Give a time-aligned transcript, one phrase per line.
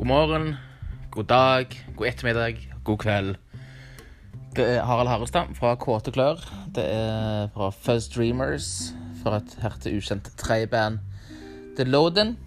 [0.00, 0.54] God morgen,
[1.10, 3.34] god dag, god ettermiddag, god kveld.
[4.56, 6.40] Det er Harald Harestad fra Kåte Klør.
[6.74, 10.98] Det er fra Fuzz Dreamers, fra et hertil ukjent tredjeband
[11.76, 12.38] The Loden.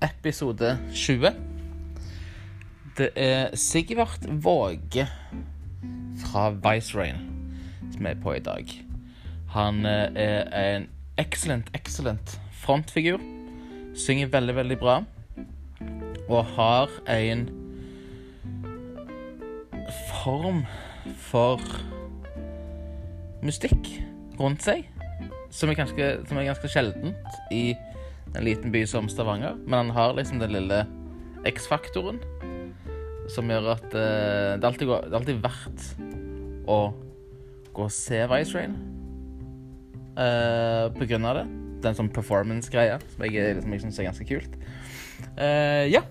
[0.00, 1.28] Episode 20.
[2.96, 5.04] Det er Sigvart Våge
[6.22, 7.20] fra Vice-Rain
[7.92, 8.72] som er på i dag.
[9.48, 10.88] Han eh, er en
[11.18, 13.20] excellent, excellent frontfigur.
[14.06, 14.96] Synger veldig, veldig bra.
[16.26, 17.46] Og har en
[20.22, 20.64] form
[21.28, 21.62] for
[23.46, 23.92] mystikk
[24.40, 24.86] rundt seg
[25.54, 27.70] som er ganske, som er ganske sjeldent i
[28.36, 29.56] en liten by som Stavanger.
[29.64, 30.82] Men han har liksom den lille
[31.46, 32.18] X-faktoren
[33.32, 35.86] som gjør at uh, det, alltid det er alltid verdt
[36.70, 36.80] å
[37.76, 38.76] gå og se Vice Rain
[40.18, 41.46] uh, på grunn av det.
[41.76, 44.60] Det er en sånn performance-greie som jeg, liksom, jeg syns er ganske kult.
[45.36, 46.02] Eh, ja.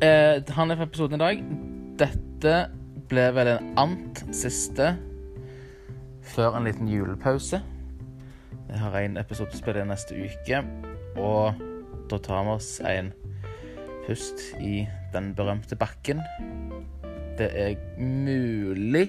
[0.00, 1.40] Uh, han er fra episoden i dag.
[2.00, 2.54] Dette
[3.10, 4.94] ble vel en ant siste
[6.30, 7.60] før en liten julepause.
[8.70, 10.60] Jeg har en episode til å spille neste uke,
[11.18, 11.58] og
[12.10, 13.10] da tar vi oss en
[14.06, 16.22] pust i den berømte bakken.
[17.38, 19.08] Det er mulig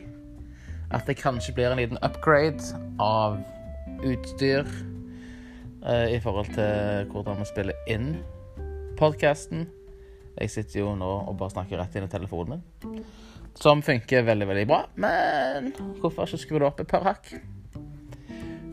[0.92, 2.64] at det kanskje blir en liten upgrade
[3.00, 3.38] av
[4.04, 4.66] utstyr
[5.86, 8.16] eh, i forhold til hvordan vi spiller inn
[9.02, 9.66] podkasten.
[10.38, 13.02] Jeg sitter jo nå og bare snakker rett inn i telefonen min.
[13.60, 14.84] Som funker veldig, veldig bra.
[14.96, 17.34] Men hvorfor ikke skru det opp et par hakk?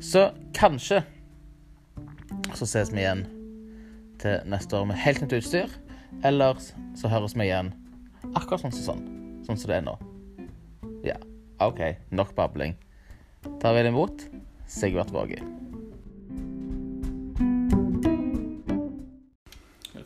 [0.05, 1.03] Så kanskje
[2.57, 3.25] så ses vi igjen
[4.23, 5.73] til neste år med helt nytt utstyr.
[6.27, 6.59] Eller
[6.99, 7.73] så høres vi igjen
[8.35, 9.05] akkurat sånn som sånn.
[9.47, 9.97] Sånn som det er nå.
[11.07, 11.19] Ja,
[11.65, 11.83] OK.
[12.15, 12.77] Nok babling.
[13.63, 14.27] Tar vel imot
[14.69, 15.41] Sigvart Våge.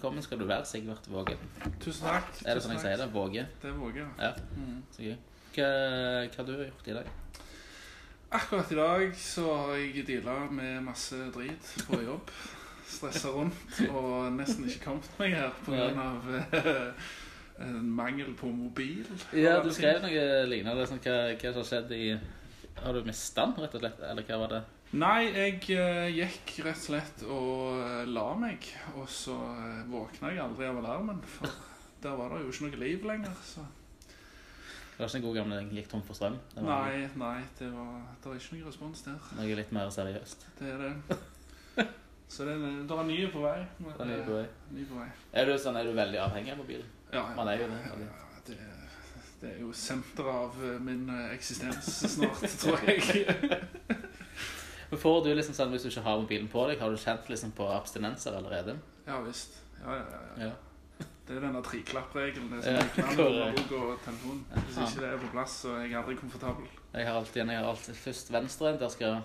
[0.03, 1.37] Velkommen skal du være, Sigvart Våge.
[1.81, 2.31] Tusen takk.
[2.43, 3.05] Er det sånn jeg sier det?
[3.15, 3.45] Våge?
[3.63, 4.07] Det er Våge.
[4.19, 4.31] Ja.
[4.59, 4.81] Mm.
[4.91, 5.13] Så gøy.
[5.55, 5.69] Hva,
[6.25, 7.11] hva har du gjort i dag?
[8.35, 12.35] Akkurat i dag så har jeg deala med masse drit på jobb.
[12.97, 15.87] Stressa rundt og nesten ikke kommet meg her pga.
[15.95, 16.75] Ja.
[17.69, 19.07] en mangel på mobil.
[19.39, 20.91] Ja, du skrev noe lignende.
[20.91, 22.05] Sånn, hva, hva som har skjedd i
[22.83, 24.03] Har du mista den, rett og slett?
[24.11, 24.65] Eller hva var det?
[24.93, 30.35] Nei, jeg eh, gikk rett og slett og eh, la meg, og så uh, våkna
[30.35, 31.23] jeg aldri av alarmen.
[31.39, 31.49] For
[32.05, 33.33] der var det jo ikke noe liv lenger.
[33.47, 36.37] Så Det var ikke den gode gamle 'gikk tom for strøm'?
[36.53, 39.31] Det var nei, nei, det var, det var ikke noe respons der.
[39.39, 40.47] noe litt mer seriøst.
[40.59, 41.89] Det er det.
[42.29, 43.59] Så det, er- det er nye på vei.
[43.79, 44.45] men, Det er nye på vei.
[44.45, 45.09] eh, nye på vei.
[45.33, 46.87] Er du, sånn, er du veldig avhengig av mobilen?
[47.13, 47.35] Ja, ja.
[47.37, 47.81] Man er jo det.
[47.89, 48.59] Ja, ja, det,
[49.41, 53.27] det er jo senteret av eh, min eh, eksistens snart, tror jeg.
[54.93, 57.31] Men får du liksom sånn, Hvis du ikke har mobilen på deg, har du kjent
[57.33, 58.75] liksom på abstinenser allerede?
[59.07, 59.55] Ja visst.
[59.81, 60.51] Ja, ja, ja, ja.
[61.27, 62.51] Det er denne treklappregelen.
[62.53, 63.73] Det er som ja, korrekt.
[63.73, 64.43] og telefon.
[64.67, 66.69] Hvis ikke det er på plass, så er jeg aldri komfortabel.
[66.93, 68.75] Jeg har alltid, jeg har alltid først venstre.
[68.85, 69.17] Der skal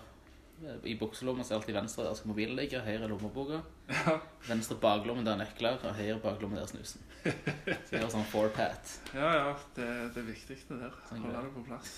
[0.88, 2.08] I bukselomma er alltid venstre.
[2.08, 2.80] Der skal mobilen ligge.
[2.88, 3.60] Høyre lommeboka.
[3.92, 4.18] Ja,
[4.48, 7.04] Venstre baklomme der nøkler, og høyre baklomme der snusen.
[7.28, 8.98] Så jeg har sånn four-pat.
[9.12, 11.00] ja, ja det, det er viktig, det der.
[11.12, 11.96] Sånn Holde det på plass.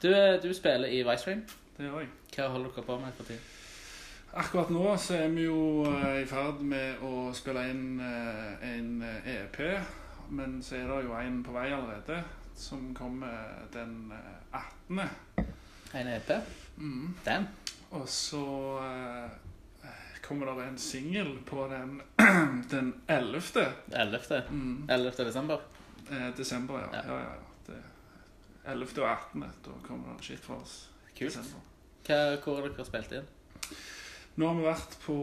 [0.00, 1.44] Du, eh, du spiller i Vicestream.
[1.78, 2.08] Det gjør jeg.
[2.34, 3.44] Hva holder dere på med for tiden?
[4.38, 8.90] Akkurat nå så er vi jo eh, i ferd med å spille inn eh, en
[9.06, 9.60] eh, EP,
[10.34, 12.18] men så er det jo en på vei allerede,
[12.58, 15.00] som kommer den eh, 18.
[16.02, 16.34] En EP?
[16.82, 17.14] Mm.
[17.24, 17.48] Den?
[17.94, 18.42] Og så
[20.28, 22.02] kommer det en singel på den,
[22.74, 23.40] den 11.
[23.92, 24.42] 11.
[24.50, 24.86] Mm.
[24.90, 25.24] 11.
[25.24, 25.58] desember.
[26.10, 26.88] Eh, desember, ja.
[26.92, 27.02] Ja.
[27.06, 27.72] ja, ja, ja.
[27.72, 27.82] Det,
[28.66, 29.02] 11.
[29.02, 29.40] og 18.
[29.64, 30.88] Da kommer det skitt fra oss.
[31.18, 31.34] Kult.
[32.06, 33.26] Hva, hvor har dere spilt inn?
[34.38, 35.16] Nå har vi vært på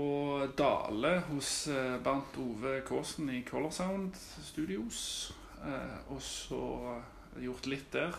[0.59, 4.11] Dale hos eh, Bernt Ove Kaasen i Color Sound
[4.43, 5.31] Studios.
[5.63, 6.59] Eh, og så
[7.39, 8.11] gjort litt der.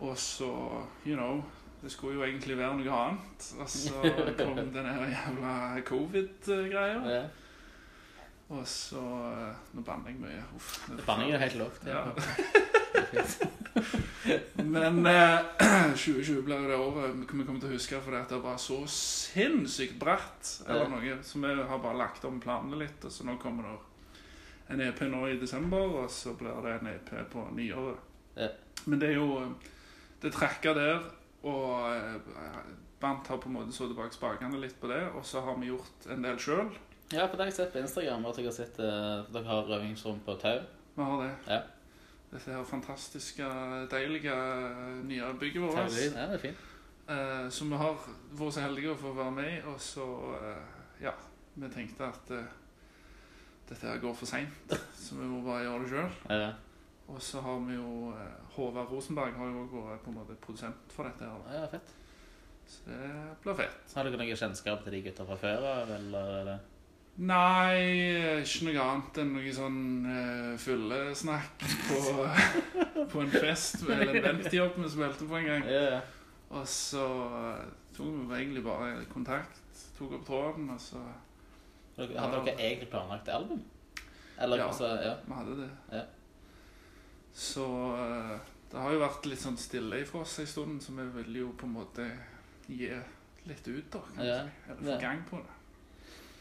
[0.00, 0.50] Og så,
[1.04, 1.44] you know
[1.82, 3.52] Det skulle jo egentlig være noe annet.
[3.62, 3.94] Og så
[4.42, 5.54] kom den her jævla
[5.86, 6.98] covid-greia.
[7.14, 7.24] Ja.
[8.50, 10.42] Og så eh, Nå banner jeg mye.
[10.58, 10.82] Uff.
[10.90, 11.78] er Banning er helt lov.
[11.86, 12.10] Ja.
[14.54, 15.38] Men eh,
[15.96, 19.96] 2020 blir jo det året vi kommer til å huske fordi det var så sinnssykt
[20.00, 20.50] bratt.
[20.66, 21.20] Eller noe.
[21.24, 23.04] Så vi har bare lagt om planene litt.
[23.04, 23.78] Og så nå kommer det
[24.70, 28.04] en EP nå i desember, og så blir det en EP på nyåret.
[28.36, 28.52] Ja.
[28.84, 29.54] Men det er jo
[30.20, 30.98] Det trekker der,
[31.48, 32.56] og eh,
[33.00, 35.70] Bant har på en måte så tilbake spakene litt på det, og så har vi
[35.70, 36.68] gjort en del sjøl.
[37.10, 38.26] Ja, for det har jeg sett på Instagram.
[38.28, 40.60] At dere, sett eh, dere har øvingsrom på tau.
[40.94, 41.30] Vi har det.
[41.48, 41.62] Ja.
[42.30, 43.46] Dette her fantastiske,
[43.90, 44.34] deilige
[45.08, 45.74] nye bygget vårt.
[45.80, 46.14] Taulyd.
[46.14, 46.66] Ja, det er fint.
[47.10, 47.96] Eh, så vi har
[48.38, 50.06] vært så heldige å få være med i, og så
[50.38, 50.78] eh,
[51.08, 51.16] Ja.
[51.60, 52.50] Vi tenkte at eh,
[53.68, 56.12] dette her går for seint, så vi må bare gjøre det sjøl.
[56.30, 56.52] Ja.
[57.10, 60.94] Og så har vi jo eh, Håvard Rosenberg har jo vært på en måte produsent
[60.94, 61.26] for dette.
[61.26, 61.42] her.
[61.48, 61.58] da.
[61.58, 61.96] ja, fett.
[62.70, 63.10] Så det
[63.42, 63.94] blir fett.
[63.96, 66.60] Har dere noe kjennskap til de gutta fra før av, eller er
[67.16, 71.98] Nei, ikke noe annet enn noe sånn uh, fyllesnakk på,
[73.12, 75.66] på en fest eller en eventjobb vi spilte på en gang.
[75.68, 76.00] Ja, ja.
[76.50, 77.02] Og så
[77.38, 79.60] eh, tok vi egentlig bare kontakt,
[79.94, 81.02] tok opp tråden, og så
[82.00, 83.60] Hadde dere dere egentlig planlagt album?
[84.40, 84.66] Eller Ja.
[84.66, 85.12] altså, ja.
[85.26, 85.68] Vi hadde det.
[85.92, 86.02] Ja.
[87.32, 88.34] Så uh,
[88.72, 91.52] det har jo vært litt sånn stille ifra oss en stund, så vi vil jo
[91.58, 92.08] på en måte
[92.66, 92.90] gi
[93.46, 94.02] litt ut, da.
[94.14, 94.42] kanskje.
[94.68, 95.59] Eller få gang på det.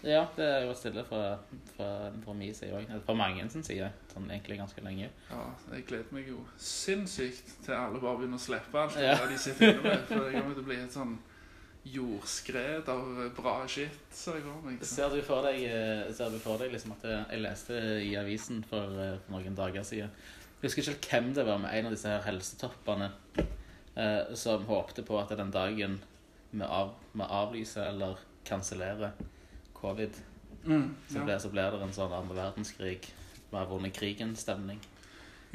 [0.04, 1.38] Ja, det er jo stille fra,
[1.75, 1.88] fra,
[2.24, 2.86] fra min side òg.
[3.06, 3.90] Fra mange sin side.
[4.13, 5.10] Sånn egentlig ganske lenge.
[5.30, 5.42] Ja,
[5.74, 9.18] jeg gleder meg jo sinnssykt til alle bare begynner å slippe alt Ja.
[9.19, 10.06] det de sitter inne med.
[10.07, 11.18] For det kommer til å bli et sånn
[11.90, 14.80] jordskred av bra shit, ser jeg for meg.
[14.84, 14.90] Så.
[14.96, 18.12] Ser du for deg, eh, ser du for deg liksom at jeg, jeg leste i
[18.19, 20.12] avisen for, eh, for noen dager siden
[20.60, 23.12] Jeg husker ikke helt hvem det var, med en av disse her helsetoppene
[23.95, 26.00] eh, som håpte på at den dagen
[26.52, 29.13] vi, av, vi avlyser eller kansellerer
[29.81, 30.22] covid,
[30.66, 31.24] Mm, så, ja.
[31.24, 33.06] blir, så ble det en sånn andre verdenskrig.
[33.50, 34.80] Vi har vunnet krigen-stemning.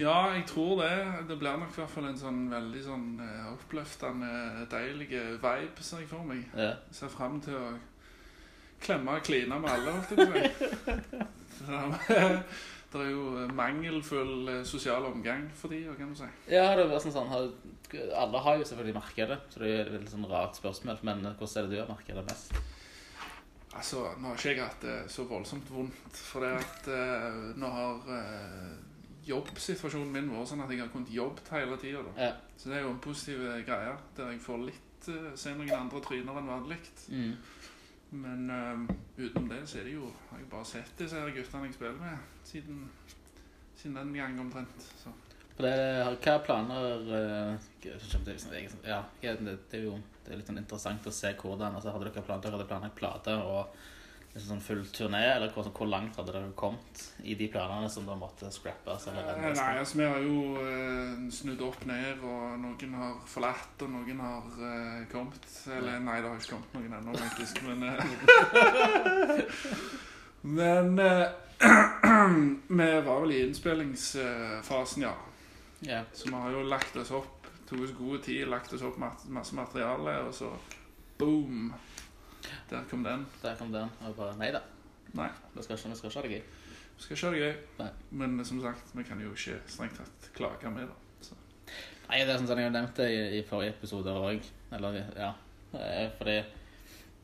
[0.00, 1.28] ja, jeg tror det.
[1.28, 4.30] Det blir nok i hvert fall en sånn veldig sånn eh, oppløftende,
[4.72, 5.10] deilig
[5.42, 6.40] vibe, ser jeg for meg.
[6.56, 6.70] Ja.
[6.88, 7.74] Jeg ser fram til å
[8.80, 12.40] klemme og kline med alle, holdt jeg på å.
[12.94, 16.28] Det er jo mangelfull eh, sosial omgang for de, kan du si.
[16.48, 17.32] Ja, det er sånn, sånn
[18.14, 21.00] Alle har jo selvfølgelig merket det, så det er et veldig sånn rart spørsmål.
[21.02, 22.54] Men hvordan er det du har merket det mest?
[23.74, 27.70] Altså, nå har ikke jeg hatt det så voldsomt vondt, for det at eh, nå
[27.74, 28.74] har eh,
[29.26, 32.04] jobbsituasjonen min vært sånn at jeg har kunnet jobbet hele tida.
[32.18, 32.30] Ja.
[32.56, 36.02] Så det er jo en positiv greie, der jeg får litt eh, se noen andre
[36.04, 36.80] tryner enn vanlig.
[37.08, 37.34] Mm.
[38.14, 38.84] Men eh,
[39.24, 41.98] utenom det så er det jo Har jeg bare sett disse her guttene jeg spiller
[41.98, 42.84] med siden,
[43.74, 44.90] siden den gang omtrent.
[45.02, 45.10] Så.
[45.54, 45.74] For det,
[46.24, 51.12] hva planer eh, er liksom, ja, det, er jo det er litt sånn interessant å
[51.14, 53.76] se hvordan altså, Hadde dere planlagt, hadde planlagt plate og
[54.34, 58.06] liksom sånn full turné, eller hvor, hvor langt hadde dere kommet i de planene som
[58.06, 59.06] dere måtte scrappes?
[59.12, 59.52] Eller Eh?
[59.54, 64.24] Nei, altså vi har jo eh, snudd opp ned, og noen har forlatt, og noen
[64.24, 65.46] har eh, kommet.
[65.70, 68.02] Eller nei, det har ikke kommet noen ennå, faktisk, men eh,
[70.44, 71.28] Men eh,
[72.68, 75.14] vi var vel i innspillingsfasen, ja.
[75.84, 76.02] Ja.
[76.12, 79.56] Så vi har jo lagt oss opp, tok oss god tid, lagt oss opp masse
[79.56, 80.50] materiale, og så
[81.18, 81.72] boom!
[82.70, 83.26] Der kom den.
[83.42, 83.90] Der kom den.
[84.04, 84.60] Og bare Nei da.
[85.14, 85.28] Nei.
[85.54, 86.42] Vi skal ikke, vi skal ikke ha det gøy.
[86.96, 87.54] Vi skal ikke ha det gøy.
[87.78, 87.88] Nei.
[88.10, 91.26] Men som sagt, vi kan jo ikke strengt tatt klage med det.
[91.28, 91.38] Så.
[92.08, 94.48] Nei, det er sånn som jeg har nevnt det i, i forrige episode òg.
[94.74, 95.32] Eller, ja.
[95.74, 96.38] Eh, Fordi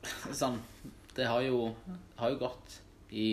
[0.41, 0.57] Sånn
[1.17, 1.75] Det har jo,
[2.17, 2.79] har jo gått
[3.11, 3.27] i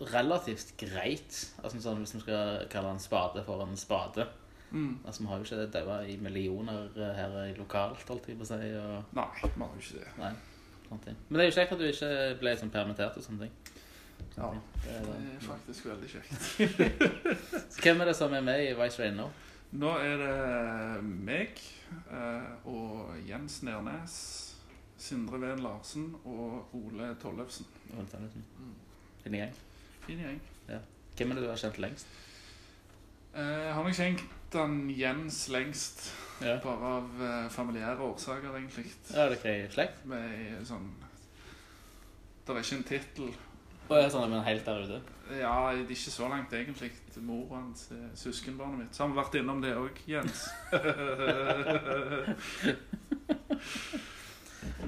[0.00, 1.52] relativt greit.
[1.62, 4.26] Altså sånn, Hvis vi skal kalle en spade for en spade.
[4.70, 5.00] Mm.
[5.04, 8.46] Altså, Vi har jo ikke daua i millioner eh, her i lokalt, holdt jeg på
[8.46, 8.70] å si.
[8.78, 10.14] Og, Nei, vi har jo ikke det.
[10.18, 10.32] nei.
[10.90, 13.52] Men det er jo kjekt at du ikke ble sånn permittert og sånne ting.
[14.36, 14.48] Ja,
[14.84, 15.34] Det er, Det det.
[15.36, 16.32] er faktisk veldig kjekt.
[17.74, 19.28] Så hvem er det som er med i Vice Rain nå?
[19.72, 21.60] Nå er det meg
[22.10, 24.16] eh, og Jens Nernes,
[24.98, 27.66] Sindre Ven Larsen og Ole Tollefsen.
[27.94, 28.74] Mm.
[29.22, 29.54] Fin gjeng.
[30.10, 30.40] Fin gjeng.
[31.16, 32.06] Hvem er det du har kjent lengst?
[33.34, 34.22] Eh, Jeg har nok kjent
[34.56, 35.98] han Jens lengst,
[36.42, 36.56] Ja.
[36.64, 38.86] bare av eh, familiære årsaker, egentlig.
[39.12, 40.00] Ja, er dere i slekt?
[40.10, 40.88] Med sånn
[42.46, 43.28] Det er ikke en tittel.
[43.90, 45.00] Og er sånn, men helt der ute?
[45.38, 46.90] Ja, det er ikke så langt, egentlig.
[47.22, 48.94] Mor hans er søskenbarnet mitt.
[48.96, 50.48] Så har vi vært innom det òg, Jens.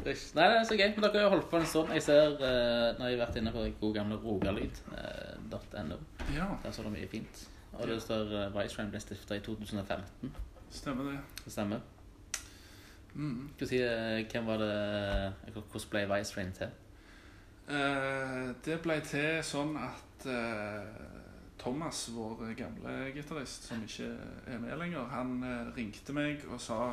[0.05, 0.89] Nei, det er så gøy.
[0.97, 1.95] Men dere har holdt på en stund.
[1.97, 5.99] Jeg ser, uh, når jeg har vært inne på gode gamle rogalyd.no,
[6.37, 7.43] ja, der står det mye fint.
[7.73, 10.37] Og det står uh, Vice Rain ble stifta i 2015.
[10.71, 11.19] stemmer det.
[11.45, 11.81] Det stemmer.
[13.15, 13.51] Mm.
[13.57, 16.73] Skal si, uh, hvem var det eh, Hvordan ble Vice Rain til?
[17.71, 21.03] Eh, det ble til sånn at eh,
[21.61, 24.09] Thomas, vår gamle gitarist, som ikke
[24.51, 26.91] er med lenger, han eh, ringte meg og sa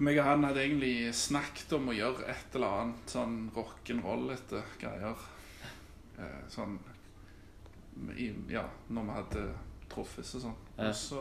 [0.00, 4.62] For meg og han hadde egentlig snakket om å gjøre et eller annet sånn rock'n'roll-ete
[4.80, 5.26] greier.
[6.16, 6.78] Eh, sånn
[8.16, 9.44] i, Ja, når vi hadde
[9.92, 10.56] truffes og sånn.
[10.78, 11.20] Og så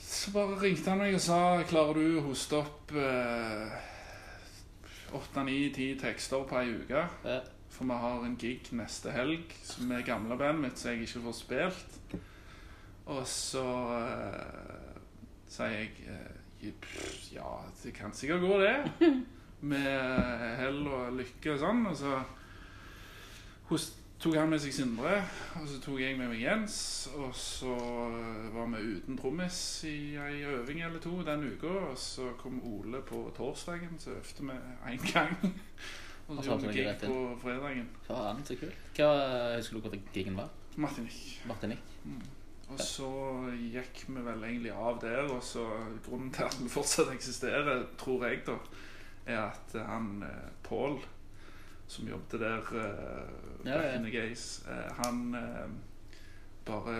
[0.00, 3.76] Så bare ringte han meg og sa Klarer du å hoste opp eh,
[5.12, 7.04] åtte, ni, ti tekster på ei uke.
[7.68, 11.26] For vi har en gig neste helg som er gamle bandet mitt, som jeg ikke
[11.28, 12.20] får spilt.
[13.12, 13.68] Og så
[14.00, 14.79] eh,
[15.50, 16.36] sier jeg eh,
[17.34, 18.76] Ja, det kan sikkert gå, det.
[19.70, 21.82] Med hell og lykke og sånn.
[21.90, 22.20] Og så
[23.70, 23.82] Hun
[24.20, 25.12] tok han med seg Sindre,
[25.56, 26.76] og så tok jeg med meg Jens.
[27.16, 31.72] Og så eh, var vi uten trommis i ei øving eller to den uka.
[31.92, 34.58] Og så kom Ole på torsdagen, så øvde vi
[34.94, 35.36] én gang.
[36.30, 37.88] Og så gjorde vi gig på fredagen.
[38.06, 38.76] Faen, så kult.
[38.94, 39.08] Hva
[39.56, 40.52] husker du hvor gigen var?
[40.76, 41.40] Martinique.
[41.48, 41.82] Martinique?
[42.70, 43.08] Og så
[43.72, 45.64] gikk vi vel egentlig av der, og så
[46.06, 48.54] grunnen til at vi fortsatt eksisterer, tror jeg, da,
[49.26, 51.00] er at han eh, Pål,
[51.90, 53.96] som jobbet der eh, Ja, ja.
[54.02, 55.66] the gays, eh, han eh,
[56.70, 56.94] bare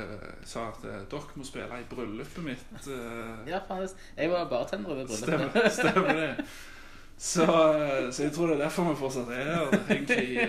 [0.48, 2.88] sa at dere må spille i bryllupet mitt.
[3.46, 3.86] Ja, faen.
[4.16, 5.72] Jeg var bartender ved Stemmer, bryllupet.
[5.72, 6.30] stemmer det.
[7.20, 7.44] Så,
[8.10, 9.74] så jeg tror det er derfor vi fortsatt er her.
[9.92, 10.48] egentlig.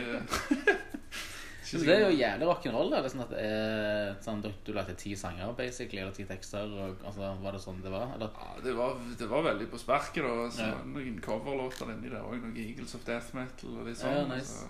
[1.74, 1.80] eh.
[1.80, 2.90] Så det er jo jævlig rock'n'roll.
[2.92, 6.64] Det er sånn at er sånn, du, du lagde ti sanger, basically, eller ti tekster.
[6.68, 8.08] Og, altså, Var det sånn det var?
[8.16, 8.30] Eller?
[8.36, 10.24] Ja, det var, det var veldig på sparket.
[10.24, 10.74] da så Ja.
[10.86, 12.36] Noen coverlåter inni der òg.
[12.42, 14.30] Noen Eagles of Death Metal og litt Ja, sånn.
[14.36, 14.54] nice.
[14.66, 14.68] så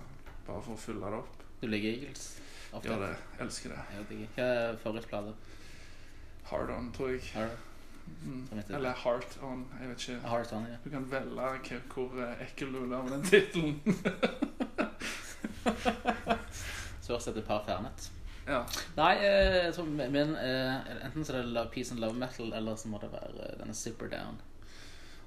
[0.47, 1.35] bare for å fylle det opp.
[1.61, 2.23] Du liker Eagles?
[2.73, 2.87] Ofte.
[2.87, 3.15] Gjør det.
[3.43, 3.81] Elsker det.
[3.97, 4.27] Jeg det.
[4.35, 5.33] Hva er favorittplate?
[6.51, 7.21] Hard On, tror jeg.
[7.33, 7.49] Hard.
[8.25, 8.47] Mm.
[8.69, 9.65] Eller Heart On.
[9.79, 10.19] Jeg vet ikke.
[10.29, 10.75] Heart On, ja.
[10.83, 13.81] Du kan velge hvor eh, ekkel du vil være med den tittelen.
[17.19, 18.11] Så etter et par Fernet.
[18.47, 18.61] ja.
[18.97, 22.87] Nei, eh, så, men eh, enten så er det Peace and Love Metal, eller så
[22.87, 24.39] må det være eh, denne Zipper Down.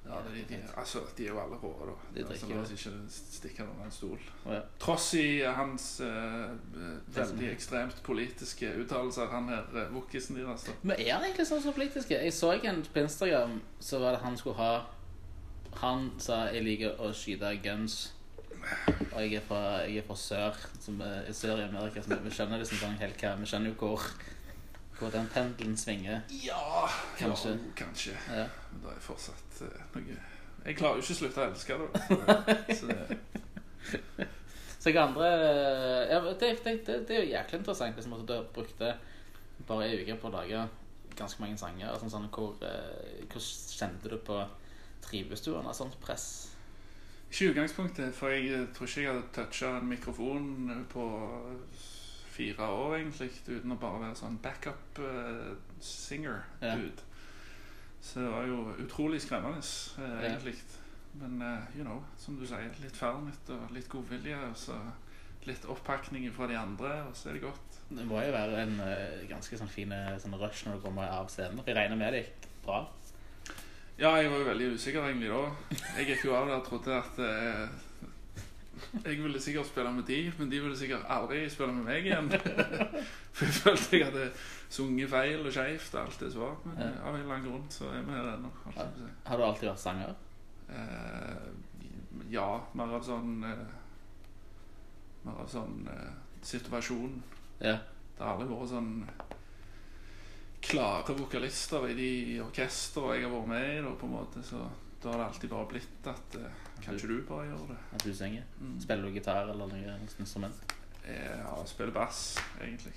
[0.04, 1.92] ja de, de, altså, de er jo alle rå, da.
[2.14, 2.62] De altså, drikker La jo.
[2.62, 4.18] oss ikke stikke under en stol.
[4.44, 4.60] Oh, ja.
[4.80, 10.50] Tross i hans eh, eh, veldig ekstremt politiske uttalelser, han her uh, wokisen deres.
[10.50, 10.74] Altså.
[10.82, 12.10] Men er han egentlig sånn så politisk?
[12.10, 14.74] Jeg så en på Instagram, så var det han skulle ha
[15.80, 18.12] Han sa jeg liker å skyte guns.
[19.14, 22.32] Og jeg er fra, jeg er fra sør, som er sør i Amerika, så vi
[22.34, 24.06] skjønner liksom sånn helt hva Vi skjønner jo hvor,
[24.98, 26.22] hvor den pendelen svinger.
[26.42, 27.54] Ja, Kanskje.
[27.54, 28.14] Ja, kanskje.
[28.28, 28.46] Ja.
[28.70, 30.16] Men det er fortsatt eh, noe
[30.64, 31.88] Jeg klarer jo ikke å slutte å elske det.
[32.78, 34.28] Så det
[34.80, 35.28] Så jeg andre
[36.10, 38.94] ja, det, det, det, det er jo jæklig interessant hvis du brukte
[39.68, 40.66] bare ei uke på å lage
[41.16, 41.94] ganske mange sanger.
[42.00, 43.46] Sånn, sånn, hvor, hvor
[43.78, 44.42] kjente du på
[45.04, 46.53] Trives du under sånt press?
[47.34, 51.06] Ikke i utgangspunktet, for jeg eh, tror ikke jeg hadde toucha en mikrofon eh, på
[52.30, 56.76] fire år, egentlig, uten å bare være sånn backup uh, singer Ja.
[56.78, 57.02] dude.
[58.04, 59.62] Så det var jo utrolig skremmende,
[59.98, 60.28] uh, Ja.
[60.28, 60.54] egentlig.
[61.14, 64.78] Men uh, you know, som du sier, litt fernet og litt godvilje, og så
[65.46, 67.80] litt oppakning fra de andre, og så er det godt.
[67.90, 71.10] Det må jo være en eh, ganske sånn fin eh, sånn rush når du kommer
[71.12, 71.60] av scenen.
[71.66, 72.78] Jeg regner med det gikk bra.
[73.98, 75.42] Ja, jeg var jo veldig usikker egentlig da.
[75.98, 77.68] Jeg gikk jo av der og trodde at eh,
[79.04, 82.30] jeg ville sikkert spille med de, men de ville sikkert aldri spille med meg igjen.
[83.34, 84.26] For jeg følte jeg hadde
[84.74, 86.56] sunget feil og skeivt og alt det som var.
[86.66, 86.90] Men Ja.
[87.06, 88.50] av en eller annen grunn så er vi her ennå.
[88.74, 90.14] Har du alltid vært sanger?
[90.74, 91.46] Eh,
[92.34, 93.64] ja, mer av sånn eh,
[95.24, 96.10] Mer av sånn eh,
[96.44, 97.14] situasjon.
[97.62, 97.78] Ja.
[98.18, 98.90] Det har aldri vært sånn
[100.68, 102.10] klare vokalister i de
[102.44, 103.80] orkester jeg har vært med i.
[103.84, 104.62] Da, på en måte, så
[105.02, 107.78] da har det alltid bare blitt at eh, Kan ikke du bare gjøre det?
[107.94, 108.44] At du synger?
[108.60, 108.76] Mm.
[108.80, 110.62] Spiller du gitar eller noe instrument?
[111.04, 112.92] Jeg spiller bass, egentlig.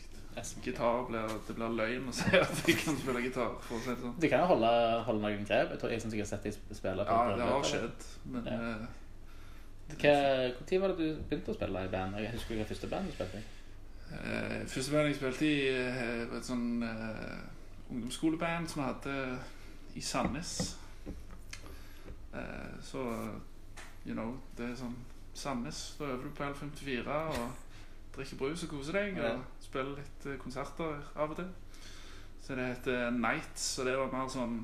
[0.63, 3.55] Gitar blir, Det blir løgn å si at jeg kan spille gitar.
[3.65, 4.13] for å si det sånn.
[4.21, 4.69] Du kan jo holde,
[5.07, 5.71] holde noen grep.
[5.73, 7.05] Jeg tror jeg synes jeg har sett deg spille.
[7.09, 8.57] Ja, det har skjedd, men Ja.
[9.89, 12.15] eh, Når var det du begynte å spille i band?
[12.21, 13.43] Jeg husker hva første band du spilte i.
[14.13, 17.37] eh, Første band jeg spilte i, eh, var et sånn eh,
[17.89, 19.39] ungdomsskoleband som vi hadde
[19.95, 20.77] i Sandnes.
[22.33, 23.03] Eh, så
[24.05, 24.97] you know, det er sånn
[25.37, 25.95] Sandnes.
[25.99, 27.47] Da øver du på L54 og
[28.15, 29.19] drikker brus og koser deg.
[29.21, 31.49] Og spiller litt eh, konserter av og til.
[32.43, 34.61] Så det heter Nights, og det var mer sånn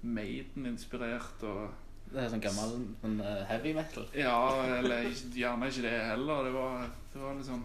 [0.00, 1.68] Maiden-inspirert og
[2.10, 2.72] Det er sånn gammel
[3.02, 4.08] sånn, eh, heavy metal.
[4.18, 4.40] Ja,
[4.80, 6.48] eller gjerne ikke det heller.
[6.48, 7.60] Det var, det var liksom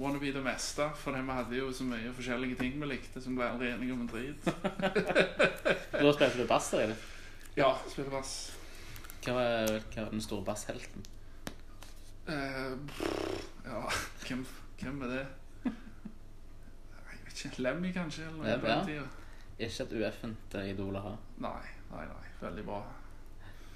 [0.00, 0.86] Wanna be det meste.
[0.96, 4.06] For vi hadde jo så mye forskjellige ting vi likte, som ble aldri enige om
[4.06, 4.48] en drit.
[6.00, 6.94] Da spilte du bass det.
[7.58, 8.30] Ja, spilte bass.
[9.20, 11.04] Hva var, hva var den store basshelten?
[12.30, 12.78] Uh,
[13.66, 13.82] ja,
[14.24, 14.46] hvem,
[14.80, 15.26] hvem er det?
[15.66, 17.62] Jeg vet ikke.
[17.66, 18.30] Lemmy, kanskje?
[18.30, 19.04] Eller noe Ja?
[19.60, 21.14] Ikke et ueffent idol å ha.
[21.44, 22.32] Nei, nei, nei.
[22.40, 22.80] Veldig bra.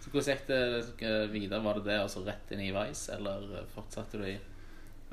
[0.00, 0.62] Så Hvordan gikk det
[1.04, 1.60] eh, videre?
[1.64, 4.38] Var det det og så rett inn i Vice, eller fortsatte du i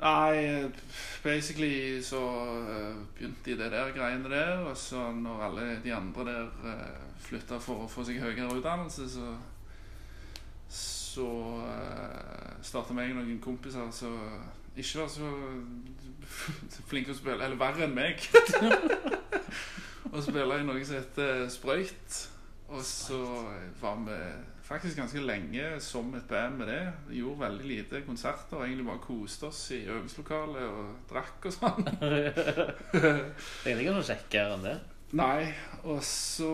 [0.02, 0.70] Nei, eh,
[1.22, 2.20] basically så
[2.68, 7.20] eh, begynte de det der greiene der, og så når alle de andre der uh,
[7.22, 9.36] flytta for å få seg høyere utdannelse, så
[10.72, 11.28] så
[11.62, 14.18] uh, starta og noen kompiser som
[14.76, 15.30] ikke var så
[16.90, 18.26] flinke å spille, eller verre enn meg.
[20.12, 22.22] og spille i noe som heter Sprøyt.
[22.72, 23.20] Og så
[23.80, 24.18] var vi
[24.72, 26.80] faktisk ganske lenge som et band med det.
[27.08, 28.56] Vi gjorde veldig lite konserter.
[28.58, 31.84] og Egentlig bare koste oss i øvingslokalet og drakk og sånn.
[32.92, 34.74] Det er ikke noe kjekkere enn det.
[35.12, 35.50] Nei,
[35.84, 36.48] og så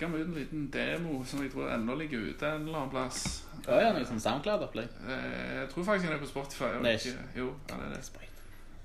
[0.00, 2.92] ga vi ut en liten demo som jeg tror ennå ligger ute en eller annen
[2.94, 3.18] plass.
[3.66, 4.94] Ja, ja, noe sånn SoundCloud-opplegg.
[5.04, 6.70] Eh, jeg tror faktisk den er på Spotify.
[6.80, 6.94] Nei.
[6.96, 8.30] ikke- Jo, ja, det er det.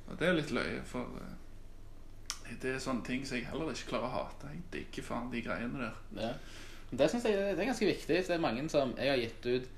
[0.09, 3.87] Og det er litt løye, for eh, det er sånne ting som jeg heller ikke
[3.93, 4.51] klarer å hate.
[4.51, 5.95] Jeg digger faen de greiene der.
[6.19, 6.33] Ja.
[6.91, 8.19] Det synes jeg det er ganske viktig.
[8.27, 9.71] Det er mange som Jeg har gitt ut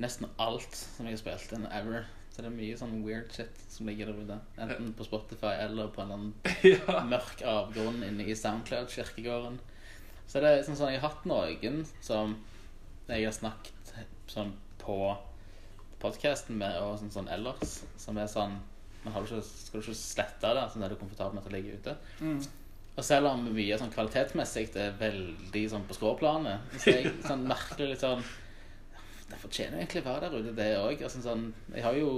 [0.00, 2.06] nesten alt som jeg har spilt inn ever.
[2.30, 4.38] Så det er mye sånn weird shit som ligger der ute.
[4.62, 7.02] Enten på Spotify eller på en eller annen ja.
[7.10, 9.58] mørk avgrunn inne i SoundCloud-kirkegården.
[10.30, 12.38] Så det er sånn sånn Jeg har hatt noen som
[13.10, 13.94] jeg har snakket
[14.30, 14.96] sånn på
[16.00, 18.60] podcasten med, og sånn, sånn ellers, som er sånn
[19.02, 21.48] men har du ikke, Skal du ikke slette det, sånn er du komfortabel med at
[21.48, 21.94] det ligger ute?
[22.20, 22.40] Mm.
[22.98, 27.46] Og selv om mye sånn kvalitetsmessig det er veldig sånn på skråplanet, så jeg sånn
[27.48, 28.22] merkelig litt sånn
[29.30, 31.02] Det fortjener egentlig å være der ute, det òg.
[31.06, 32.10] Altså, sånn, jeg har jo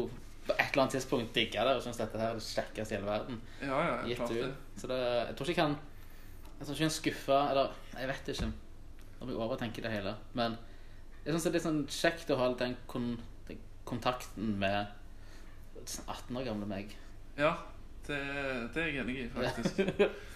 [0.46, 2.96] på et eller annet tidspunkt digga det og syns dette her er det kjekkeste i
[2.96, 3.36] hele verden.
[3.60, 4.46] Ja, ja, Gitt klart det.
[4.48, 4.80] ut.
[4.80, 4.98] Så det,
[5.28, 5.76] jeg tror ikke jeg kan
[6.56, 8.48] Jeg tror ikke jeg skuffa Eller jeg vet ikke
[9.22, 10.16] om jeg overtenker det hele.
[10.34, 10.56] Men
[11.22, 13.12] jeg syns det er litt sånn kjekt å ha den, kon,
[13.46, 14.88] den kontakten med
[15.84, 16.96] 18 år gamle meg.
[17.38, 17.52] Ja,
[18.08, 18.18] det,
[18.74, 19.78] det er jeg enig i, faktisk.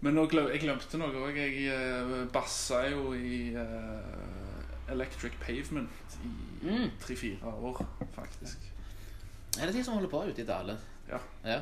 [0.00, 1.36] Men nå glem, jeg glemte noe òg.
[1.36, 5.90] Jeg uh, bassa jo i uh, Electric Pavement
[6.24, 6.30] i
[6.60, 6.90] Mm.
[7.00, 7.78] tre-fire år,
[8.12, 8.58] faktisk.
[9.58, 10.74] Er det de som holder på ute i Dale?
[11.08, 11.18] Ja.
[11.44, 11.60] ja.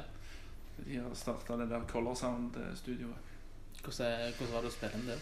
[0.78, 3.14] De har starta det der Color Sound-studioet.
[3.82, 5.18] Hvordan, er- hvordan var det å spille inn det?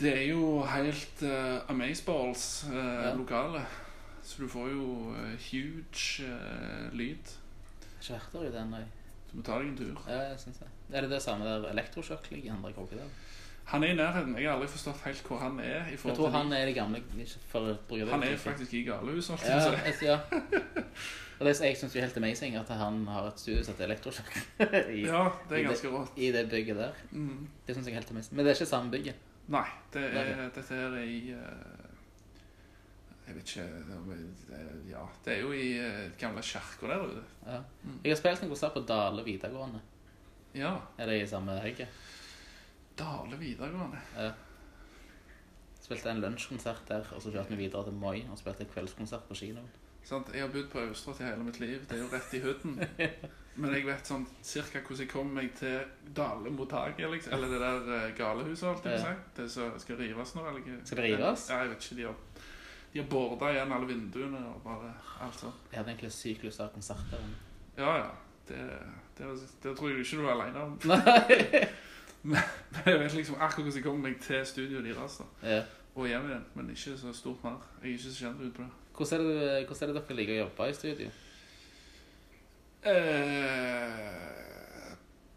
[0.00, 3.14] Det er jo helt uh, amazeballs uh, Ja.
[3.18, 3.64] lokale.
[4.22, 7.34] Så du får jo uh, huge uh, lyd.
[8.00, 8.84] Jeg har ikke vært der ute ennå.
[9.32, 9.98] Du må ta deg en tur.
[10.06, 10.68] Ja, jeg synes det.
[10.92, 12.54] Er det det samme der elektrosjokk ligger?
[12.54, 13.08] Andre der?
[13.70, 14.34] Han er i nærheten.
[14.38, 15.86] Jeg har aldri forstått helt hvor han er.
[15.86, 17.02] i Jeg tror han er det gamle
[17.48, 19.44] for det han er faktisk i galehuset.
[19.46, 20.18] ja, jeg ja.
[21.40, 24.34] Og det, jeg syns er helt amazing at han har et studio som heter Elektrosjokk
[24.98, 26.18] i, Ja, det er ganske rått.
[26.20, 26.98] i det bygget der.
[27.10, 27.46] Mm.
[27.66, 28.36] Det synes jeg er helt amazing.
[28.36, 29.22] Men det er ikke samme bygget.
[29.50, 31.86] Nei, det er, dette her er i eh,
[33.26, 33.64] Jeg vet ikke
[34.50, 34.60] det
[34.90, 37.24] Ja, det er jo i uh, gamle kirka der ute.
[37.46, 37.62] Ja.
[37.84, 37.96] Mm.
[38.04, 39.80] Jeg har spilt en konsert på Dale videregående.
[40.54, 40.76] Ja.
[40.98, 41.88] Er det i samme hegget?
[42.98, 44.00] Dale videregående.
[44.16, 44.32] Ja.
[45.80, 49.38] Spilte en lunsjkonsert der, og så kjørte vi videre til Moi og spilte kveldskonsert på
[49.40, 49.70] kinoen.
[50.06, 50.30] Sant?
[50.34, 51.82] Jeg har bodd på Østrått i hele mitt liv.
[51.88, 52.78] Det er jo rett i hooden.
[53.60, 57.34] Men jeg vet sånn cirka hvordan jeg kommer meg til Dale mottaket, liksom.
[57.36, 59.12] Eller det der uh, galehuset, alt jeg vil si.
[59.36, 60.78] Det som skal rives nå, eller ikke?
[60.88, 61.44] Skal det rives?
[61.50, 61.98] Ja, jeg vet ikke.
[61.98, 62.48] De har,
[62.94, 64.94] de har borda igjen alle vinduene og bare
[65.26, 65.68] alt sånt.
[65.70, 67.28] Jeg hadde egentlig sykt lyst til å ha konsert der.
[67.82, 68.10] Ja, ja.
[68.48, 68.64] Det,
[69.28, 70.76] det, det tror jeg ikke du er alene om.
[70.88, 71.64] Nei!
[72.30, 75.20] Men jeg vet liksom akkurat hvordan jeg kommer meg til studioet deres.
[75.20, 75.50] da.
[75.54, 75.62] Ja.
[75.94, 77.56] Og hjem igjen, men ikke så stort mer.
[77.82, 78.70] Jeg er ikke så kjent ut på det.
[78.96, 81.08] Hvordan er det, hvordan er det dere liker å jobbe i studio?
[82.90, 82.92] Eh,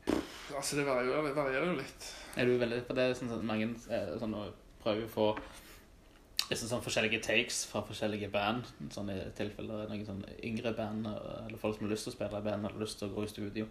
[0.06, 2.10] pff, altså, det varierer, det varierer jo litt.
[2.38, 5.28] Er du veldig, for det sånn at mange eh, sånn, prøver prøve å få
[6.54, 8.70] liksom, sånn forskjellige takes fra forskjellige band.
[8.94, 12.40] Sånn i tilfeller noen sånn yngre band eller folk som har lyst til å spille
[12.40, 13.68] i band eller lyst til å gå i studio,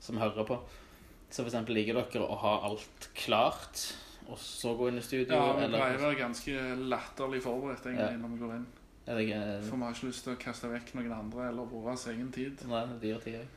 [0.00, 0.58] som hører på.
[1.32, 3.86] Så eksempel liker dere å ha alt klart,
[4.28, 5.32] og så gå inn i studio?
[5.34, 6.52] Ja, Vi eller, pleier å være ganske
[6.92, 8.20] latterlig forberedt egentlig, Ja.
[8.20, 8.66] når vi går inn.
[9.06, 12.30] det For vi har ikke lyst til å kaste vekk noen andre eller vår egen
[12.32, 12.60] tid.
[12.68, 13.48] Nei, det gir tid jeg.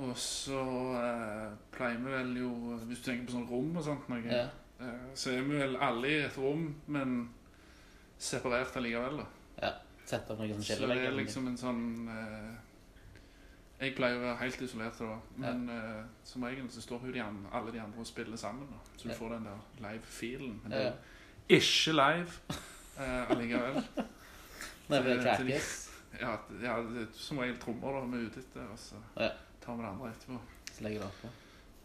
[0.00, 0.62] Og så
[0.96, 2.50] eh, pleier vi vel jo
[2.88, 4.48] Hvis du tenker på sånn rom og sånt, noe, Ja.
[4.80, 7.28] eh, så er vi vel alle i et rom, men
[8.20, 9.20] separert allikevel.
[9.60, 9.70] da.
[10.10, 12.54] Sett opp noen sånne Så det er liksom en sånn eh,
[13.80, 17.20] Jeg pleier å være helt isolert da, men eh, som regel så står hun de
[17.24, 18.66] an, alle de andre og spiller sammen.
[18.68, 18.80] da.
[18.96, 19.14] Så du Ja.
[19.16, 20.60] får den der live-feelen.
[20.62, 20.90] Men det Ja.
[20.90, 22.30] er ikke live
[22.98, 23.82] eh, allikevel.
[24.90, 25.86] For det til- til de- crackes,
[26.20, 29.30] Ja, ja, det er som regel trommer da, vi er ute etter, og så Ja.
[29.60, 30.40] tar vi det andre etterpå.
[30.72, 31.28] så legger det oppå.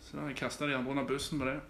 [0.01, 1.61] Så jeg kastet de andre under bussen med det.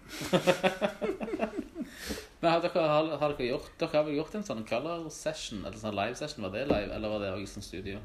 [2.40, 5.62] Men har dere, har, har dere gjort Dere har vel gjort en sånn color session,
[5.64, 6.44] eller sånn live session?
[6.44, 8.00] Var det live, eller var det også sånn studio?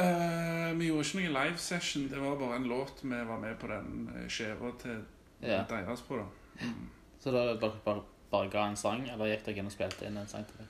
[0.00, 3.58] Eh, vi gjorde ikke noen live session, det var bare en låt vi var med
[3.60, 5.02] på den uh, skiva til
[5.42, 5.64] Ja.
[5.68, 6.16] deres på.
[6.16, 6.24] da.
[6.64, 6.86] Mm.
[7.20, 10.16] Så da bare, bare, bare ga en sang, eller gikk dere inn og spilte inn
[10.16, 10.68] en sang til dem?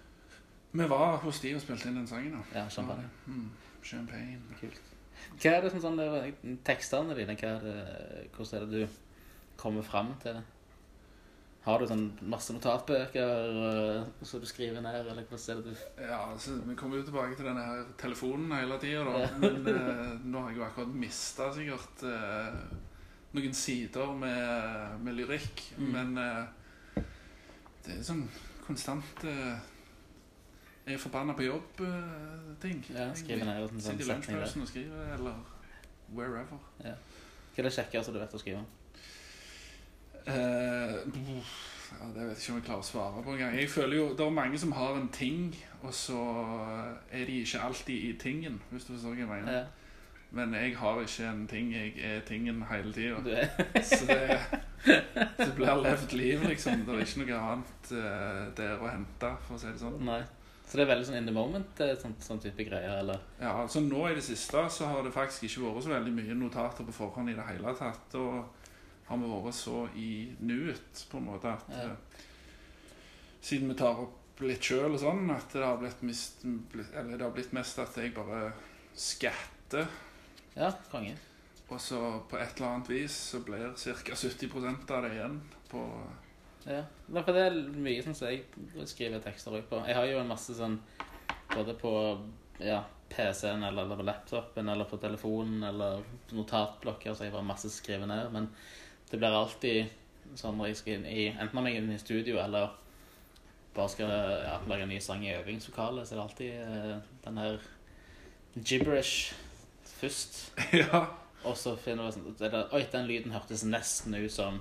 [0.72, 2.32] Vi var hos de og spilte inn den sangen.
[2.32, 2.58] da.
[2.60, 3.08] Ja, champagne.
[3.26, 3.50] Mm.
[3.82, 4.40] Champagne.
[4.60, 4.80] Kult.
[5.38, 6.00] Hva er det som sånn,
[6.64, 8.98] tekstene dine, hva er det, hvordan er det du
[9.56, 10.42] kommer frem til det?
[11.62, 16.02] Har du sånn masse notatbøker eh, som du skriver ned, eller hva er det du
[16.02, 19.28] Ja, altså, Vi kommer jo tilbake til denne her telefonen hele tida, da.
[19.44, 22.56] Men eh, nå har jeg jo akkurat mista sikkert eh,
[23.36, 25.62] noen sider med, med lyrikk.
[25.78, 25.94] Mm.
[25.94, 26.18] Men
[27.86, 28.26] det er sånn
[28.66, 29.54] konstant eh,
[30.82, 32.82] er forbanna på jobb-ting.
[32.90, 35.38] Ja, skriver ned en sånn Sitter i setning lunsjpausen og skriver, eller
[36.10, 36.58] wherever.
[36.82, 38.66] Hva er det kjekkeste du vet å skrive?
[40.26, 40.94] Eh,
[41.92, 43.54] ja, det vet jeg ikke om jeg klarer å svare på engang.
[43.58, 46.24] Jeg føler jo, Det er mange som har en ting, og så
[47.10, 49.52] er de ikke alltid i tingen, hvis du forstår hva jeg mener.
[49.52, 49.64] Ja,
[50.32, 53.48] Men jeg har ikke en ting, jeg er tingen hele tida.
[53.82, 54.38] Så det,
[55.38, 56.86] det blir levd liv, liksom.
[56.86, 60.00] Det er ikke noe annet uh, der å hente, for å si det sånn.
[60.08, 60.22] Nei.
[60.64, 63.20] Så det er veldig sånn in the moment, sånn, sånn type greier, eller?
[63.42, 66.36] Ja, altså Nå i det siste så har det faktisk ikke vært så veldig mye
[66.38, 68.16] notater på forhånd i det hele tatt.
[68.16, 68.61] Og
[69.08, 70.10] har vi vært så i
[70.40, 71.90] nuet, på en måte, at Ja.
[71.90, 72.22] eh,
[73.42, 77.22] siden vi tar opp litt sjøl og sånn, at det har blitt, mist, Eller det
[77.26, 78.52] har blitt mest at jeg bare
[78.94, 79.86] skatter.
[80.56, 81.16] Ja, konge.
[81.70, 84.14] Og så på et eller annet vis så blir ca.
[84.14, 85.84] 70 av det igjen på
[86.66, 88.44] Ja, for det er mye sånn som jeg
[88.86, 89.86] skriver tekster også på.
[89.86, 90.78] Jeg har jo en masse sånn
[91.52, 91.92] både på
[92.60, 97.70] ja, PC-en eller, eller på laptopen eller på telefonen eller notatblokker, så jeg bare masse
[97.72, 98.30] skriver ned.
[98.32, 98.48] Men
[99.12, 102.02] det blir alltid sånn når jeg skal inn i enten om jeg er inne i
[102.02, 102.72] studio eller
[103.76, 107.40] bare skal ja, lage en ny sang i øvingslokalet, så er det alltid uh, den
[107.40, 107.58] her
[108.54, 109.32] gibberish
[109.84, 110.52] først.
[110.82, 111.06] Ja.
[111.42, 114.60] Og så finner du sånn det, Oi, den lyden hørtes nesten ut som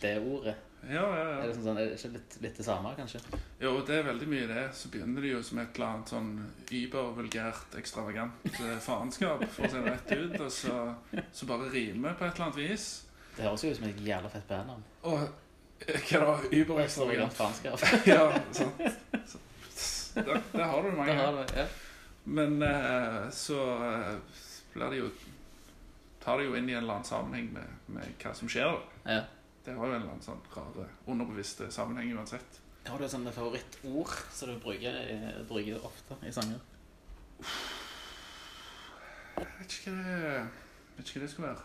[0.00, 0.54] det ordet.
[0.86, 1.38] Ja, ja, ja.
[1.42, 3.20] Er det sånn, sånn, er det ikke litt, litt det samme, kanskje?
[3.60, 4.62] Jo, det er veldig mye det.
[4.78, 6.30] Så begynner det jo som et eller annet sånn
[6.78, 10.36] übervulgært, ekstravagant eh, faenskap, for å si det rett ut.
[10.46, 10.78] Og så,
[11.34, 12.86] så bare rimer på et eller annet vis.
[13.36, 14.84] Det høres jo ut som et jævla fett bandnavn.
[15.02, 15.18] Og
[15.86, 16.36] eh, hva da?
[16.56, 17.34] Überekstravagant?
[17.36, 17.84] faenskap.
[18.12, 18.22] Ja,
[18.56, 18.80] sant.
[19.28, 19.38] Så,
[20.16, 21.12] der, der har du mange.
[21.12, 21.20] Det mange.
[21.20, 21.66] har du, ja.
[22.24, 24.12] Men eh, så eh,
[24.74, 25.10] blir det jo
[26.26, 28.80] Tar det jo inn i en eller annen sammenheng med, med hva som skjer.
[29.06, 29.20] ja.
[29.66, 32.58] Det har jo en eller annen sånn rare, underbevisste sammenheng uansett.
[32.86, 36.60] Har du et sånt favorittord som du bruker, i- bruker ofte i sanger?
[39.36, 40.44] Jeg vet ikke hva det,
[40.96, 41.64] vet ikke hva det skal være.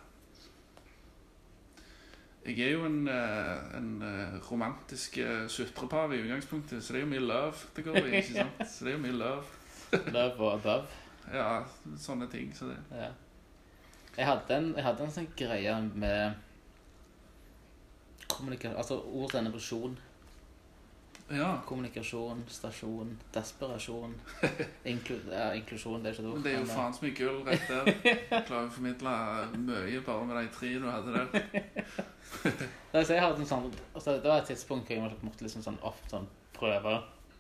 [2.45, 7.11] Jeg er jo en, eh, en eh, romantisk sutrepar i utgangspunktet, så det er jo
[7.11, 8.15] mye love det går i.
[8.17, 8.63] ikke sant?
[8.69, 9.43] Så det er jo mye love.
[10.07, 10.85] Love og above.
[11.33, 11.61] Ja,
[11.97, 12.49] sånne ting.
[12.55, 12.77] Så det.
[12.91, 13.11] Ja.
[14.17, 16.33] Jeg hadde en, jeg hadde en sånn greie med
[18.31, 19.99] kommunikasjon Altså ordet evolusjon.
[21.31, 24.13] Ja, Kommunikasjon, stasjon, desperasjon.
[24.91, 26.35] Inklu, ja, inklusjon, det er ikke et ord.
[26.35, 28.43] men det er jo men, faen så mye gull rett der.
[28.49, 29.13] Klarer å formidle
[29.61, 31.59] mye bare med de tre du hadde der.
[32.93, 35.63] Nei, så jeg hadde en sånn, altså, det var et tidspunkt hvor jeg måtte- liksom
[35.65, 36.97] sånn ofte sånn prøve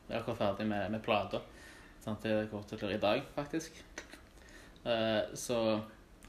[0.07, 1.41] Jeg er akkurat ferdig med, med plata.
[2.03, 3.75] Sånn, det går til i dag, faktisk.
[4.85, 5.57] Uh, så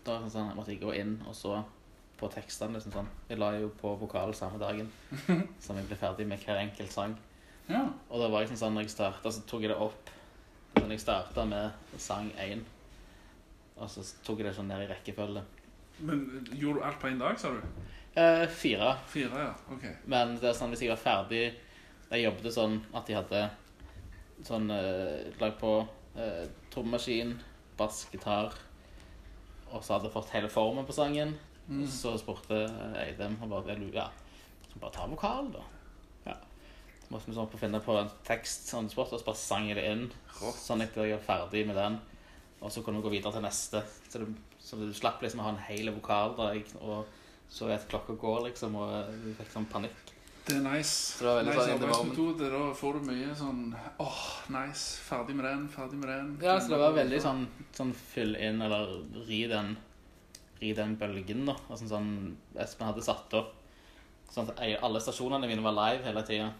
[0.04, 1.60] da var sånn, jeg måtte jeg gå inn og så
[2.20, 2.76] på tekstene.
[2.76, 3.08] liksom sånn.
[3.30, 4.90] Jeg la jo på vokal samme dagen
[5.62, 7.16] som jeg ble ferdig med hver enkelt sang.
[7.68, 7.86] Ja.
[8.10, 10.10] Og da var jeg sånn, når jeg startet, så tok jeg det opp
[10.76, 12.62] Når jeg starta med sang én,
[13.76, 15.42] og så tok jeg det sånn ned i rekkefølge.
[16.02, 17.60] Men gjorde du alt på én dag, sa du?
[18.14, 18.94] Eh, fire.
[19.08, 19.52] Fire, ja.
[19.72, 19.84] Ok.
[20.08, 21.44] Men det er sånn, hvis jeg var ferdig
[22.12, 23.42] Jeg jobbet sånn at jeg hadde
[24.44, 25.70] sånn eh, Lagd på
[26.16, 27.36] eh, trommemaskin,
[27.78, 28.52] bass, gitar.
[29.70, 31.36] Og så hadde jeg fått hele formen på sangen.
[31.68, 31.86] Mm.
[31.88, 32.66] Så spurte
[33.00, 34.08] Eidem og bare, ja,
[34.68, 35.64] så bare ta vokal, da.
[37.12, 39.76] Måtte vi sånn på finne på en tekst, sånn sport, og så bare sang jeg
[39.76, 40.06] det inn.
[40.40, 40.56] Rått.
[40.62, 41.98] Sånn at jeg var ferdig med den.
[42.62, 43.82] Og så kunne vi gå videre til neste.
[44.08, 44.30] Så du,
[44.62, 47.04] så du slapp liksom å ha en hel vokal da, jeg- og
[47.52, 50.12] så vet klokka går, liksom, og du fikk sånn panikk.
[50.46, 51.18] Det er nice.
[51.18, 52.48] Så det var nice sånn arbeidsmetode.
[52.50, 53.60] Da får du mye sånn
[54.00, 54.98] åh, nice.
[55.06, 56.30] Ferdig med den, ferdig med den.
[56.42, 57.44] Ja, så det var veldig sånn,
[57.76, 58.96] sånn fyll inn, eller
[59.28, 59.76] ri den,
[60.62, 61.54] ri den bølgen, da.
[61.68, 63.52] Altså sånn, Espen hadde satt opp
[64.32, 66.50] sånn at alle stasjonene mine var live hele tida.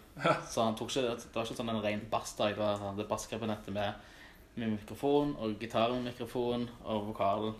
[0.51, 2.53] Så han tok ikke, det var ikke sånn en ren bassdag.
[2.53, 4.09] Det var han hadde basskabinettet med,
[4.55, 7.55] med mikrofon, og gitaren med mikrofon, og vokalen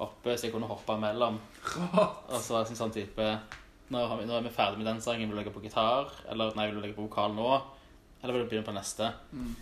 [0.00, 1.38] oppe, så jeg kunne hoppe mellom.
[2.30, 3.26] Og så var det sånn, sånn type
[3.90, 6.12] nå, har vi, nå er vi ferdig med den sangen, vil du legge på gitar?
[6.30, 7.48] Eller nei, vil du legge på vokal nå?
[8.22, 9.08] Eller vil du begynne på neste?
[9.34, 9.54] Mm.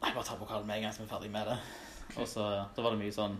[0.00, 1.58] Nei, bare ta vokalen med en gang så vi er ferdig med det.
[2.16, 3.34] Og så da var det mye sånn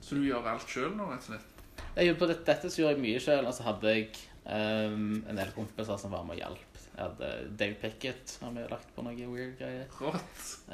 [0.00, 1.50] Så du gjør alt sjøl nå, rett og slett?
[1.98, 3.44] jeg, På dette, dette så gjorde jeg mye sjøl.
[3.50, 4.08] Og så hadde jeg
[4.46, 6.80] ehm, en del kompiser som var med og hjalp.
[6.94, 7.28] Jeg hadde
[7.58, 9.86] Dave Pickett har vi lagt på noe weird greier.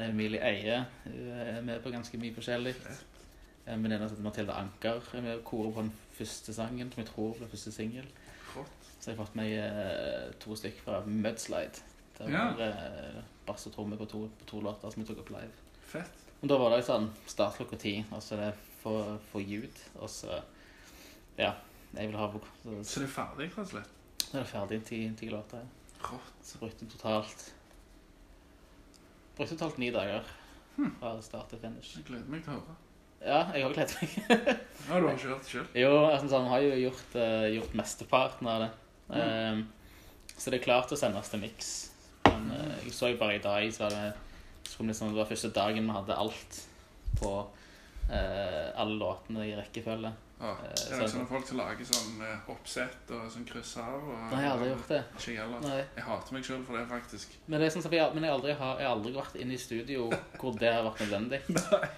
[0.04, 2.74] Emilie Eie hun er med på ganske mye forskjellig.
[3.70, 7.02] En venninne som heter Mathilde Anker er med og korer på den første sangen, som
[7.04, 8.06] jeg tror ble første singel.
[9.00, 11.80] Så jeg har fått med eh, to stykker fra Mudslide.
[12.18, 15.30] Det var eh, bass og tromme på, to- på to låter som vi tok opp
[15.38, 15.54] live.
[15.88, 16.26] Fett.
[16.42, 18.50] Og da var det sånn start klokka ti, og så det
[18.82, 20.42] for, for ljud, og så
[21.38, 21.54] Ja.
[21.94, 22.28] Jeg vil ha
[22.62, 23.96] Så Så det er ferdig, rett og slett?
[24.20, 25.64] så er det ferdig ti, ti låter.
[26.04, 26.36] Rått.
[26.46, 27.48] Så brukte jeg totalt
[29.40, 30.26] brukte totalt ni dager
[31.00, 31.96] fra start til finish.
[31.96, 32.76] Jeg gleder meg til å høre.
[33.20, 34.16] Ja, jeg har gledet meg.
[34.88, 35.66] Ja, du har ikke hørt det sjøl?
[35.76, 38.68] Jo, altså, han har jo gjort, uh, gjort mesteparten av det.
[39.16, 39.60] Eh,
[40.36, 41.70] så det er klart å sendes til mix.
[42.28, 44.06] Men uh, jeg så jo bare i dag, så var det,
[44.68, 46.60] så liksom, det var første dagen vi hadde alt
[47.20, 50.14] på uh, alle låtene i rekkefølge.
[50.40, 50.50] Ja.
[50.64, 53.98] Eh, Det er sånne folk som lager sånn eh, oppsett og sånn kryss av.
[54.00, 55.00] Og, Nei, jeg har aldri gjort det.
[55.18, 55.60] Ikke heller.
[55.66, 55.80] Nei.
[55.98, 57.36] Jeg hater meg sjøl for det, faktisk.
[57.46, 59.56] Men, det er sånn, at jeg, men jeg, aldri har, jeg har aldri vært inne
[59.56, 60.08] i studio
[60.40, 61.42] hvor det har vært nødvendig.
[61.58, 61.90] Nei,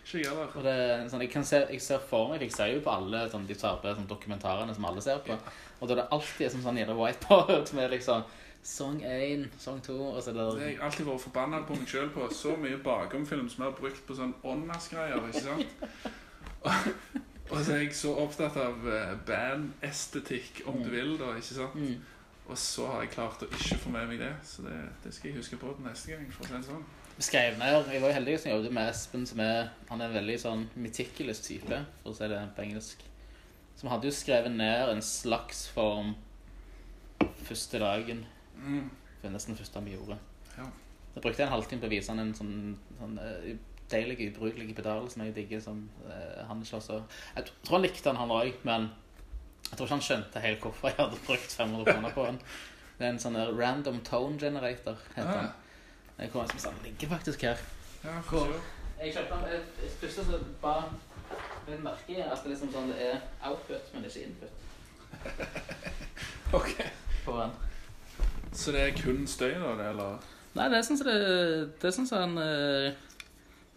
[0.00, 0.48] Ikke heller.
[0.56, 2.84] Og det, er sånn, jeg, kan se, jeg ser for meg, for jeg ser jo
[2.88, 5.36] på alle sånn, de tarpe, sånn, dokumentarene som alle ser på.
[5.80, 8.24] Og da er det alltid som sånn gjerne whiteboard med liksom
[8.60, 12.10] Song 1, song 2, og så Det har jeg alltid vært forbanna på meg sjøl
[12.12, 12.26] på.
[12.28, 17.24] Så mye bakomfilm som jeg har brukt på sånn åndasgreier, ikke sant?
[17.50, 21.74] Så er jeg så opptatt av eh, bandestetikk, om du vil, da, ikke sant?
[21.74, 21.98] mm.
[22.50, 24.30] Og så har jeg klart å ikke få med meg det.
[24.46, 26.24] Så det, det skal jeg huske på til neste gang.
[26.34, 26.82] for å si det sånn.
[27.22, 30.16] skrev ned Jeg var jo heldig som jobbet med Espen, som er Han er en
[30.16, 33.04] veldig sånn meticulous type, for å si det på engelsk.
[33.78, 36.16] Som hadde jo skrevet ned en slags form
[37.46, 38.24] første dagen.
[38.58, 38.90] Mm.
[38.90, 40.18] Det var nesten det første vi gjorde.
[40.56, 40.66] Ja.
[41.14, 43.54] Jeg brukte en halvtime på å vise han en sånn, sånn eh,
[43.90, 47.02] deilig, ubrukelig pedal som jeg digger, som uh, han ikke var så
[47.36, 48.90] Jeg tror han likte den, han òg, men
[49.70, 52.40] jeg tror ikke han skjønte helt hvorfor jeg hadde brukt 500 kroner på den.
[52.98, 55.52] Det er en sånn der random tone generator, heter Ah, den.
[56.20, 57.56] Jeg kom som sa, ligger faktisk her.
[58.04, 58.60] ja, for sure.
[59.00, 60.84] Jeg kjøpte den jeg- jeg- så bare
[61.68, 64.50] jeg merker at det, liksom sånn, det er output, men ikke input
[66.52, 66.70] Ok.
[67.24, 67.50] på den.
[68.52, 69.74] Så det er kun støy, da?
[69.78, 70.18] det, eller?
[70.54, 71.18] Nei, det er sånn som det,
[71.80, 72.92] det er sånn som han eh,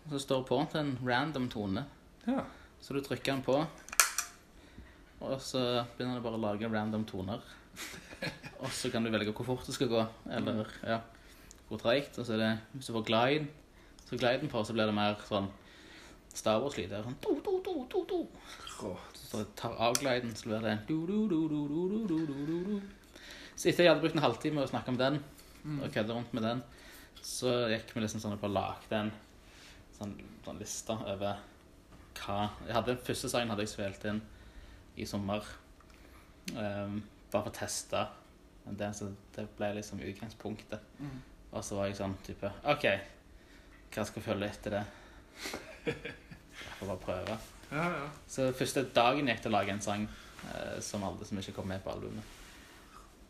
[0.10, 1.86] så står det på til en random tone.
[2.28, 2.44] Ja.
[2.84, 3.56] Så du trykker den på,
[5.24, 5.60] og så
[5.96, 7.44] begynner det bare å lage random toner.
[8.62, 11.00] og så kan du velge hvor fort det skal gå, eller ja,
[11.70, 12.18] hvor treigt.
[12.20, 13.48] Og så er det Hvis du får glide,
[14.04, 15.48] så gliden på, så blir det mer sånn
[16.34, 16.92] Star Wars-lyd.
[16.92, 17.20] Sånn
[18.10, 18.22] do.
[19.16, 22.82] Så jeg tar av gliden, så blir det en du-du-du-du-du-du-du-du.
[23.56, 25.20] Så etter jeg hadde brukt en halvtime å snakke om den,
[25.64, 25.80] mm.
[25.80, 26.64] og kødde rundt med den,
[27.24, 29.14] så gikk vi liksom sånn og bare lagde den
[30.04, 31.42] sånn, sånn liste over
[32.14, 34.22] hva jeg hadde, Den første sangen hadde jeg spilt inn
[35.02, 35.48] i sommer,
[36.52, 36.98] Um,
[37.32, 38.02] bare for å teste.
[38.66, 40.84] Men det, så det ble liksom utgangspunktet.
[41.00, 41.18] Mm.
[41.54, 42.86] Og så var jeg sånn type OK,
[43.94, 44.84] hva skal jeg følge etter det?
[45.86, 47.38] Jeg får bare prøve.
[47.74, 48.08] Ja, ja.
[48.30, 51.70] Så første dagen gikk det å lage en sang eh, som aldri som ikke kom
[51.72, 52.40] med på albumet.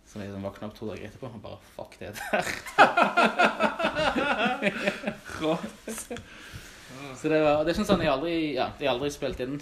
[0.07, 2.45] Så jeg liksom våkna opp to dager etterpå og bare Fuck det der.
[5.41, 6.11] Rått.
[7.15, 9.57] Så det, var, det er ikke sånn jeg aldri Ja, jeg har aldri spilt inn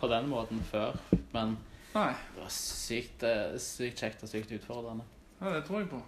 [0.00, 0.96] på den måten før.
[1.32, 1.56] Men
[1.94, 2.12] Nei.
[2.34, 5.04] det var sykt, eh, sykt kjekt og sykt utfordrende.
[5.40, 6.00] Ja, det tror jeg på.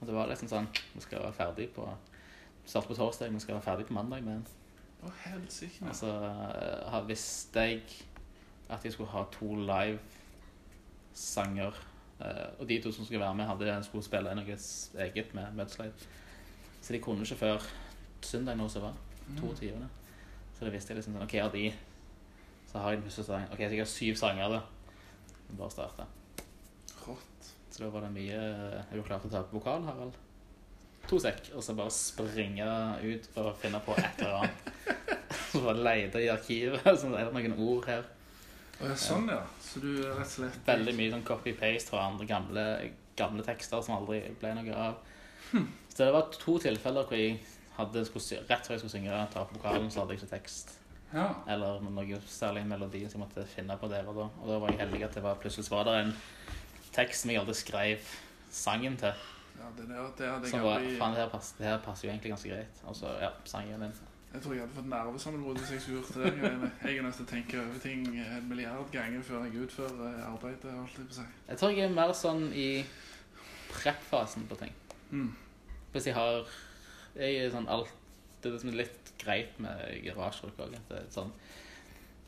[0.00, 1.86] Og det var liksom sånn Vi skal være ferdig på
[2.66, 4.46] Starte på torsdag, vi skal være ferdig på mandag med den.
[5.06, 5.52] Å, helt
[5.86, 7.82] Og så eh, har- visste jeg
[8.68, 9.98] at jeg skulle ha to live
[11.14, 11.72] sanger.
[12.20, 15.54] eh, og de to som skulle være med, hadde skulle spille noe s- eget med
[15.54, 15.92] Mudslide.
[16.82, 17.62] Så de kunne ikke før
[18.22, 18.94] søndag nå som var.
[19.38, 19.88] to 22.
[20.56, 21.68] Så da visste jeg liksom sånn OK, av de
[22.66, 23.52] så har jeg den første sangen.
[23.52, 24.60] OK, så jeg har syv sanger, da.
[25.56, 26.06] Bare starte.
[27.06, 27.50] Rått.
[27.70, 30.18] Så da var det mye Jeg var klar til å ta på vokal, Harald.
[31.06, 32.66] To sekk, og så bare springe
[33.04, 34.70] ut for å finne på et eller annet.
[35.46, 38.02] Så bare lete i arkivet, så er det noen ord her.
[38.80, 39.38] Å, ja, sånn, ja.
[39.62, 42.64] Så du er rett og slett Veldig mye sånn copy-paste fra andre gamle,
[43.16, 44.98] gamle tekster som aldri ble noe av.
[45.52, 47.38] Så det var to tilfeller hvor jeg
[47.76, 50.76] hadde, skulle, rett før jeg skulle synge ta på vokalen, så hadde jeg ikke tekst.
[51.12, 51.28] Ja.
[51.48, 54.26] Eller noe særlig melodi som jeg måtte finne på der og da.
[54.42, 56.12] Og da var jeg heldig at det var, plutselig var det en
[56.96, 58.12] tekst som jeg aldri skrev
[58.50, 59.24] sangen til.
[59.56, 62.08] ja, det der, det hadde jeg var, aldri faen, det her, pass, det her passer
[62.08, 62.84] jo egentlig ganske greit.
[62.84, 63.96] Og så, ja, sangen din.
[64.34, 66.70] Jeg tror jeg hadde fått nervesammenbrudd hvis jeg skulle gjort det.
[66.84, 69.94] Jeg er nødt til å tenke over ting en milliard ganger før jeg utfører
[70.26, 70.74] arbeidet arbeidet.
[70.82, 71.30] Alt det på seg.
[71.48, 72.68] Jeg tror jeg er mer sånn i
[73.70, 74.74] prep-fasen på ting.
[75.10, 75.30] Mm.
[75.94, 76.44] Hvis jeg har
[77.16, 77.92] Jeg er sånn alt
[78.42, 80.74] Det er liksom litt greit med garasjerock òg.
[80.90, 81.32] Det, sånn,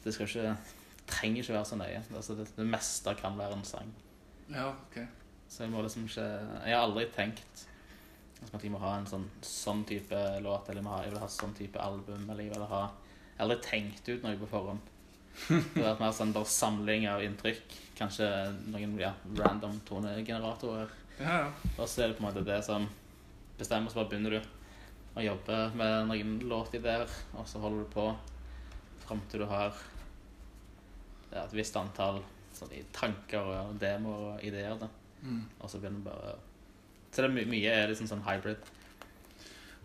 [0.04, 0.54] det skal ikke
[1.08, 2.02] trenger ikke være så nøye.
[2.16, 3.90] Altså, det, det meste kan være en sang.
[4.48, 5.00] Ja, ok.
[5.48, 7.64] Så jeg må liksom ikke Jeg har aldri tenkt
[8.42, 11.22] altså, at jeg må ha en sånn, sånn type låt, eller jeg, ha, jeg vil
[11.22, 14.50] ha sånn type album, eller jeg vil ha Jeg har aldri tenkt ut noe på
[14.50, 14.94] forhånd.
[15.48, 17.76] Det har vært mer sånn bare samling av inntrykk.
[17.98, 18.28] Kanskje
[18.72, 20.90] noen ja, random tonegeneratorer.
[21.18, 21.74] Ja, ja.
[21.76, 22.88] Og så er det på en måte det som
[23.58, 24.57] bestemmer, så bare begynner du
[25.16, 28.08] å jobbe med noen låtideer, og så holder du på
[29.08, 29.76] fram til du har
[31.32, 32.20] ja, et visst antall
[32.56, 34.76] sånn, tanker og demoer og ideer.
[34.80, 34.88] Da.
[35.22, 35.44] Mm.
[35.60, 36.34] Og så begynner du bare
[37.10, 38.60] Så det my mye er liksom sånn hybrid.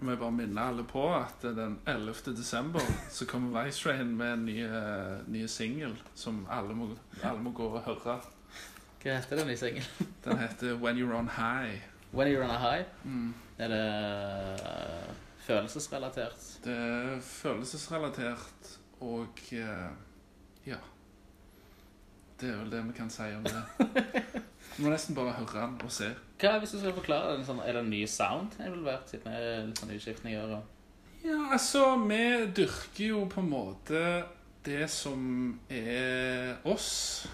[0.04, 2.34] må jeg bare minne alle på at den 11.
[2.36, 2.84] desember
[3.16, 6.90] så kommer Vice Train med en ny, eh, ny singel som alle må,
[7.24, 8.20] alle må gå og høre.
[9.04, 10.12] Hva heter den nye singelen?
[10.26, 11.93] Den heter When You're On High.
[12.14, 12.86] When You're On A High?
[13.04, 13.34] Mm.
[13.58, 13.78] Er det
[14.62, 16.60] øh, følelsesrelatert?
[16.64, 19.90] Det er følelsesrelatert og eh,
[20.68, 20.78] ja.
[22.42, 23.64] Det er vel det vi kan si om det.
[24.78, 26.12] Du må nesten bare høre den og se.
[26.42, 29.42] Hva hvis du skal forklare den sånn, Er det en ny sound involvert, siden det
[29.50, 30.54] er litt sånn utskiftninger?
[30.54, 31.20] Og...
[31.26, 32.24] Ja, altså, vi
[32.54, 34.04] dyrker jo på en måte
[34.66, 37.26] det som er oss.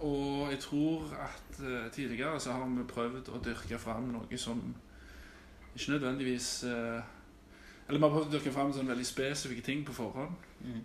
[0.00, 4.60] Og jeg tror at uh, tidligere så har vi prøvd å dyrke fram noe som
[5.74, 7.00] ikke nødvendigvis uh,
[7.88, 10.34] Eller vi har prøvd å dyrke fram sånne veldig spesifikke ting på forhånd.
[10.60, 10.82] Mm.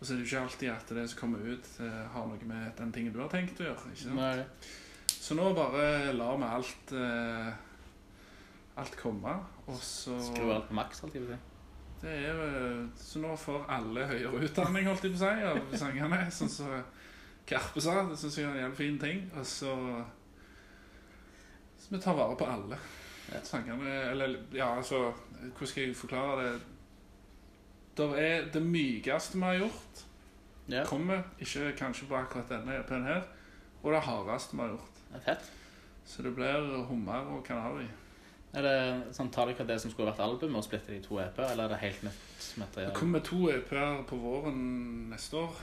[0.00, 2.48] Og så er det jo ikke alltid at det som kommer ut, uh, har noe
[2.48, 3.92] med den tingen du har tenkt å gjøre.
[3.92, 4.18] ikke sant?
[4.18, 5.10] Nei.
[5.20, 6.94] Så nå bare lar vi alt
[8.80, 9.34] alt komme,
[9.68, 11.40] og så Skru alt på maks, holdt jeg på å si.
[12.00, 12.38] Det er
[12.96, 16.20] Så nå får alle høyere utdanning, holdt jeg på å si, av sangerne.
[16.32, 16.72] Sånn som
[17.50, 17.96] Karpe sa.
[18.08, 19.24] Det syns jeg er en jævlig fin ting.
[19.36, 19.74] Og så
[21.80, 22.78] Så vi tar vare på alle
[23.32, 23.40] Ja.
[23.44, 24.10] sangerne.
[24.10, 26.60] Eller ja, altså Hvordan skal jeg forklare det?
[27.96, 30.04] Det er det mykeste vi har gjort,
[30.68, 33.22] Ja, kommer ikke kanskje på akkurat denne EP-en her,
[33.82, 35.00] og det hardeste vi har gjort.
[35.12, 35.50] det er fett.
[36.04, 37.86] Så det blir hummer og kanari.
[38.54, 41.18] Er det sånn, Tar dere det som skulle vært albumet, og splitter det i to
[41.18, 45.54] EP-er, eller er det helt nytt Det kommer to EP-er på våren neste år.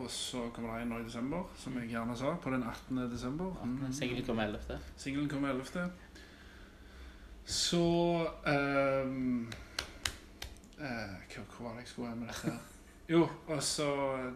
[0.00, 2.32] Og så kommer det en nå i desember, som jeg gjerne sa.
[2.40, 3.02] På den 18.
[3.12, 3.52] desember.
[3.64, 3.92] Mm.
[3.92, 4.78] Singelen kommer 11.
[4.96, 5.90] Singelen kommer 11.
[7.44, 7.84] Så
[8.46, 9.52] um,
[10.78, 10.84] uh,
[11.56, 12.58] hvor var det jeg skulle med dette?
[13.10, 13.86] Jo, og så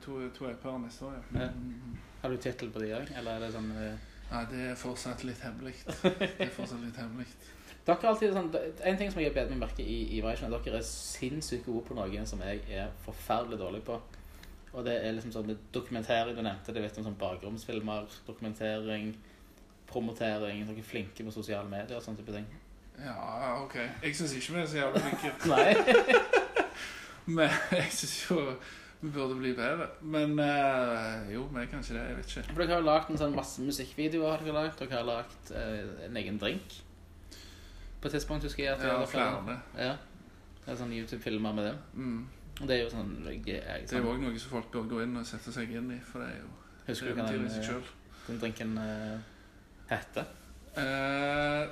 [0.03, 1.41] to, to EP-er neste år, ja.
[1.41, 1.51] Ja.
[1.51, 1.97] Mm.
[2.23, 4.09] Har du tittel på de òg, eller er det sånn uh...
[4.33, 5.77] Nei, det er fortsatt litt hemmelig.
[6.03, 7.29] Det er fortsatt litt hemmelig.
[7.87, 8.49] Dere er alltid sånn,
[8.89, 11.95] En ting som jeg bedt meg merke i, i at dere er sinnssykt gode på
[11.95, 14.01] noe som jeg er forferdelig dårlig på.
[14.75, 16.75] Og det er liksom sånn dokumentering du nevnte.
[16.75, 19.13] Det vet om sånn bakromsfilmer, dokumentering,
[19.91, 20.65] promotering.
[20.67, 22.49] Dere er flinke på sosiale medier og sånne type ting.
[22.99, 23.77] Ja, OK.
[24.03, 25.35] Jeg syns ikke vi er så jævlig flinke.
[25.55, 25.69] Nei.
[27.37, 28.41] Men jeg syns jo
[29.05, 29.91] vi burde bli bedre.
[30.01, 32.05] Men eh, jo, vi er kanskje det.
[32.09, 32.45] Jeg vet ikke.
[32.51, 34.31] For dere har jo lagd en sånn masse musikkvideoer.
[34.33, 34.81] har Dere lagt.
[34.81, 36.79] Dere har lagd eh, en egen drink.
[38.01, 39.59] På et tidspunkt husker jeg at Ja, hadde flere.
[39.77, 39.93] Ja.
[40.65, 41.75] Det er sånne YouTube-filmer med det.
[42.01, 42.23] Mm.
[42.61, 45.03] Det er jo sånn jeg, jeg, Det er jo òg noe som folk bør gå
[45.03, 46.51] inn og sette seg inn i, for det er jo
[46.87, 47.93] Husker du hva den, eh,
[48.29, 49.17] den drinken uh,
[49.89, 50.29] heter?
[50.77, 51.65] Uh,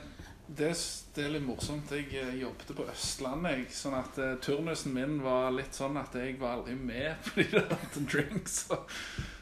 [0.48, 0.70] det,
[1.14, 1.92] det er litt morsomt.
[1.92, 6.16] Jeg eh, jobbet på Østlandet, jeg, sånn at uh, turnusen min var litt sånn at
[6.16, 7.76] jeg var aldri med på de der
[8.14, 8.62] drinks.
[8.66, 8.80] Så,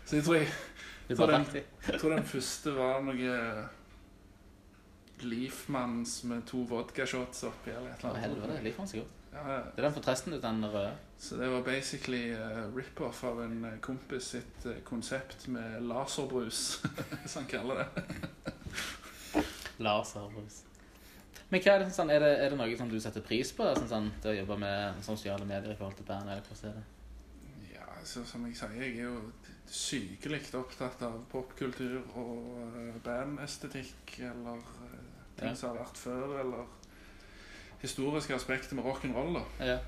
[0.05, 0.50] så jeg tror jeg,
[1.14, 3.38] tror den- jeg tror den første var noe
[5.20, 8.57] Leafmans med to vodkashots oppi, eller et eller helvete, annet.
[8.57, 9.16] det liker man seg godt.
[9.30, 10.90] Det er den fortresten ut, den røde.
[11.18, 16.80] Så det var basically uh, rip-off av en eh, kompis sitt uh, konsept med laserbrus,
[17.30, 18.04] som han kaller det.
[19.86, 20.62] laserbrus.
[21.50, 23.66] Men hva er det, sånn, er det, er det noe som du setter pris på?
[23.78, 26.30] Sånn, sånn, det å jobbe med sosiale medier i forhold til band?
[26.30, 27.76] eller hvordan er det?
[27.76, 29.16] Ja, så som jeg sier, jeg er jo
[29.70, 35.00] sykelig opptatt av popkultur og uh, bandestetikk, eller uh,
[35.38, 35.56] ting Ja.
[35.56, 36.79] som har vært før, eller
[37.80, 39.40] historiske aspekter med rock'n'roll.
[39.60, 39.78] Ja.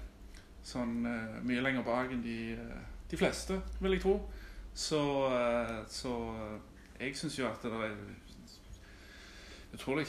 [0.65, 4.17] Sånn uh, mye lenger bak enn de, eh, de fleste, vil jeg tro.
[4.75, 6.13] Så, uh, så
[7.01, 7.97] jeg syns jo at det er
[9.73, 10.07] utrolig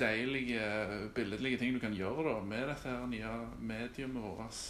[0.00, 0.66] deilige,
[1.14, 4.60] billedlige ting du kan gjøre da, med dette her nye mediumet vårt.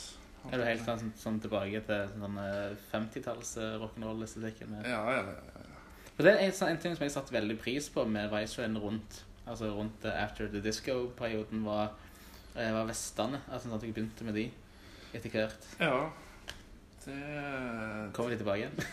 [0.46, 4.76] Er du helt sånn, sånn tilbake til sånn eh, 50-talls eh, rock'n'roll-estetikken?
[4.86, 5.62] Ja, ja, ja.
[5.62, 5.78] ja.
[6.16, 8.78] Det er en, sånn, en ting som jeg satte veldig pris på med Vice Train
[8.80, 11.92] rundt altså rundt After the Disco-perioden, var,
[12.56, 13.48] var Vestlandet.
[13.52, 14.46] Altså at jeg begynte med de
[15.16, 15.74] etter hvert.
[15.80, 16.06] ja.
[17.06, 18.86] Det Kommer de tilbake igjen?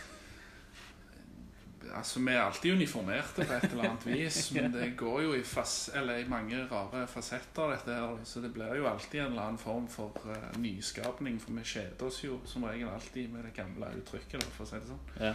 [1.94, 5.42] Altså, vi er alltid uniformerte på et eller annet vis, men det går jo i,
[5.42, 8.16] fas, eller i mange rare fasetter, dette her.
[8.24, 12.06] Så det blir jo alltid en eller annen form for uh, nyskapning, for vi kjeder
[12.06, 15.04] oss jo som regel alltid med det gamle uttrykket, da, for å si det sånn.
[15.20, 15.34] Ja.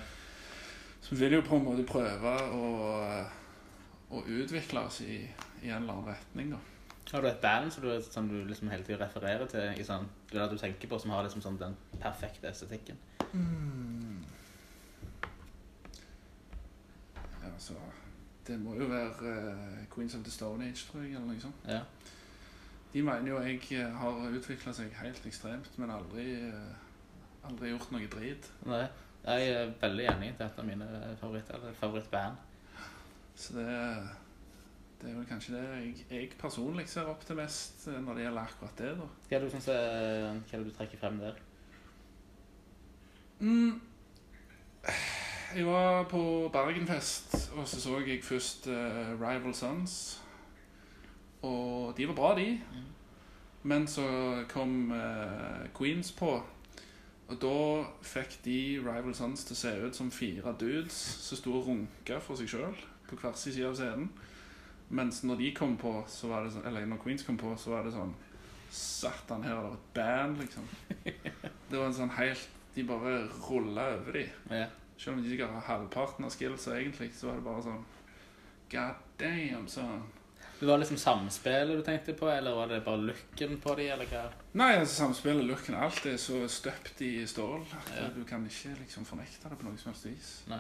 [1.02, 2.66] Så vi vil jo på en måte prøve å,
[4.10, 5.22] å utvikle oss i,
[5.62, 6.64] i en eller annen retning, da.
[7.12, 10.05] Har du et band som du, som du liksom hele tiden refererer til, i sånn,
[10.30, 12.99] det er du tenker på, som har liksom sånn den perfekte estetikken?
[17.41, 17.74] Ja, så
[18.45, 21.66] det må jo være uh, Queens of the Stone Age, tror jeg, eller noe sånt.
[21.70, 21.82] Ja.
[22.93, 27.91] De mener jo jeg eh, har utvikla seg helt ekstremt, men aldri, uh, aldri gjort
[27.93, 28.53] noe drit.
[28.70, 28.86] Nei,
[29.26, 30.32] jeg er veldig enig.
[30.38, 30.88] Det er et av mine
[31.22, 32.41] favoritter, eller favorittband.
[33.38, 33.70] Så det
[35.02, 38.26] det er vel kanskje det jeg, jeg personlig ser opp til mest eh, når det
[38.26, 38.89] gjelder akkurat det.
[39.00, 39.06] da.
[39.28, 41.39] Hva er det du, synes er, hva er det du trekker frem der?
[43.39, 43.82] Mm.
[45.56, 50.22] Jeg var på Bergenfest, og så så jeg først uh, Rival Sons.
[51.41, 52.60] Og de var bra, de.
[53.64, 56.43] Men så kom uh, Queens på.
[57.28, 61.56] Og da fikk de Rival Sons til å se ut som fire dudes som sto
[61.56, 62.78] og runka for seg sjøl
[63.10, 64.12] på hver sin side av scenen.
[64.90, 67.76] Mens når de kom på, så var det sånn Eller når Queens kom på, så
[67.76, 68.14] var det sånn
[68.74, 70.66] Satan, her er det et band, liksom.
[71.70, 73.16] Det var en sånn helt De bare
[73.50, 74.24] rulla over de.
[74.54, 74.68] Ja.
[74.98, 77.84] Selv om de sikkert har halvparten av skillsa egentlig, så var det bare sånn
[78.70, 80.04] God damn, sånn.
[80.60, 84.10] Det var liksom samspillet du tenkte på, eller var det bare looken på de, eller
[84.12, 84.26] hva?
[84.60, 88.08] Nei, altså samspillet, looken, alt er så støpt i stål at Ja.
[88.14, 90.34] du kan ikke liksom fornekte det på noe som helst vis.
[90.52, 90.60] Nei.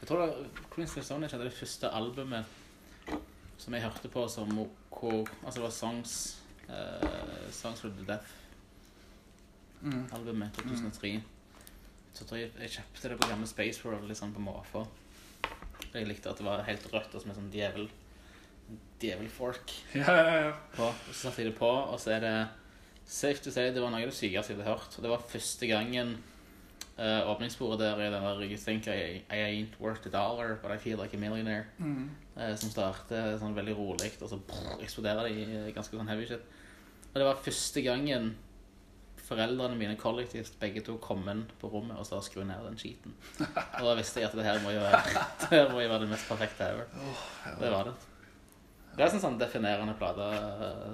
[0.00, 0.32] Jeg tror da
[0.72, 2.44] Queen's Stone er det første albumet
[3.60, 6.12] som jeg hørte på som hvor Altså det var Songs
[6.68, 10.70] uh, Songs for the Deaf-albumet Mm.
[10.70, 11.22] 2003.
[12.12, 14.82] Så tror jeg jeg kjøpte det på gamle Space World liksom på måfå.
[15.94, 17.86] Jeg likte at det var helt rødt og som en sånn djevel
[19.00, 20.52] Djevelfork Ja, ja, ja.
[20.76, 20.84] på.
[20.84, 22.34] Og så satte jeg det på, og så er det
[23.10, 24.92] Safe to say det var noe av det sykeste jeg hadde hørt.
[24.98, 26.08] Og det var første gangen
[27.00, 30.70] eh, åpningssporet der i den der You think I, I ain't worth a dollar, but
[30.70, 31.66] I feel like a millionaire.
[31.78, 32.10] Mm.
[32.36, 36.08] Uh, som starter sånn veldig rolig, og så brrr, eksploderer det i eh, ganske sånn
[36.08, 36.44] heavy shit.
[37.10, 38.30] Og det var første gangen
[39.30, 43.14] foreldrene mine kollektivt begge to kom inn på rommet og sa skru ned den skiten.
[43.78, 46.10] Og da visste jeg at det her må jo være det må jo være det
[46.14, 46.88] mest perfekte ever.
[47.44, 47.54] ja.
[47.60, 47.94] Det var det.
[48.90, 50.26] Det er en sånn definerende plate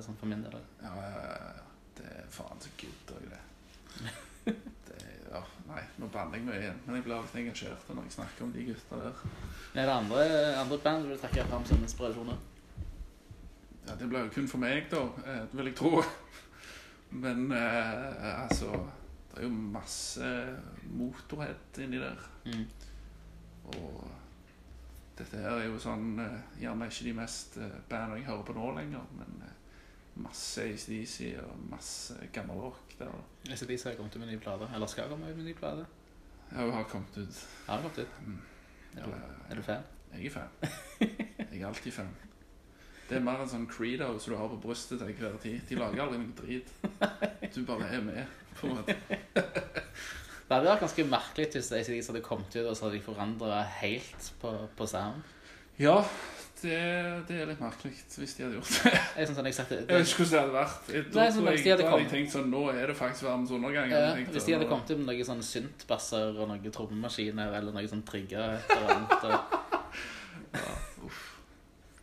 [0.05, 0.59] sånn for min del.
[0.85, 1.65] Ja, ja, ja.
[1.97, 4.13] Det er faen så good òg, det.
[5.37, 8.47] ja, nei, nå banner jeg mye igjen, men jeg blir alltid engasjert når jeg snakker
[8.47, 9.24] om de gutta der.
[9.76, 10.26] Er det andre,
[10.62, 12.45] andre band du vil trekke fram som inspirasjoner?
[13.87, 16.03] Ja, Det blir jo kun for meg, da, Det vil jeg tro.
[17.11, 18.70] Men eh, altså
[19.30, 20.30] Det er jo masse
[20.91, 22.18] motorhead inni der.
[22.47, 22.64] Mm.
[23.64, 24.05] Og
[25.18, 28.57] dette her er jo sånn eh, Gjerne ikke de mest eh, bandene jeg hører på
[28.57, 29.56] nå lenger, men eh,
[30.17, 33.11] masse ACDC og masse gammel rock der.
[33.53, 35.87] ACDC har kommet ut med ny plate, eller skal komme ut med ny plate,
[36.53, 37.41] Jeg har kommet ut.
[37.67, 38.09] har kommet ut.
[38.97, 39.83] Er du, Ja, er du fan?
[40.14, 40.49] Jeg er fan.
[41.53, 42.09] Jeg er alltid fan.
[43.09, 45.61] Det er mer en sånn credo som du har på brystet til hver tid.
[45.69, 46.73] De lager aldri noe drit.
[47.55, 48.25] Du bare er med,
[48.59, 48.97] på en måte.
[49.37, 53.61] Det hadde vært ganske merkelig hvis ACDC hadde kommet ut og så hadde de forandra
[53.83, 55.23] helt på, på sound.
[55.79, 55.99] Ja,
[56.63, 56.79] det,
[57.29, 58.93] det er litt merkelig hvis de hadde gjort det.
[59.17, 60.89] Jeg sånn, jeg det, Jeg vet ikke hvordan det hadde vært.
[60.89, 63.53] Jeg, da Nei, sånn, jeg, hadde hadde jeg tenkt sånn Nå er det faktisk verdens
[63.57, 63.93] undergang.
[63.93, 64.01] Ja,
[64.33, 68.05] hvis de hadde kommet ut med noen sånne syntbasser og noen trommemaskiner eller noe sånn
[68.09, 69.37] trigger et eller annet og,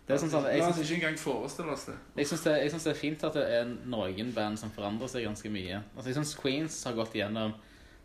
[0.04, 2.00] Det er sånn sånn jeg La oss syns, ikke engang forestille oss det.
[2.20, 5.52] jeg, syns det, det er fint at det er noen band som forandrer seg ganske
[5.54, 5.80] mye.
[5.96, 7.56] Altså Jeg syns Queens har gått igjennom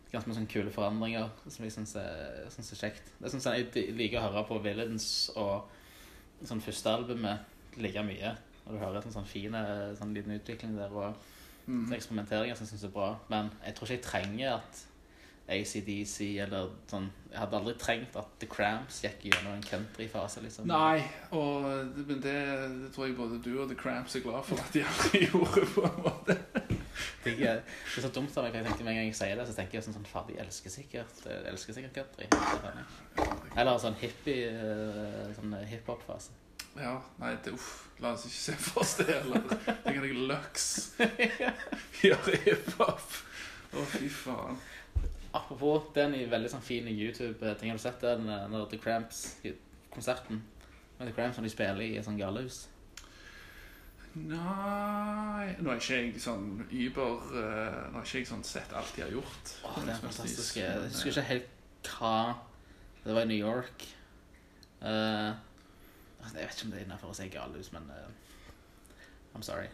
[0.09, 3.11] ganske mye sånne kule forandringer som jeg syns er, synes er kjekt.
[3.21, 5.67] Sånn, sånn, Jeg liker å høre på Villains og
[6.47, 7.39] sånn første albumet
[7.77, 8.35] like mye.
[8.65, 11.15] Og du hører en sånn fin eh, sånn liten utvikling der og
[11.69, 11.91] Mm.
[11.93, 13.15] eksperimenteringer som jeg syns er bra.
[13.29, 14.79] Men jeg tror ikke jeg trenger at
[15.49, 20.65] ACDC eller sånn Jeg hadde aldri trengt at The Cramps gikk gjennom en countryfase, liksom.
[20.65, 22.33] Nei, og det, men det,
[22.81, 25.65] det tror jeg både du og The Cramps er glad for at de aldri gjorde,
[25.75, 26.37] på en måte.
[27.23, 29.17] Det er, det er så dumt av meg, for jeg tenkte med en gang jeg
[29.19, 32.27] sier det, så tenker jeg sånn, sånn faen, de elsker sikkert de elsker sikkert country.
[32.29, 32.83] Er.
[33.55, 36.35] Eller sånn hippie eh, sånn hiphop-fase.
[36.79, 37.69] Ja, nei, det, uff,
[37.99, 39.47] la oss ikke se for oss det heller.
[39.83, 40.67] Tenk jeg Lux
[42.05, 43.17] gjør hiphop.
[43.69, 44.59] Å, fy faen.
[45.35, 47.69] Apropos den i veldig sånn fin YouTube-ting.
[47.69, 50.41] Har du sett den eh, når The Cramps-konserten?
[50.97, 52.63] Med The Cramps når de spiller i et sånt galehus?
[54.17, 58.95] Nei Nå er ikke jeg sånn Uber eh, Nå har ikke jeg sånn sett alt
[58.95, 59.51] de har gjort.
[59.69, 60.57] Åh, det er fantastisk.
[60.57, 62.15] Jeg husker ikke helt hva
[63.03, 63.85] Det var i New York.
[64.81, 65.29] Eh,
[66.23, 69.45] altså, jeg vet ikke om det er innafor å se gal ut, men uh, I'm
[69.45, 69.69] sorry.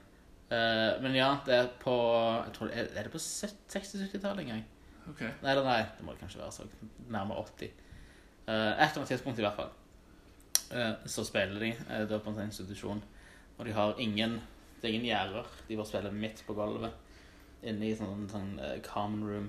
[0.51, 4.67] Uh, men ja, det er på jeg tror, Er det på 60-70-tallet en gang?
[5.09, 5.23] Ok.
[5.23, 6.67] Nei, eller nei, det må det kanskje være så
[7.09, 7.73] nærmere 80.
[8.45, 9.73] Uh, et eller annet tidspunkt i hvert fall.
[10.71, 13.01] Eh, så spiller de uh, er på en sånn institusjon,
[13.57, 14.41] og de har ingen
[14.81, 15.45] Det er ingen gjerder.
[15.67, 16.93] De bare spiller midt på gulvet.
[17.63, 19.47] Inne i sånn, sånn eh, common room.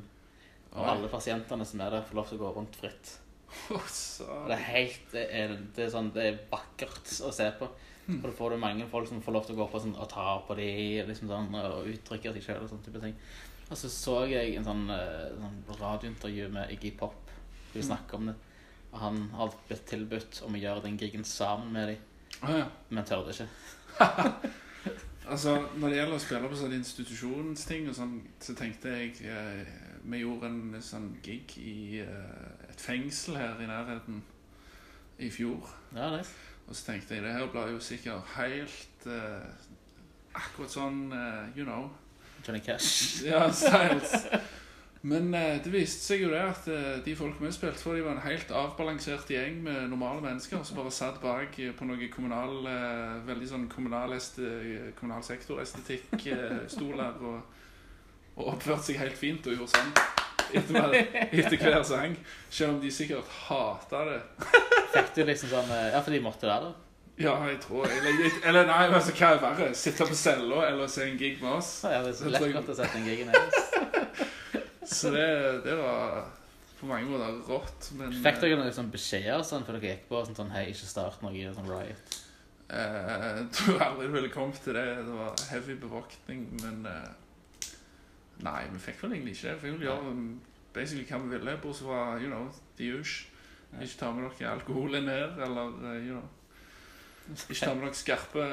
[0.73, 0.89] Og Oi.
[0.95, 3.11] alle pasientene som er der, får lov til å gå rundt fritt.
[4.25, 7.69] Og det er helt Det er, det er, sånn, det er vakkert å se på.
[8.07, 9.97] Og For da får du mange folk som får lov til å gå på sånn,
[9.99, 10.71] og ta på de
[11.09, 13.15] liksom sånn, og uttrykke seg sjøl og sånn type ting.
[13.67, 17.31] Og så så jeg en sånn, eh, sånn radiointervju med Iggy Pop.
[17.75, 17.87] Vi Mm.
[17.89, 18.37] snakker om det.
[18.93, 21.99] Og han har blitt tilbudt om å gjøre den gigen sammen med dem.
[22.43, 22.69] Å ja.
[22.91, 23.49] men tørde ikke.
[25.27, 29.65] Altså, Når det gjelder å spille på sånne institusjonsting, og sånn, så tenkte jeg eh,
[30.07, 34.23] Vi gjorde en sånn gig i eh, et fengsel her i nærheten
[35.19, 35.67] i fjor.
[35.97, 36.31] Ja, nice.
[36.69, 39.49] Og så tenkte jeg det her blir jo sikkert helt eh,
[40.37, 41.91] akkurat sånn eh, You know.
[42.47, 43.23] Johnny Cash.
[43.27, 44.29] Ja, styles.
[45.07, 48.03] Men eh, det viste seg jo det at eh, de folk vi spilte for, de
[48.03, 52.09] var en helt avbalansert gjeng med normale mennesker som bare satt bak eh, på noe
[52.11, 52.67] kommunal
[53.27, 54.17] Veldig sånn kommunal,
[54.99, 57.39] kommunal sektor-estetikk-stoler og,
[58.35, 59.93] og oppførte seg helt fint og gjorde sånn
[60.57, 60.99] etter,
[61.35, 62.17] etter hver sang.
[62.51, 64.21] Selv om de sikkert hata det.
[64.95, 66.73] Fikk du liksom sånn Ja, for de måtte det, da?
[67.17, 69.71] Ja, jeg tror Eller, eller nei, altså, hva er verre?
[69.79, 71.71] Sitte på cella eller se en gig med oss?
[71.87, 74.03] Ja, det er så lett å sette en gig med ned.
[74.87, 75.27] Så det,
[75.65, 76.27] det var
[76.81, 77.91] på mange måter rått.
[77.99, 80.21] Men Fikk dere noen sånn beskjeder sånn, før dere gikk på?
[80.29, 82.17] Sånn, sånn Hei, ikke start noe i sånn riot.
[82.67, 84.85] Eh, Jeg tror aldri du ville kommet til det.
[85.07, 87.73] Det var heavy bevåkning, men eh,
[88.45, 89.57] Nei, vi fikk vel egentlig ikke det.
[89.63, 90.15] Vi fikk gjøre
[90.77, 93.33] basically hva vi ville, bortsett fra you know, the usual.
[93.83, 97.97] Ikke ta med dere alkohol inn her, eller eh, you know Ikke ta med dere
[97.99, 98.45] skarpe,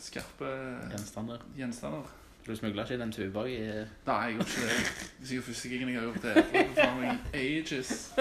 [0.00, 0.52] skarpe
[0.94, 1.42] Gjenstander.
[1.58, 2.06] gjenstander.
[2.46, 4.78] Du smugla ikke inn en tuba i Nei, jeg gjorde ikke det.
[5.18, 6.34] Det er sikkert første gangen jeg har gjort det.
[6.52, 7.90] Var faen meg ages.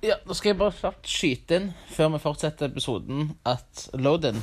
[0.00, 4.38] Ja, da skal jeg bare kjapt skyte inn før vi fortsetter episoden at Loadin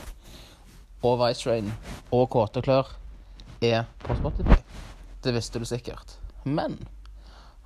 [1.01, 1.71] og Vice Rain
[2.13, 2.91] og Kåte klør
[3.65, 4.59] er på Spotify.
[5.25, 6.13] Det visste du sikkert.
[6.45, 6.77] Men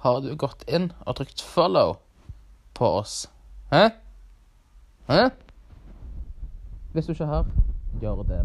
[0.06, 1.98] har du gått inn og trykt follow
[2.80, 3.26] på oss?
[3.74, 3.90] Hæ?
[5.12, 5.28] Hæ?
[6.96, 7.52] Hvis du ikke har,
[8.00, 8.42] gjør det.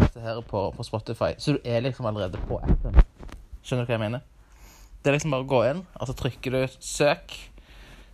[0.00, 2.98] Dette her er på, på Spotify, så du er liksom allerede på appen.
[3.62, 4.24] Skjønner du hva jeg mener?
[5.02, 7.34] Det er liksom bare å gå inn, og så trykker du søk.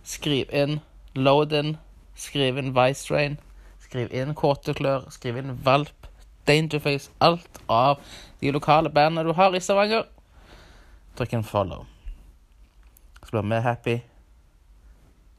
[0.05, 0.79] Skriv inn
[1.15, 1.75] load in,
[2.15, 3.37] skriv inn Vice Train',
[3.79, 6.07] skriv inn 'Kåteklør', skriv inn Valp,
[6.47, 7.99] Dangerface, alt av
[8.41, 10.07] de lokale bandene du har i Stavanger.
[11.15, 11.85] Trykk inn follow.
[13.25, 13.99] Så blir vi happy.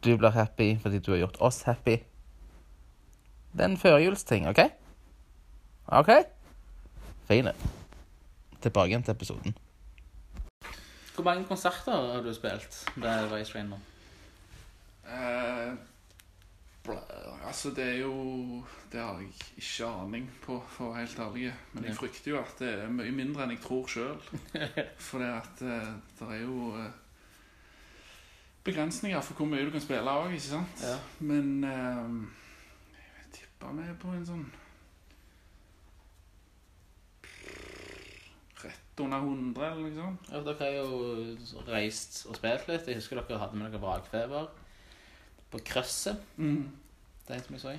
[0.04, 1.98] Du blir happy fordi du har gjort oss happy.
[3.53, 4.61] Det er en førjulsting, OK?
[6.01, 6.11] OK?
[7.28, 7.53] Fine.
[8.62, 9.57] Tilbake igjen til episoden.
[11.14, 13.78] Hvor mange konserter har du spilt med Vice Rain nå?
[15.11, 15.72] Eh,
[17.46, 21.53] altså, det er jo Det har jeg ikke aning på, for å være helt ærlig.
[21.72, 24.18] Men jeg frykter jo at det er mye mindre enn jeg tror sjøl.
[25.11, 26.90] For det at eh, det er jo eh,
[28.64, 30.82] begrensninger for hvor mye du kan spille òg, ikke sant?
[30.82, 30.96] Ja.
[31.20, 32.39] Men eh,
[33.66, 34.48] jeg med vi på en sånn
[38.61, 40.26] Rett under 100, eller noe sånt.
[40.28, 42.88] Ja, dere har jo reist og spilt litt.
[42.90, 44.50] Jeg husker dere hadde med dere Vrakfeber
[45.50, 46.20] på Krøsset.
[46.36, 46.68] Mm.
[47.24, 47.72] Det er som jeg så.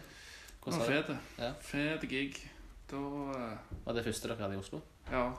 [0.63, 0.95] Hvordan var det?
[0.95, 1.19] fete.
[1.37, 1.51] Ja.
[1.61, 2.41] Fet gig.
[2.91, 2.97] Da
[3.37, 4.81] eh, Var det første dere hadde i Oslo?
[5.11, 5.29] Ja.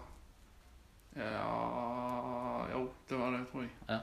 [1.17, 3.71] Ja Jo, det var det, tror jeg.
[3.89, 3.99] Ja.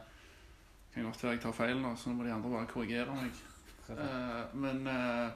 [0.94, 3.46] Kan godt være jeg tar feil nå, så nå må de andre bare korrigere meg.
[3.90, 5.30] Uh, men eh,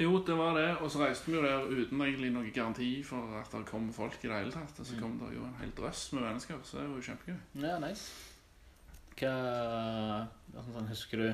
[0.00, 0.68] Jo, det var det.
[0.82, 4.18] Og så reiste vi jo der uten egentlig noen garanti for at det kom folk
[4.20, 4.78] i det hele tatt.
[4.82, 7.36] Og så kom det jo en hel drøss med mennesker, så det var jo kjempegøy.
[7.62, 8.08] Ja, nice.
[9.14, 9.34] Hva
[10.54, 11.28] altså, sånn, Husker du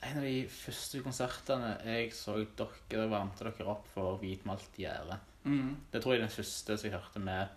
[0.00, 5.18] en av de første konsertene jeg så dere varmte dere opp for hvitmalt gjerde.
[5.44, 5.74] Mm.
[5.92, 7.48] Det tror jeg er den første som jeg hørte med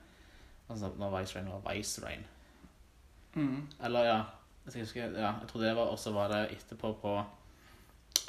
[0.72, 2.26] altså, når Vice Rain var Vice Rain.
[3.34, 3.62] Mm.
[3.84, 4.20] Eller ja,
[4.68, 7.16] jeg husker, ja, jeg tror det var også var det etterpå på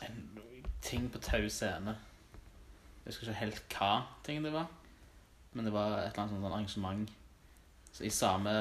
[0.07, 0.23] en
[0.85, 1.95] ting på Tau scene.
[3.05, 3.91] Jeg husker ikke helt hva
[4.25, 4.69] ting det var,
[5.53, 7.11] men det var et eller annet sånt arrangement
[7.95, 8.53] så i samme,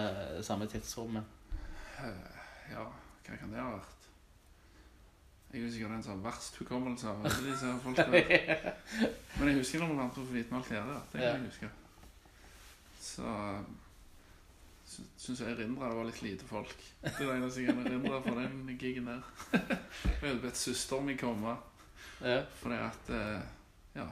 [0.46, 1.24] samme tidsrommet.
[2.04, 2.42] Eh,
[2.74, 3.90] ja, hva kan det ha vært?
[5.54, 8.06] Jeg husker sikkert den som har verst hukommelse av alle disse folka.
[8.10, 11.00] Men jeg husker når vi vant på Hvitmalt gjerde.
[11.12, 11.34] Det kan Ja.
[11.38, 11.70] jeg huske.
[13.04, 13.34] Så
[14.90, 16.74] sy- syns jeg erindra det var litt lite folk.
[17.04, 19.22] Det er det eneste jeg kan erindre fra den gigen der.
[20.24, 21.56] Jeg bedt søsteren min komme,
[22.24, 22.42] Ja.
[22.60, 23.42] fordi at eh,
[23.96, 24.08] Ja,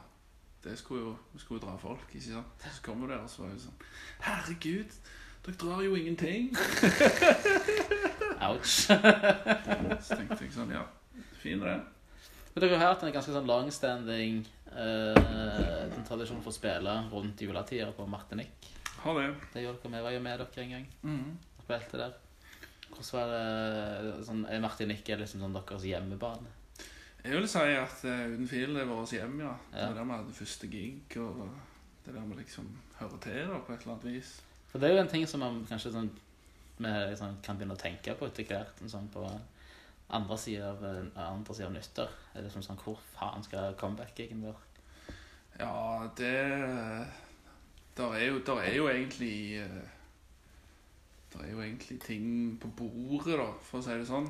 [0.63, 2.65] det skulle jo, vi skulle jo dra folk, ikke sant.
[2.67, 3.85] Så kom hun der, og så var hun sånn
[4.25, 4.97] Herregud,
[5.45, 6.51] dere drar jo ingenting.
[8.47, 8.85] Ouch.
[10.05, 10.83] Så tenkte jeg sånn, ja,
[11.41, 11.77] fin det.
[12.53, 14.41] Men dere har hatt en ganske sånn longstanding
[14.73, 18.73] uh, den tradisjonen for å spille rundt juletider på Martinique.
[19.01, 19.27] Ha det.
[19.53, 20.03] Det gjorde dere med.
[20.05, 20.87] var jo med dere en gang.
[21.05, 21.37] Mm.
[21.63, 22.17] Spilte der.
[22.91, 26.57] Hvordan var det sånn, Er Martinique liksom sånn deres hjemmebane?
[27.23, 29.51] Jeg vil si at uh, uten tvil det er vårt hjem, ja.
[29.71, 29.89] Det Ja.
[29.89, 31.49] er der vi hadde første gig, og
[32.05, 32.67] det er der vi liksom
[32.99, 34.31] hører til da, på et eller annet vis.
[34.71, 36.09] For det er jo en ting som man kanskje sånn
[36.81, 38.81] med, liksom, kan begynne å tenke på etter hvert.
[38.89, 39.25] Sånn på
[40.09, 42.09] andre sida av, eh, andre siden av nytter.
[42.35, 44.55] Er det sånn, sånn Hvor faen skal comeback-gigen være?
[45.59, 47.07] Ja, det
[47.97, 49.81] Der er jo, der er jo egentlig eh,
[51.33, 54.27] Der er jo egentlig ting på bordet, da, for å si det sånn.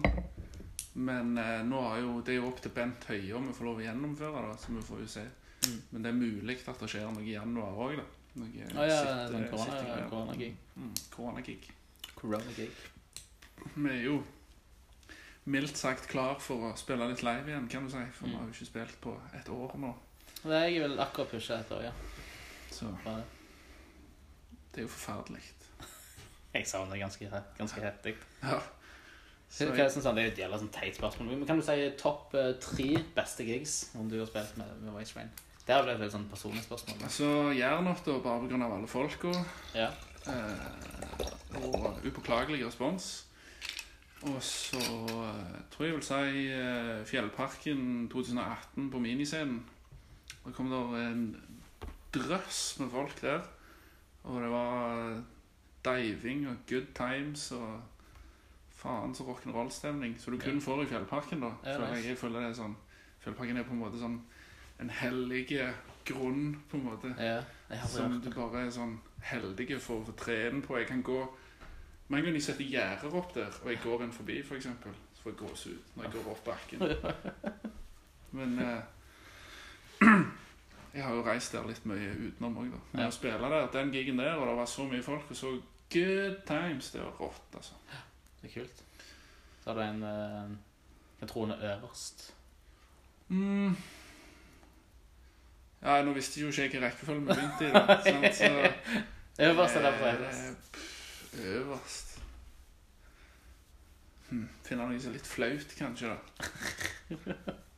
[0.93, 3.65] Men eh, nå er jo, det er jo opp til Bent Høie om vi får
[3.65, 4.57] lov å gjennomføre det.
[4.59, 5.23] Så vi får jo se.
[5.67, 5.77] Mm.
[5.91, 8.03] Men det er mulig at det skjer noe i januar òg, da.
[8.41, 8.47] Noe
[8.79, 10.09] Å ja, sånn korona- sittegreier.
[10.09, 10.51] koronagig.
[10.75, 11.69] Mm, koronagig.
[13.75, 14.23] Vi er jo
[15.51, 18.03] mildt sagt klar for å spille litt live igjen, kan du si.
[18.13, 18.37] For vi Mm.
[18.39, 19.95] har jo ikke spilt på et år nå.
[20.43, 21.91] Jeg er vel akkurat pusha et år, ja.
[22.71, 23.23] Så Bare-
[24.73, 25.41] det er jo forferdelig.
[26.53, 28.15] Jeg savner det ganske, ganske heftig.
[28.43, 28.59] Ja.
[29.51, 31.33] Så, hva sånn, han, det er jo et jævla sånn teit spørsmål.
[31.33, 34.95] Men kan du si topp eh, tre beste gigs om du har spilt med, med
[34.95, 35.33] Waste Rain?
[35.65, 37.03] Det er vel et veldig sånn personlig spørsmål.
[37.11, 37.27] Så
[37.57, 38.61] Jernot, da, bare pga.
[38.69, 39.33] alle folka.
[39.75, 39.89] Ja.
[40.31, 41.27] Eh,
[41.59, 43.11] og upåklagelig respons.
[44.21, 49.61] Og så eh, tror jeg vil si eh, Fjellparken 2018 på miniscenen.
[50.45, 51.23] Det kom der en
[52.13, 53.43] drøss med folk der.
[54.23, 55.23] Og det var
[55.85, 57.81] diving og good times og
[58.81, 60.15] faen så rock'n'roll-stemning.
[60.19, 60.65] Så du kun Ja.
[60.65, 61.51] får i Fjellparken, da.
[61.65, 62.75] Ja, føler jeg, jeg føler det er sånn
[63.21, 64.19] Fjellparken er på en måte sånn
[64.81, 65.43] en hellig
[66.05, 67.11] grunn, på en måte.
[67.21, 67.43] Ja,
[67.85, 70.77] Som du bare er sånn heldig for å få tre inn på.
[70.79, 71.27] Jeg kan gå
[72.09, 75.21] Med en gang jeg setter gjerder opp der, og jeg går inn forbi, f.eks., så
[75.23, 76.81] får jeg gåsehud når jeg går opp bakken.
[78.37, 78.81] Men eh,
[80.93, 82.79] jeg har jo reist der litt mye utenom òg, da.
[82.97, 85.53] Men å spille der, den gigen der, og det var så mye folk, og så
[85.93, 87.73] good times, det var rått, altså.
[88.41, 88.83] Det er kult.
[89.63, 90.57] Så har du en uh,
[91.21, 92.33] en trone øverst.
[93.27, 93.75] Mm.
[95.81, 97.97] Ja, nå visste jo ikke jeg hvilken rekkefølge vi begynte i, da.
[98.05, 98.35] sant?
[98.35, 98.49] Så
[99.41, 100.71] Øverst er derfor Eh, øverst.
[100.73, 102.19] pff, Øverst
[104.29, 106.17] hm, Finner noe som er litt flaut, kanskje, da.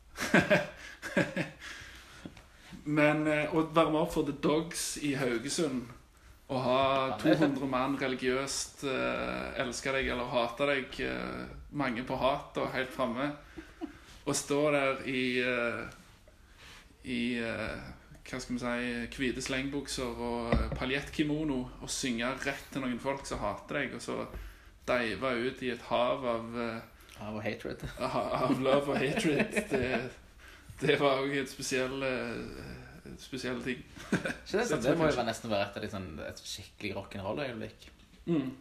[2.98, 5.86] Men eh, å varme opp for The Dogs i Haugesund
[6.52, 6.78] og ha
[7.22, 12.92] 200 mann religiøst eh, elske deg eller hate deg, eh, mange på hat og helt
[12.92, 13.30] framme,
[14.24, 15.84] og stå der i eh,
[17.04, 17.92] i eh,
[18.24, 23.26] hva skal vi si, hvite slengbukser og eh, paljettkimono og synge rett til noen folk
[23.28, 24.20] som hater deg, og så
[24.88, 26.90] dive ut i et hav av, eh,
[27.24, 27.84] Av hatred.
[28.00, 29.52] av love og hatred.
[29.70, 29.90] Det,
[30.80, 33.84] det var òg et spesiell, eh, spesiell ting.
[34.44, 36.94] Ikke det, Så det må jo være nesten være et, av de sånn, et skikkelig
[36.98, 37.88] rock'n'roll-øyeblikk.
[38.26, 38.52] Mm.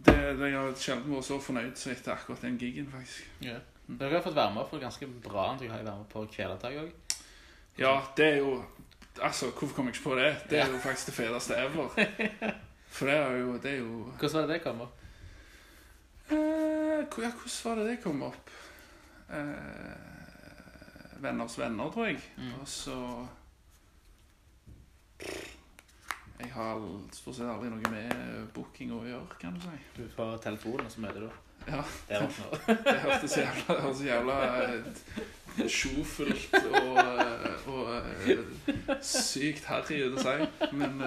[0.00, 3.26] Det, det, jeg har sjelden vært så fornøyd som etter akkurat den gigen, faktisk.
[3.44, 3.58] Ja.
[3.90, 5.50] Dere har fått være med på ganske bra.
[5.60, 7.18] Dere har jeg vært med på Kvelertak òg.
[7.80, 8.60] Ja, det er jo
[9.20, 10.36] Altså, hvorfor kom jeg ikke på det?
[10.50, 11.88] Det er jo faktisk det feteste ever.
[12.94, 15.00] For det er jo, det er jo Hvordan var det det kom opp?
[16.30, 18.50] Eh, ja, hvordan var det det kom opp?
[19.30, 20.10] Eh,
[21.22, 22.20] venners venner, tror jeg.
[22.38, 22.52] Mm.
[22.60, 23.26] Og så
[26.40, 26.82] Jeg har
[27.24, 29.76] for sett aldri noe med booking å gjøre, kan du si.
[29.96, 31.30] Du får telefonen, og så møter du.
[31.68, 31.82] Ja.
[32.08, 32.20] Det
[33.04, 40.70] hørtes jævla, det jævla eh, sjofelt og, eh, og eh, sykt harry ut å si,
[40.72, 41.04] men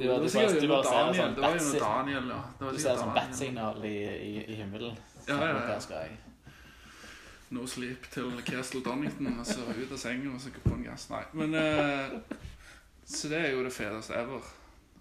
[0.00, 1.34] jo, det var sikkert noe var sånn Daniel.
[1.34, 1.80] Det var jo noe.
[1.82, 2.40] Daniel, ja.
[2.58, 4.98] Det var Du ser sånn bat-signal i, i, i himmelen.
[5.26, 5.62] Ja, ja, ja.
[5.66, 6.18] Der skal jeg.
[7.50, 11.08] No sleep til Castle Donington, og så ut av sengen og så på en gass.
[11.10, 12.14] Nei, men eh,
[13.10, 14.44] Så det er jo det feteste ever.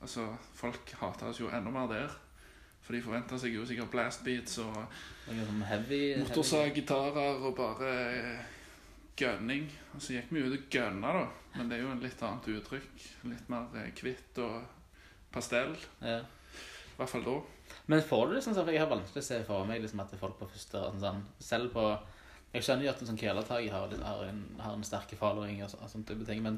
[0.01, 0.25] Altså,
[0.57, 2.13] folk hater oss jo enda mer der.
[2.81, 4.73] For de forventer seg jo sikkert blast beats og
[5.27, 5.59] sånn
[6.23, 7.91] motorsag, gitarer og bare
[9.19, 9.67] gønning.
[9.67, 9.67] gunning.
[9.93, 11.25] Og så gikk vi ut og gunna, da.
[11.57, 13.05] Men det er jo en litt annet uttrykk.
[13.29, 14.63] Litt mer eh, hvitt og
[15.33, 15.75] pastell.
[16.01, 16.21] Ja.
[16.23, 17.35] I hvert fall da.
[17.91, 20.15] Men får du liksom sånn, for jeg har vanskelig å se for meg liksom, at
[20.21, 21.83] folk på første sånn, sånn, Selv på
[22.55, 25.69] Jeg skjønner jo at en sånn Kvelertak har, har, en, har en sterk following og,
[25.69, 26.57] så- og type ting, men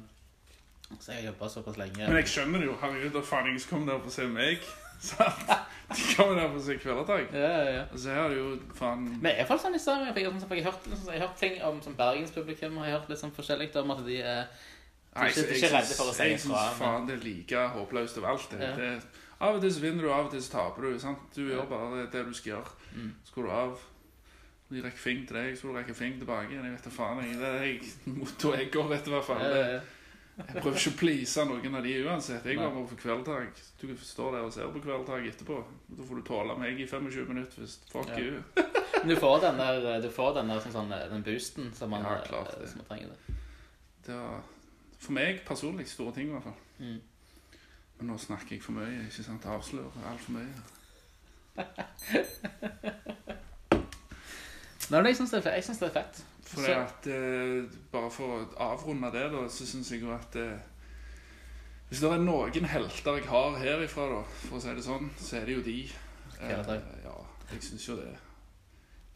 [1.00, 2.76] så jeg har jobba såpass lenge Men jeg skjønner det jo.
[2.82, 4.66] Herregud, da faen ingen som kommer der for å se meg.
[5.02, 5.48] Sant?
[5.92, 7.32] De kommer der for å se Kvelertak.
[7.34, 7.86] Ja, ja, ja.
[7.98, 10.12] Så her er det jo faen Men er iallfall sånn i Sverige?
[10.14, 12.78] Jeg, sånn- jeg, liksom, jeg har hørt ting om som bergenspublikum.
[12.78, 14.44] Har jeg hørt litt sånn forskjellig om at de er
[15.16, 18.18] Nei, ikke- ikke jeg redde for å si Jeg ifra, faen det er like håpløst
[18.22, 18.50] overalt.
[18.52, 18.62] Det.
[18.62, 18.76] Ja.
[18.76, 21.00] Det, av og til så vinner du, av og til så taper du.
[21.02, 21.24] Sant?
[21.36, 22.76] Du gjør bare det, du skal gjøre.
[22.94, 23.10] Mm.
[23.26, 23.80] Så går du av.
[24.72, 26.54] De rekker fing til deg, så du rekker fing tilbake.
[26.56, 27.20] Jeg vet da faen.
[27.26, 27.90] Jeg, det er jeg,
[28.22, 29.42] Motto jeg går etter, i hvert fall.
[29.44, 29.82] Ja, ja, ja.
[30.42, 32.46] Jeg prøver ikke å please noen av de uansett.
[32.48, 33.60] Jeg var på kveldtak.
[33.82, 35.58] Du står der og ser på kveldtak etterpå.
[35.98, 38.20] Da får du tåle meg i 25 minutter hvis fuck Ja.
[38.20, 38.42] you.
[39.02, 42.04] Men du får den der, du får den der sånn, sånn, den boosten som man,
[42.04, 42.70] Ja, klart eh, det.
[42.70, 43.08] som man trenger.
[43.08, 43.18] Det.
[44.06, 44.42] Det var
[45.02, 46.60] for meg personlig store ting, i hvert fall.
[46.80, 47.02] Mm.
[48.02, 49.46] Nå snakker jeg for mye, ikke sant?
[49.46, 50.54] Avslører altfor mye.
[54.92, 55.54] Nei, men jeg syns det, det
[55.88, 56.24] er fett.
[56.52, 60.36] For Så- at, eh, bare for å avrunde det, da, så syns jeg jo at
[60.36, 60.58] eh,
[61.90, 65.38] Hvis det er noen helter jeg har herifra, da, for å si det sånn, så
[65.42, 65.78] er det jo de.
[66.42, 66.50] Eh,
[67.04, 67.16] ja,
[67.54, 68.14] jeg syns jo det.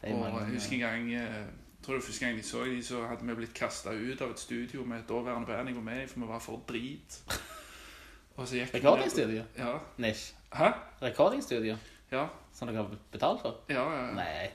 [0.02, 1.46] Det Og mange, jeg husker en gang eh,
[1.82, 4.30] tror det var første gang jeg så de, så hadde vi blitt kasta ut av
[4.30, 7.20] et studio med et daværende band jeg var med i, for vi var for drit.
[8.36, 9.78] Og så gikk ned- Ja.
[9.98, 10.34] Nish.
[10.52, 10.68] Hæ?
[11.02, 11.76] Rekordingstudio?
[12.12, 12.26] Ja.
[12.52, 13.60] Som dere har betalt for?
[13.68, 14.12] Ja, ja.
[14.14, 14.50] Nei.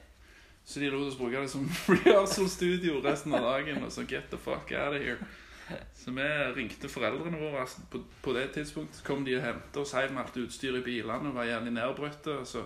[0.66, 3.84] Så de lot oss bruke det som rehearsal-studio resten av dagen.
[3.84, 5.18] Og så get the fuck out of here.
[5.96, 9.00] Så vi ringte foreldrene våre på, på det tidspunktet.
[9.00, 11.74] Så kom de og hentet oss hjem med alt utstyret i bilene og var jævlig
[11.76, 12.38] nedbrøtte.
[12.42, 12.64] Og så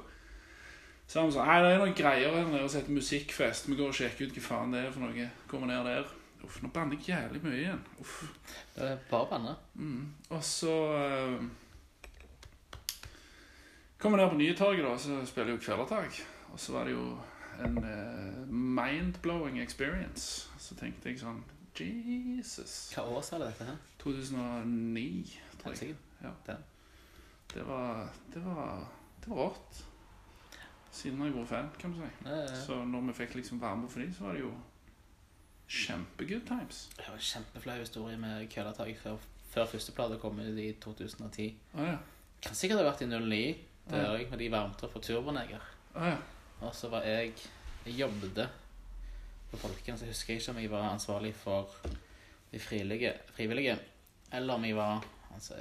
[1.08, 3.70] sa de sånn Nei, det er noen greier her nede som heter Musikkfest.
[3.70, 5.28] Vi går og sjekker ut hva faen det er for noe.
[5.52, 6.08] Kommer ned der.
[6.46, 7.86] Uff, nå banner jeg jævlig mye igjen.
[8.02, 8.18] Uff.
[8.76, 9.56] Det er bare banne.
[9.74, 10.02] Mm.
[10.30, 11.46] Og så uh,
[13.98, 16.20] Kommer vi ned på Nytorget, da, så spiller jo Kvelertak.
[16.54, 17.16] Og så var det jo
[17.64, 20.50] en eh, mind-blowing experience.
[20.60, 21.44] Så tenkte jeg sånn
[21.76, 22.76] Jesus.
[22.96, 23.82] Hva år sa det dette her?
[24.04, 25.98] 2009, tror jeg.
[26.24, 26.32] Ja.
[27.52, 28.88] Det var, det var,
[29.24, 29.84] det var rått.
[30.96, 32.32] Siden jeg var fan, kan du si.
[32.66, 34.54] Så når vi fikk liksom være med for dem, så var det jo
[35.68, 36.90] kjempegood times.
[36.96, 39.18] Det var en kjempeflau historie med køllatak før,
[39.52, 41.50] før første plate kom ut i 2010.
[41.76, 41.98] Å ja.
[42.46, 43.42] Kan sikkert ha vært i 09,
[43.90, 45.68] det gjør jeg, med de varmte på Turboneger.
[45.96, 46.16] Å ja.
[46.62, 47.34] Og så var jeg
[47.86, 48.50] Jeg jobbet
[49.52, 51.70] på Folken, så husker jeg ikke om jeg var ansvarlig for
[52.52, 53.78] de frivillige, frivillige
[54.34, 55.54] eller om jeg var altså,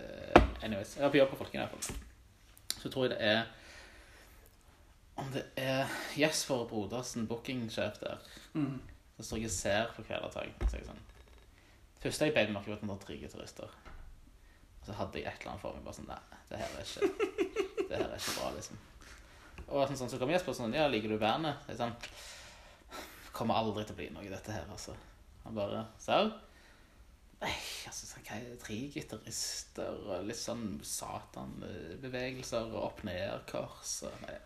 [0.63, 1.97] Anyways, jeg var på jobb på Folken i hvert fall.
[2.81, 3.43] Så tror jeg det er
[5.17, 5.87] Om det er
[6.19, 8.19] Jesper Brodersen, bookingsjef der,
[8.55, 8.81] Mm.
[9.17, 10.49] så står jeg og ser på Kvelertak.
[10.71, 11.03] Så jeg sånn
[12.03, 13.65] Første jeg beit meg merke var at noen trygge turister.
[14.81, 15.85] Og så hadde jeg et eller annet for meg.
[15.85, 16.19] Bare sånn Nei,
[16.51, 18.79] det her er ikke Det her er ikke bra, liksom.
[19.69, 21.63] Og sånn, så kom Jesper sånn Ja, liker du bandet?
[21.71, 21.95] Jeg sånn
[23.35, 24.95] Kommer aldri til å bli noe, dette her, altså.
[25.45, 26.31] Han bare Serr?
[27.41, 27.53] Nei,
[27.89, 28.59] altså sånn, hva er det?
[28.63, 34.37] Tre gitarister og litt sånn satanbevegelser og opp-ned-kors og nei.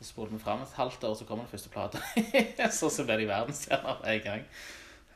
[0.00, 2.00] Så spoler vi fram et halvt år, så kommer den første plata.
[2.78, 4.46] så, så ble de verdensstjerner med en gang.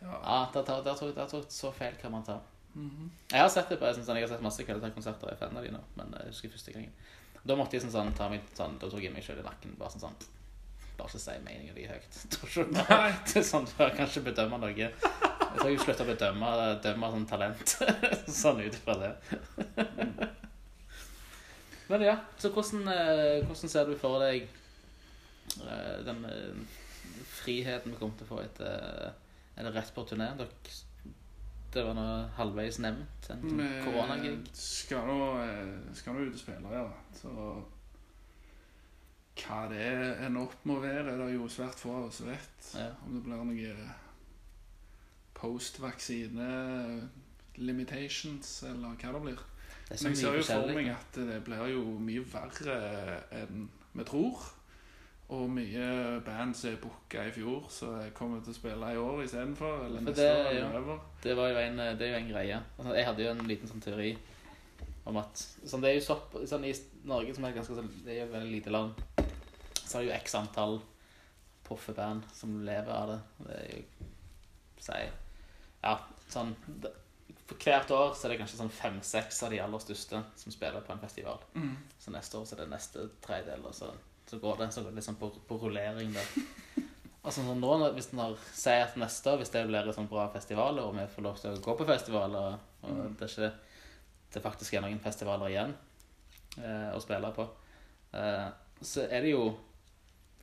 [0.03, 0.13] ja.
[0.13, 2.37] Ja, det har tok, der tok så feil kan man ta.
[2.75, 3.11] Mhm.
[3.33, 5.59] Jeg har sett det på, jeg, sånn, jeg har sett masse Kvelertak-konserter, jeg er fan
[5.59, 6.93] av de nå, men jeg husker første gangen.
[7.45, 9.75] Da måtte jeg sånn, sånn, ta meg, sånn, da tok jeg meg sjøl i nakken,
[9.77, 10.17] bare sånn, sånn,
[10.97, 12.15] bare ikke si meningen din høyt.
[13.29, 14.73] Det er sånn, jeg kan ikke bedømme noe.
[14.75, 14.93] Jeg
[15.59, 16.49] tror jeg slutter å bedømme,
[16.87, 17.67] dømme sånn talent,
[18.43, 19.13] sånn ut fra det.
[21.91, 24.39] Men ja, så hvordan, eh, hvordan ser du for deg
[25.61, 26.57] eh, den eh,
[27.29, 29.13] friheten vi kommer til å få etter
[29.55, 30.29] Er det rett på turné?
[30.39, 30.49] Dere,
[31.75, 34.35] det var noe halvveis nevnt, en sånn koronagig.
[34.55, 36.85] skal nå eh, skal nå ut og spille, ja.
[37.19, 37.35] Så
[39.35, 39.87] hva det
[40.23, 42.69] ender opp med å være, er det jo svært få av oss vet.
[42.79, 42.93] Ja.
[43.07, 43.95] Om det blir noe
[45.35, 46.51] post-vaksine
[47.59, 49.43] limitations, eller hva det blir.
[49.89, 52.79] Det Men jeg ser jo for meg at det blir jo mye verre
[53.43, 54.47] enn vi tror.
[55.33, 58.97] Og mye band som er booka i fjor, så jeg kommer til å spille i
[59.01, 59.87] år istedenfor.
[59.87, 60.51] Eller neste det- år.
[60.51, 60.99] eller ja.
[61.23, 62.63] Det, var jo en, det er jo en greie.
[62.79, 64.19] Altså, jeg hadde jo en liten sånn teori
[65.07, 68.13] om at sånn, Det er jo sopp, sånn, I Norge, som er ganske sånn, det
[68.13, 68.95] er jo et veldig lite land,
[69.85, 70.79] så er det jo x antall
[71.65, 73.21] proffe band som lever av det.
[73.47, 73.83] Det er jo
[74.81, 75.11] si,
[75.85, 75.99] Ja,
[76.29, 76.93] sånn det,
[77.47, 80.81] For hvert år så er det kanskje sånn fem-seks av de aller største som spiller
[80.81, 81.39] på en festival.
[81.55, 81.77] Mm.
[82.01, 83.91] Så neste år så er det neste tredjedel, og så,
[84.35, 86.35] så går det så går det liksom på, på rullering der.
[87.25, 90.27] Altså sånn nå, hvis en sier at neste år, hvis det blir et sånn bra
[90.29, 93.15] festival, og vi får lov til å gå på festivaler, og Mm.
[93.17, 93.53] det er ikke
[94.35, 95.71] det faktisk er noen festivaler igjen
[96.59, 97.47] eh, å spille på,
[98.13, 98.51] eh,
[98.85, 99.47] så er det jo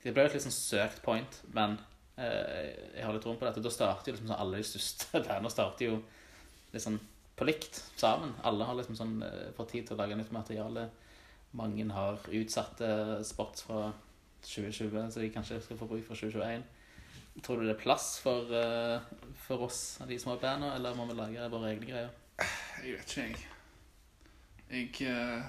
[0.01, 1.77] Det blir jo et litt sånn søkt point, men
[2.17, 3.61] eh, jeg har litt troen på dette.
[3.61, 5.99] Da starter jo liksom sånn alle de største bandene starter jo
[6.73, 6.97] litt sånn
[7.37, 8.33] på likt sammen.
[8.41, 10.87] Alle har liksom sånn eh, fått tid til å lage nytt materiale.
[11.57, 12.87] Mange har utsatte
[13.27, 13.91] spots fra
[14.41, 16.63] 2020, så de kanskje skal få bruk for 2021.
[17.43, 19.01] Tror du det er plass for, eh,
[19.45, 22.09] for oss, de små bandene, eller må vi lage våre egne greier?
[22.83, 23.47] Jeg vet ikke, jeg.
[24.71, 25.43] Jeg eh,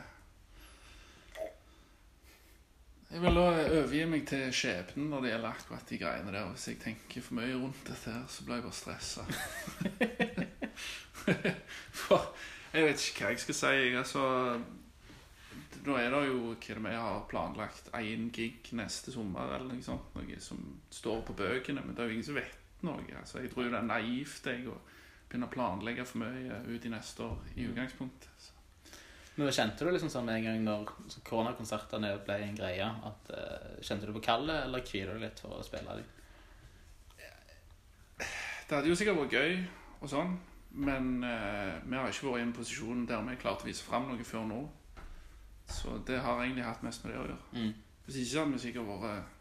[3.12, 6.46] Jeg vil da overgi meg til skjebnen når det gjelder akkurat de greiene der.
[6.48, 9.26] Hvis jeg tenker for mye rundt dette her, så blir jeg bare stressa.
[12.02, 12.32] For
[12.72, 13.66] jeg vet ikke hva jeg skal si.
[13.66, 14.22] Jeg, altså
[15.82, 19.82] Nå er det jo hva det vi har planlagt én gig neste sommer, eller noe
[19.82, 20.12] sånt.
[20.14, 20.60] Noe som
[20.94, 23.02] står på bøkene, men det er jo ingen som vet noe.
[23.18, 24.76] Altså, jeg tror det er naivt jeg å
[25.26, 28.30] begynne å planlegge for mye ut i neste år i utgangspunktet.
[28.38, 28.58] Så.
[29.34, 30.90] Men kjente du liksom sånn med en gang når
[31.24, 35.56] koronakonsertene ble en greie, at uh, kjente du på kallet, eller kvier du litt for
[35.56, 36.10] å spille dem?
[38.68, 39.56] Det hadde jo sikkert vært gøy
[40.02, 40.36] og sånn,
[40.84, 43.88] men uh, vi har ikke vært i en posisjon der vi klarte klart å vise
[43.88, 44.60] fram noe før nå.
[45.72, 47.38] Så det har egentlig hatt mest med det å gjøre.
[47.56, 47.72] Mm.
[48.06, 49.38] Hvis ikke hadde vi sikkert vært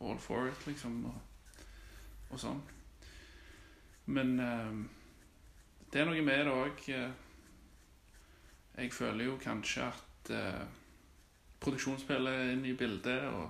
[0.00, 1.64] all for it, liksom, og,
[2.30, 2.60] og sånn.
[4.14, 4.74] Men eh,
[5.92, 6.84] det er noe med det òg.
[8.78, 10.66] Jeg føler jo kanskje at eh,
[11.62, 13.48] produksjonsspillet inn i bildet, og,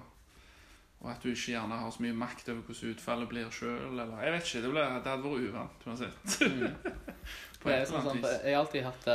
[1.03, 4.17] og at du ikke gjerne har så mye makt over hvordan utfallet blir sjøl, eller
[4.25, 4.63] Jeg vet ikke.
[4.65, 6.39] Det, ble, det hadde vært uvant uansett.
[6.49, 6.97] Mm.
[7.61, 8.41] På et er eller sånn, annet vis.
[8.47, 9.07] jeg har alltid hatt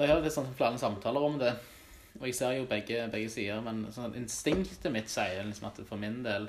[0.00, 1.52] jeg har litt sånn flere samtaler om det,
[2.18, 6.00] og jeg ser jo begge, begge sider, men sånn, instinktet mitt sier liksom at for
[6.00, 6.48] min del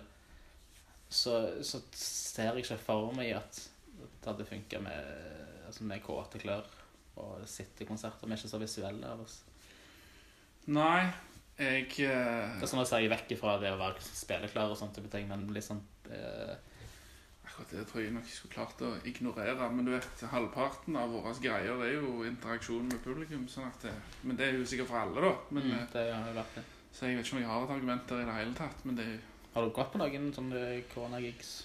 [1.13, 3.59] så, så ser jeg ikke for meg at
[4.23, 5.11] det hadde funka med,
[5.67, 6.65] altså med kåte klør
[7.21, 8.25] og sittekonserter.
[8.25, 9.41] Vi er ikke så visuelle av oss.
[10.73, 11.03] Nei,
[11.59, 12.55] jeg uh...
[12.57, 15.27] Det er sånn å si vekk ifra det å være spilleklar og sånt type ting,
[15.29, 16.55] men litt sånn eh,
[17.53, 19.67] Akkurat det tror jeg nok jeg skulle klart å ignorere.
[19.69, 23.43] Men du vet, halvparten av våre greier er jo interaksjon med publikum.
[23.47, 23.91] Sånn at det,
[24.23, 25.33] men det er jo sikkert for alle, da.
[25.51, 26.63] Men, mm, eh, Det har jo vært det.
[26.93, 28.85] Så jeg vet ikke om jeg har et argument der i det hele tatt.
[28.85, 31.63] Men det, er jo- Har du gått på noen sånne koronagigs?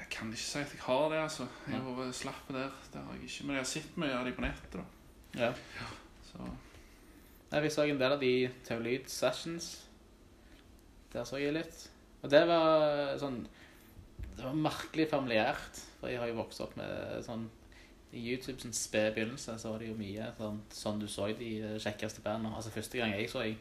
[0.00, 1.46] jeg kan ikke si at jeg har det, altså.
[1.68, 2.70] Jeg har vært slapp der.
[2.92, 3.44] Det har jeg ikke.
[3.46, 4.84] Men jeg har sett mye av de på nettet, da.
[5.38, 5.52] Ja.
[6.32, 6.50] Så
[7.52, 9.84] Jeg så en del av de Teolyd Sessions.
[11.12, 11.88] Der så jeg litt.
[12.22, 13.46] Og det var sånn
[14.36, 15.80] Det var merkelig familiært.
[16.00, 17.46] For jeg har jo vokst opp med sånn
[18.16, 21.50] I YouTube sin spede begynnelse så var det jo mye sånn, sånn du så de
[21.60, 22.54] eh, kjekkeste bandene.
[22.56, 23.56] Altså Første gang jeg så i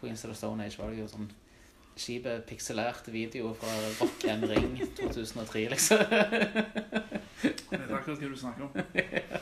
[0.00, 1.28] Queens of the Stone Age, var det jo sånn
[1.98, 6.00] kjipe pikselert video fra Rock and Ring 2003, liksom.
[6.08, 8.72] jeg vet akkurat hva du snakker om.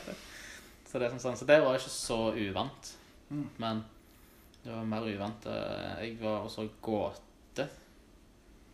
[0.91, 2.89] Så det, er sånn, så det var ikke så uvant.
[3.29, 3.45] Mm.
[3.63, 3.77] Men
[4.65, 5.45] det var mer uvant.
[5.47, 7.63] eh, Jeg var også Gåte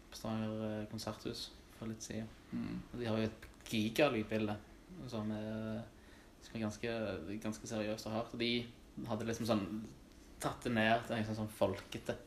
[0.10, 1.44] på Stavanger eh, konserthus
[1.80, 2.28] for litt siden.
[2.52, 2.82] Mm.
[2.94, 4.56] De har jo et gigalydbilde
[5.12, 5.82] som er,
[6.44, 6.94] som er ganske,
[7.44, 8.36] ganske seriøst og hardt.
[8.36, 8.52] Og de
[9.08, 9.66] hadde liksom sånn
[10.42, 12.18] tatt det ned til en sånn, sånn folkete.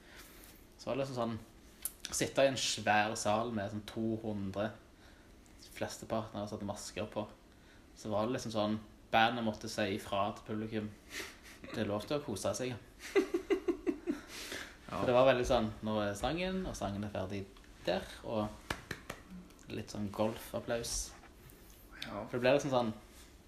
[0.79, 1.39] Så var det liksom sånn
[2.11, 4.65] Sitte i en svær sal med sånn 200
[5.77, 7.23] Flesteparten hadde satt masker på.
[7.95, 8.75] Så var det liksom sånn
[9.13, 10.89] Bandet måtte si ifra til publikum.
[11.71, 12.75] Det er lov til å kose seg.
[14.91, 17.45] For det var veldig sånn Nå er sangen, og sangen er ferdig
[17.87, 18.07] der.
[18.27, 18.75] Og
[19.77, 21.13] litt sånn golfapplaus.
[22.07, 22.23] Ja.
[22.31, 22.93] For det blir liksom sånn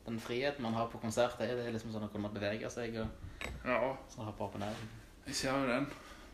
[0.05, 3.45] Den friheten man har på konsert, det er liksom sånn å kunne bevege seg og
[3.65, 3.77] ja,
[4.11, 4.81] sånn hoppe opp og ned.
[5.29, 5.87] jeg ser jo den.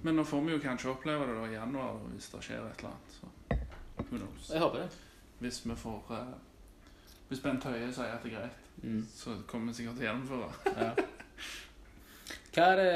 [0.03, 2.80] Men nå får vi jo kanskje oppleve det da i januar hvis det skjer et
[2.80, 3.18] eller annet.
[3.18, 3.28] Så
[4.09, 4.49] who knows.
[4.49, 4.89] Jeg håper det.
[5.39, 6.32] Hvis vi får uh,
[7.28, 9.03] Hvis Bent Høie sier at det er greit, Mm.
[9.11, 10.49] så kommer vi sikkert til å gjennomføre.
[10.78, 10.93] Ja.
[12.59, 12.86] Hva er det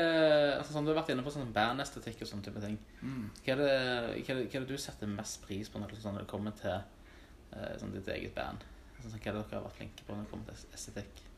[0.57, 2.79] altså sånn, Du har vært inne på sånn bandestetikk og sånne type ting.
[2.99, 3.27] Mm.
[3.45, 5.95] Hva er, det, hva, er det, hva er det du setter mest pris på når,
[6.03, 8.67] sånn, når det kommer til uh, sånn, ditt eget band?
[8.97, 11.15] Altså, sånn, hva er det dere har vært flinke på når det kommer til estetikk?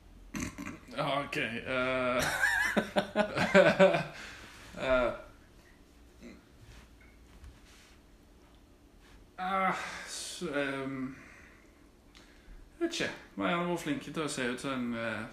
[0.95, 1.37] Ja, OK.
[1.69, 2.23] uh...
[4.81, 5.13] uh...
[10.09, 11.15] så, ehm,
[12.81, 13.13] Jeg vet ikke.
[13.35, 15.27] Vi har gjerne vært flinke til å se ut som en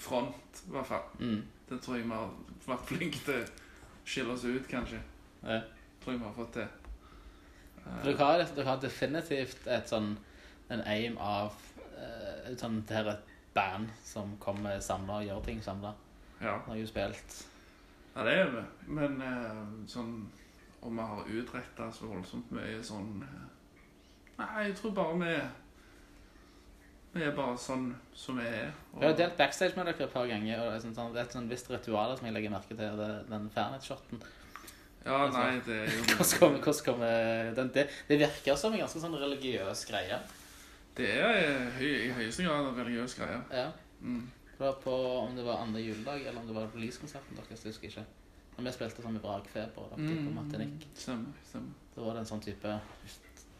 [0.00, 1.06] front, i hvert fall.
[1.20, 1.40] Mm.
[1.70, 2.32] Det tror jeg vi har
[2.66, 5.00] vært flinke til å skille oss ut, kanskje.
[5.42, 5.60] Ja.
[6.02, 6.68] Tror jeg vi har fått til.
[7.80, 10.12] For dere har, dere har definitivt et sånn
[10.70, 11.54] en aim av
[11.98, 15.94] eh, sånn, Det her er et band som kommer samla og gjør ting samla.
[16.40, 16.58] Ja.
[16.66, 17.40] Har jo spilt
[18.14, 18.62] Ja, det er vi.
[18.96, 20.14] Men eh, sånn
[20.80, 23.18] Om vi har utretta så voldsomt mye sånn
[24.38, 25.34] Nei, jeg tror bare vi
[27.10, 28.68] Vi er bare sånn som vi er.
[28.94, 31.22] Vi har delt backstage med dere et par ganger, og det er sånn, sånn, det
[31.22, 33.00] er et sånn visst ritual som jeg legger merke til.
[33.00, 34.22] Det, den Fernet-shoten.
[35.00, 37.08] Ja, nei, det er jo Hvordan kommer,
[37.48, 40.20] hvordan det, det virker som en ganske sånn religiøs greie.
[40.98, 41.48] Det er i
[41.78, 43.40] høy, i høyeste grad en religiøs greie.
[43.54, 43.70] Ja.
[44.04, 44.28] Mm.
[44.52, 44.94] Det var på,
[45.24, 48.06] om det var andre juledag, eller om det var releasekonserten deres, jeg husker ikke.
[48.58, 50.08] Når vi spilte sånn med Brakfeber og mm.
[50.28, 51.42] på Martinique, Stemmer.
[51.48, 51.74] stemmer.
[51.94, 52.74] da var det en sånn type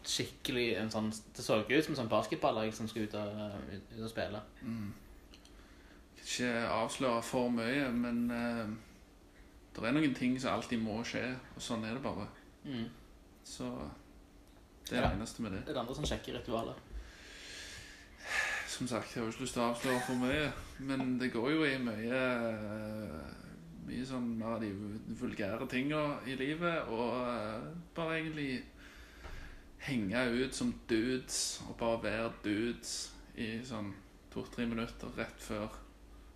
[0.07, 3.57] skikkelig en sånn, Det så ikke ut som en sånn basketballag som skulle ut og,
[3.71, 4.41] ut, og spille.
[4.61, 4.91] Mm.
[6.21, 8.69] Ikke avsløre for mye, men uh,
[9.75, 11.25] det er noen ting som alltid må skje,
[11.55, 12.27] og sånn er det bare.
[12.63, 12.87] Mm.
[13.47, 13.67] Så
[14.87, 15.65] det er det eneste med det.
[15.65, 16.87] Det er det andre som sjekker ritualet.
[18.71, 20.49] Som sagt, jeg har ikke lyst til å avsløre for mye,
[20.87, 22.25] men det går jo i mye
[22.57, 23.37] uh,
[23.81, 24.69] Mye sånn av de
[25.17, 25.99] vulgære tinga
[26.29, 28.61] i livet, og uh, bare egentlig
[29.81, 32.95] henge ut som dudes og bare være dudes
[33.39, 33.93] i sånn
[34.31, 35.71] to-tre minutter rett før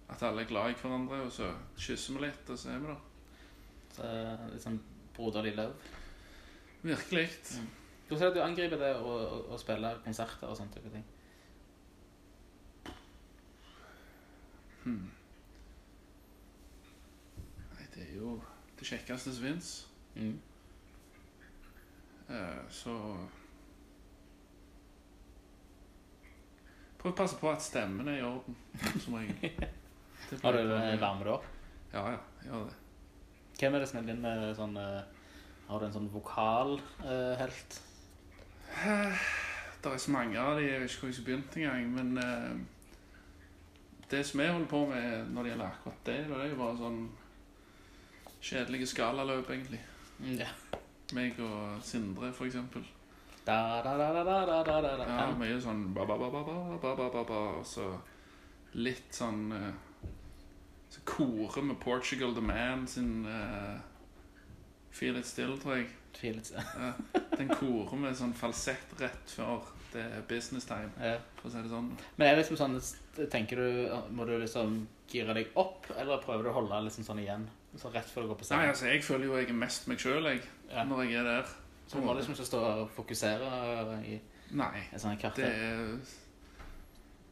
[0.10, 2.91] at alle er glad i hverandre, og så kysser vi litt, og så er vi
[2.91, 3.02] der.
[3.96, 4.10] Så,
[4.52, 4.80] litt sånn
[5.16, 5.74] broderlig løv.
[6.86, 7.28] Virkelig.
[8.08, 11.06] Hvordan er det du angriper det å, å, å spille konserter og sånne type ting?
[14.84, 15.08] Hmm.
[17.74, 18.36] Nei, det er jo
[18.78, 19.72] det kjekkeste som fins.
[20.14, 20.36] Mm.
[22.30, 22.95] Eh, så
[26.99, 28.55] Prøv å passe på at stemmen er i orden,
[28.97, 29.67] som regel.
[30.43, 31.36] Har du eh, varme da?
[31.93, 32.21] Ja, ja.
[32.47, 32.80] Gjør det.
[33.59, 35.28] Hvem er det som er din eh, sånn eh,
[35.67, 37.78] Har du en sånn vokalhelt?
[39.86, 42.17] Det er så mange av de, jeg vet ikke hvor jeg skal begynne engang, men
[42.17, 42.55] eh,
[44.09, 46.80] det som jeg holder på med når det gjelder akkurat det, det er jo bare
[46.82, 46.99] sånn
[48.45, 49.82] kjedelige skalaløp, egentlig.
[50.19, 50.49] Mm, ja.
[51.14, 52.84] Meg og Sindre, for eksempel.
[53.45, 55.06] Da, da, da, da, da, da, da, da.
[55.06, 57.86] Ja, mye sånn ba, ba, ba, ba, ba, ba, ba, ba, ba, og så
[58.74, 60.10] litt sånn eh,
[60.89, 63.78] Så korer med Portugal The Man sin eh,
[64.95, 65.88] Feel It Still, tror jeg.
[66.16, 66.49] Feel it.
[66.56, 66.93] Ja,
[67.38, 69.62] den korer med sånn falsett rett før
[69.93, 71.18] det er business time, Ja.
[71.38, 71.91] for å si det sånn.
[72.18, 74.82] Men er det liksom sånn Tenker du Må du liksom
[75.12, 77.45] gire deg opp, eller prøver du å holde liksom sånn igjen?
[77.78, 78.70] Så rett før du går på Nei, scenen?
[78.74, 80.41] altså, jeg føler jo jeg er mest meg sjøl, jeg,
[80.72, 80.84] Ja.
[80.84, 81.43] når jeg er der.
[81.88, 84.20] Så du må liksom ikke stå og fokusere i
[84.51, 84.82] Nei.
[84.93, 85.45] et sånt Det kvarter?
[85.45, 85.97] er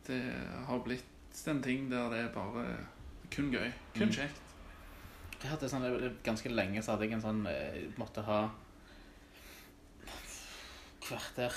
[0.08, 0.34] Det
[0.68, 2.78] har blitt en ting der det er bare
[3.32, 3.72] kun gøy.
[3.96, 4.12] Kun Mm.
[4.14, 4.42] kjekt.
[5.42, 8.50] Jeg hadde sånn, det- det- Ganske lenge så hadde jeg en sånn eh, Måtte ha
[11.02, 11.52] kvarter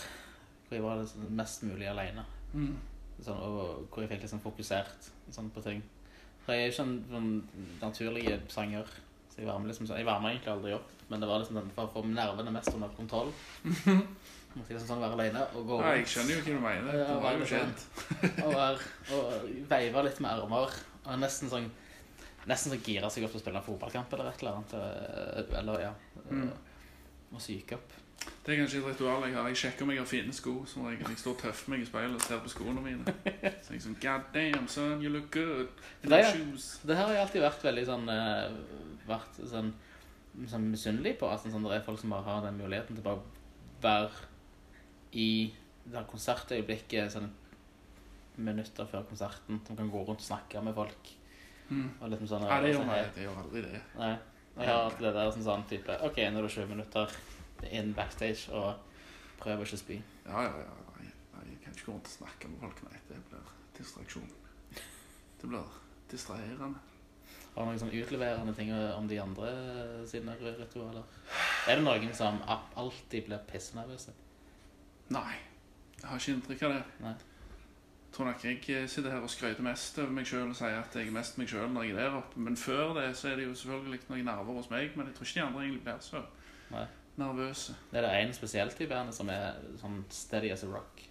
[0.68, 2.24] hvor jeg var liksom mest mulig alene.
[2.55, 2.77] Mm.
[3.22, 5.83] Sånn, og hvor jeg fikk liksom fokusert sånn, på ting.
[6.45, 7.43] For jeg er jo ikke en sånn
[7.81, 8.87] naturlig sanger.
[9.37, 11.70] Så jeg varmer liksom sånn Jeg varmer egentlig aldri opp, men det var liksom sånn,
[11.76, 13.32] for å få nervene mest under kontroll.
[14.57, 16.95] Måtte jeg liksom sånn være alene og gå Nei, jeg skjønner jo hva du mener.
[16.97, 17.82] Ja, Det var jo kjent.
[18.47, 20.78] og, være, og veive litt med armer.
[21.05, 21.68] Og nesten sånn
[22.47, 24.74] Nesten så gira seg opp til å spille en fotballkamp eller et eller annet.
[24.78, 25.93] eh, Eller, ja.
[26.30, 26.53] Mm.
[27.34, 27.97] Og syke opp.
[28.47, 29.47] Det er kanskje et ritual jeg har.
[29.51, 30.53] Jeg sjekker om jeg har fine sko.
[30.71, 31.09] Som regel.
[31.11, 33.14] Jeg står og tøffer meg i speilet og ser på skoene mine.
[33.64, 35.69] Så jeg er sånn God damn, son, you look good.
[36.03, 36.69] In Det er- shoes.
[36.87, 38.57] Det her har jeg alltid vært veldig sånn eh,
[39.07, 39.73] Vært sånn,
[40.51, 41.31] sånn misunnelig på.
[41.31, 43.23] At sånn, det er folk som bare har den muligheten til bare
[43.83, 44.11] være
[45.12, 45.29] i
[45.87, 47.29] det her konsertøyeblikket sånn
[48.37, 49.61] minutter før konserten.
[49.67, 51.12] Som kan gå rundt og snakke med folk.
[51.69, 51.89] Mm.
[52.01, 53.81] Og liksom sånn, Nei, det gjør sånn, gjør aldri det.
[53.99, 54.12] Nei.
[54.57, 57.17] Jeg har alltid det der sånn, sånn type OK, nå er det 20 minutter
[57.71, 58.75] inn backstage, og
[59.41, 60.01] prøv å ikke spy.
[60.27, 60.75] Ja, ja, ja.
[60.97, 62.83] Nei, nei, jeg kan ikke gå rundt og snakke med folk.
[62.89, 64.29] Nei, det blir distraksjon.
[65.41, 65.81] Det blir
[66.11, 66.83] distraherende.
[67.57, 69.53] Har du noen sånn utleverende ting om de andre
[70.09, 71.05] sine ritualer?
[71.67, 74.13] Er det noen som alltid blir pissnervøse?
[75.15, 75.39] Nei,
[76.03, 76.83] jeg har ikke inntrykk av det.
[77.05, 77.15] Nei.
[77.17, 80.95] Jeg tror nok jeg sitter her og skryter mest over meg sjøl og sier at
[80.97, 82.41] jeg er mest meg sjøl når jeg er der oppe.
[82.41, 85.29] Men før det så er det jo selvfølgelig noen nerver hos meg, men jeg tror
[85.29, 86.23] ikke de andre egentlig blir så
[86.73, 86.87] Nei.
[87.17, 87.75] Nervøse.
[87.93, 91.03] Er det en spesiell type band som er sånn steady as a rock?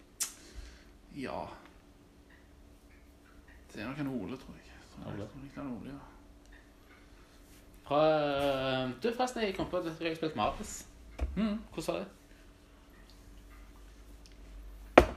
[1.16, 1.45] Ja.
[3.74, 4.66] Det er nok en Ole, tror jeg.
[4.66, 6.03] Jeg tror jeg det er en Ole, ja.
[7.86, 8.01] Fra,
[9.03, 10.88] du, forresten, jeg kom på at jeg har spilt Marbles.
[11.36, 11.60] Mm.
[11.74, 12.08] Hvordan var det?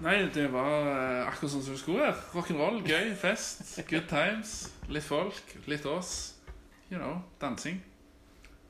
[0.04, 2.18] Nei, det var eh, akkurat sånn som det skulle være.
[2.34, 4.52] Rock'n'roll, gøy, fest, good times.
[4.92, 6.12] Litt folk, litt oss.
[6.90, 7.80] You know, dansing.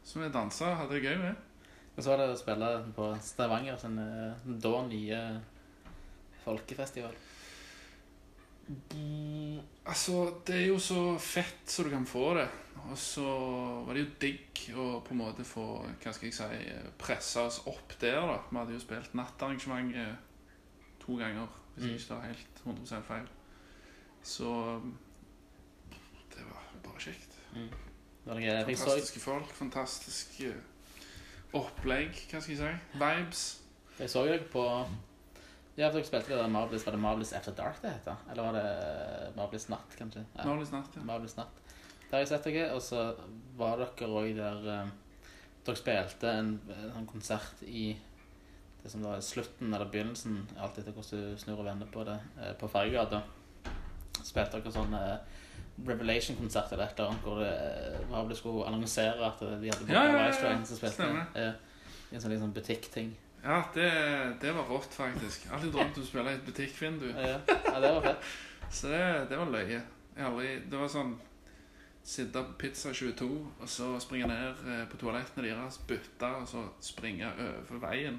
[0.09, 1.48] Som vi dansa, hadde det gøy med.
[1.99, 5.23] Hvordan var det å spille på Stavanger, sin eh, da nye
[6.45, 7.17] folkefestival?
[9.89, 12.45] Altså, det er jo så fett så du kan få det.
[12.89, 13.25] Og så
[13.87, 17.63] var det jo digg å på en måte få hva skal jeg si, pressa oss
[17.67, 18.21] opp der.
[18.21, 18.37] da.
[18.51, 20.15] Vi hadde jo spilt nattarrangement eh,
[21.03, 21.99] to ganger, hvis jeg Mm.
[21.99, 23.27] ikke tar helt 100% feil.
[24.23, 24.49] Så
[26.35, 27.37] det var bare kjekt.
[27.55, 30.59] Det jeg så, Fantastiske folk, fantastisk eh,
[31.57, 32.99] opplegg, hva skal jeg si.
[33.01, 33.45] Vibes.
[33.99, 34.65] jeg så deg på
[35.79, 36.85] Ja, for dere spilte det der Marbles.
[36.87, 38.17] Var det Marbles After Dark det heter?
[38.31, 40.25] Eller var det Marbles Natt, kanskje?
[40.37, 40.45] Ja.
[40.45, 41.05] Nå Natt, ja.
[41.07, 41.63] Marbles Natt.
[42.09, 43.15] Der har jeg sett dere, og så
[43.57, 44.97] var dere òg der eh,
[45.69, 46.55] Dere spilte en,
[46.97, 47.91] en konsert i
[48.83, 52.05] det som da er slutten eller begynnelsen, alt etter hvordan du snur og vender på
[52.09, 53.21] det, eh, på Ferjegata.
[54.23, 54.95] Spilte dere sånn
[55.87, 60.05] Revelation-konsert eller et eller annet hvor det eh, Marbles skulle annonsere at de hadde Ja,
[60.05, 60.27] ja.
[60.27, 61.09] Rise Train, så spilte
[61.39, 61.53] eh,
[62.11, 63.13] i en sånn liksom butikkting.
[63.45, 63.91] Ja, det,
[64.43, 65.47] det var rått, faktisk.
[65.53, 67.07] Alltid drømt om å spille i et butikkvindu.
[67.13, 68.31] Ja, ja, det var fett.
[68.71, 69.81] Så det, det var løye.
[70.19, 71.17] Jeg aldri, det var sånn
[72.09, 73.27] Sitte på Pizza 22,
[73.61, 78.17] og så springe ned eh, på toalettene deres, bytte, og så springe over veien.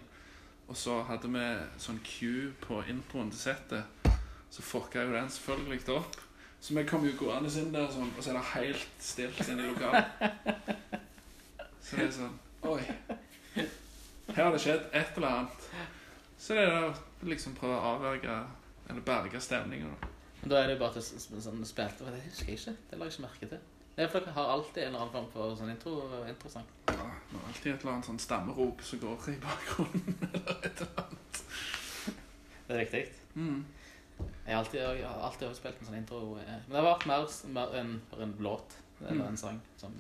[0.70, 1.46] Og så hadde vi
[1.82, 4.12] sånn Q på introen til settet.
[4.54, 6.20] Så fucka jo den selvfølgelig opp.
[6.62, 9.64] Så vi kom jo gående inn der, sånn, og så er det helt stilt inne
[9.64, 10.06] i lokalet.
[11.80, 12.38] Så det er sånn
[12.68, 12.82] Oi.
[14.36, 15.68] Her har det skjedd et eller annet.
[16.38, 18.36] Så det er det å liksom prøve å avverge
[18.90, 19.90] eller berge stemninga.
[20.44, 20.60] da.
[20.60, 22.76] Er det jo bare til sånn, spilte Det husker jeg ikke.
[22.90, 23.64] Det la jeg ikke merke til.
[23.96, 25.96] Det er for dere har alltid en eller annen form for sånn intro,
[26.30, 26.68] introsang.
[26.88, 30.14] Ja, det er alltid et eller annet sånn stammerop som går i bakgrunnen.
[30.30, 31.42] eller et eller annet.
[32.68, 33.04] Det er riktig.
[33.36, 33.60] Mm.
[34.46, 36.38] Jeg har alltid, jeg har alltid spilt en sånn intro.
[36.40, 39.28] eh, Men det har vært mer, mer bare en låt eller Mm.
[39.28, 39.62] en sang.
[39.78, 39.94] Som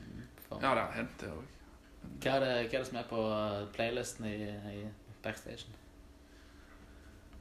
[0.47, 1.43] for, Ja, det har hendt, det òg.
[2.21, 4.49] hva, er det, hva er det som er på eh, playlisten i,
[4.81, 4.87] i
[5.23, 5.75] backstagen?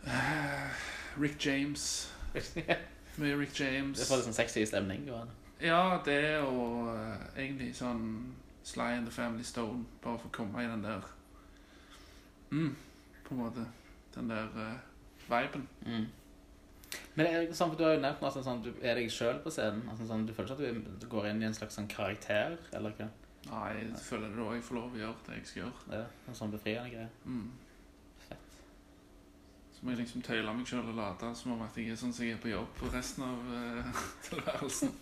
[1.19, 2.13] Rick James.
[2.55, 2.77] det
[3.17, 4.09] Mye Rick James.
[4.09, 5.07] får litt sånn sexy stemning.
[5.09, 5.31] jo, han.
[5.61, 8.35] Ja, det og eh, egentlig sånn
[8.69, 9.85] Sly and the Family Stone.
[10.05, 11.03] Bare for å komme i den der
[12.53, 12.77] mm,
[13.25, 13.65] På en måte.
[14.15, 14.79] Den der uh,
[15.29, 15.67] viben.
[15.87, 16.07] Mm.
[17.19, 19.51] Men er sånn, for du har jo nevnt noe sånn, du er deg sjøl på
[19.53, 19.83] scenen.
[19.91, 22.95] Altså, sånn, du føler ikke at du går inn i en slags sånn karakter, eller
[22.99, 23.09] hva?
[23.49, 25.99] Nei, jeg føler det da jeg får lov å gjøre det jeg skal gjøre.
[25.99, 27.09] Er en sånn befriende greie.
[27.25, 27.49] Mm.
[28.27, 28.59] Fett.
[29.75, 32.15] Så må jeg liksom tøyle meg sjøl og late som om at jeg er sånn
[32.15, 34.95] som jeg er på jobb på resten av uh, tilværelsen.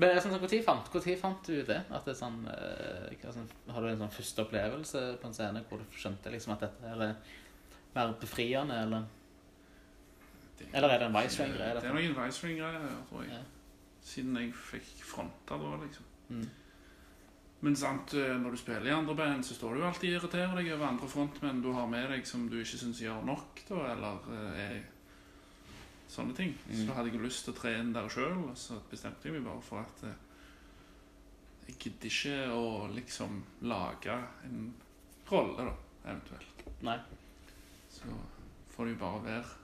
[0.00, 1.82] Men sånn, Når fant, hvor tid fant du det?
[1.92, 5.82] At det er sånn, uh, Har du en sånn første opplevelse på en scene hvor
[5.82, 7.18] du skjønte liksom at dette er
[7.92, 9.10] mer befriende, eller?
[10.72, 11.74] Eller er det en Vice-greie?
[11.76, 13.36] Det er noen Vice-greier, tror jeg.
[13.36, 13.42] Ja.
[14.02, 16.08] Siden jeg fikk fronta da, liksom.
[16.32, 16.48] Mm.
[17.62, 20.16] Men sant, eh, når du spiller i andre band, så står du jo alltid og
[20.16, 23.62] irriterer deg over andre frontmenn du har med deg som du ikke syns gjør nok,
[23.68, 24.80] da, eller eh, er
[26.10, 26.56] sånne ting.
[26.66, 26.80] Mm.
[26.80, 29.46] Så hadde jeg lyst til å tre inn der sjøl, og så bestemte jeg meg
[29.46, 30.18] bare for at eh,
[31.68, 33.38] jeg gidder ikke å liksom
[33.70, 34.72] lage en
[35.30, 35.76] rolle, da,
[36.10, 36.66] eventuelt.
[36.82, 36.98] Nei.
[37.94, 38.10] Så
[38.74, 39.61] får det jo bare være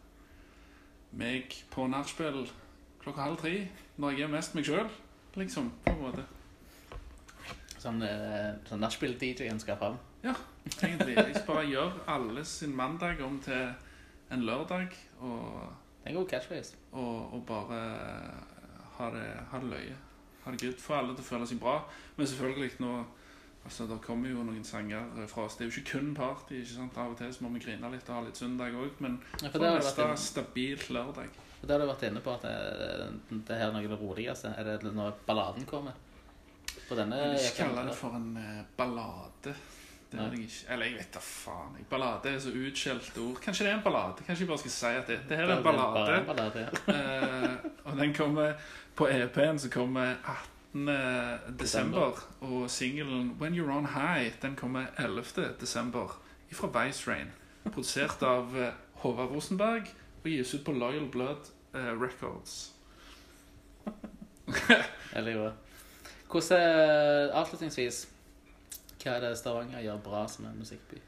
[1.12, 2.44] meg på nachspiel
[3.02, 4.90] klokka halv tre, når jeg er mest meg sjøl,
[5.38, 6.24] liksom, på en måte.
[7.78, 9.98] Sånn, eh, sånn nachspiel-DJ-en skal fram.
[10.82, 11.14] egentlig.
[11.14, 13.70] Jeg skal bare gjøre alle sin mandag om til
[14.30, 16.76] en lørdag, og, Det er en god catchphrase.
[16.92, 17.78] og, og bare
[18.98, 19.96] ha det, ha det løye.
[20.44, 20.78] Ha det good.
[20.80, 21.78] Få alle til å føle seg bra.
[22.16, 22.92] Men selvfølgelig nå
[23.64, 25.56] Altså, Det kommer jo noen sanger fra oss.
[25.56, 26.62] Det er jo ikke kun party.
[26.62, 26.96] ikke sant?
[26.96, 29.50] Av og til så må vi grine litt og ha litt søndag òg, men Ja,
[29.50, 31.28] for det meste stabilt lørdag.
[31.60, 34.00] for det har du vært inne på at det, det her er noe av det
[34.00, 34.54] roligste.
[34.56, 35.92] Er det når balladen kommer?
[36.88, 39.54] På denne Jeg vil ikke kalle det for en eh, ballade.
[40.08, 40.72] Det er jeg ikke.
[40.72, 41.74] Eller jeg vet da faen.
[41.76, 41.86] Jeg.
[41.90, 43.40] Ballade er så utskjelt ord.
[43.44, 44.24] Kanskje det er en ballade?
[44.24, 46.14] Kanskje jeg bare skal si at det, det her er en ballade.
[46.20, 46.70] en ballade, ja.
[46.88, 48.54] uh, og den kommer
[48.96, 50.57] på EP-en så kommer 18.
[51.60, 52.28] desember.
[52.40, 55.54] Og singelen 'When You're On High' den kommer 11.
[55.60, 56.20] desember
[56.52, 57.32] fra Vice Rain.
[57.64, 59.82] Produsert av eh, Håvard Rosenberg
[60.24, 62.72] og gis ut på Loyal Blood eh, Records.
[65.14, 65.50] Jeg jo.
[66.30, 68.08] Hvordan er, avslutningsvis,
[69.02, 71.00] hva er det Stavanger gjør bra som en musikkby?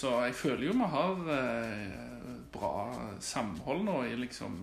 [0.00, 1.96] Så jeg føler jo vi har eh,
[2.54, 2.74] bra
[3.20, 4.54] samhold nå i liksom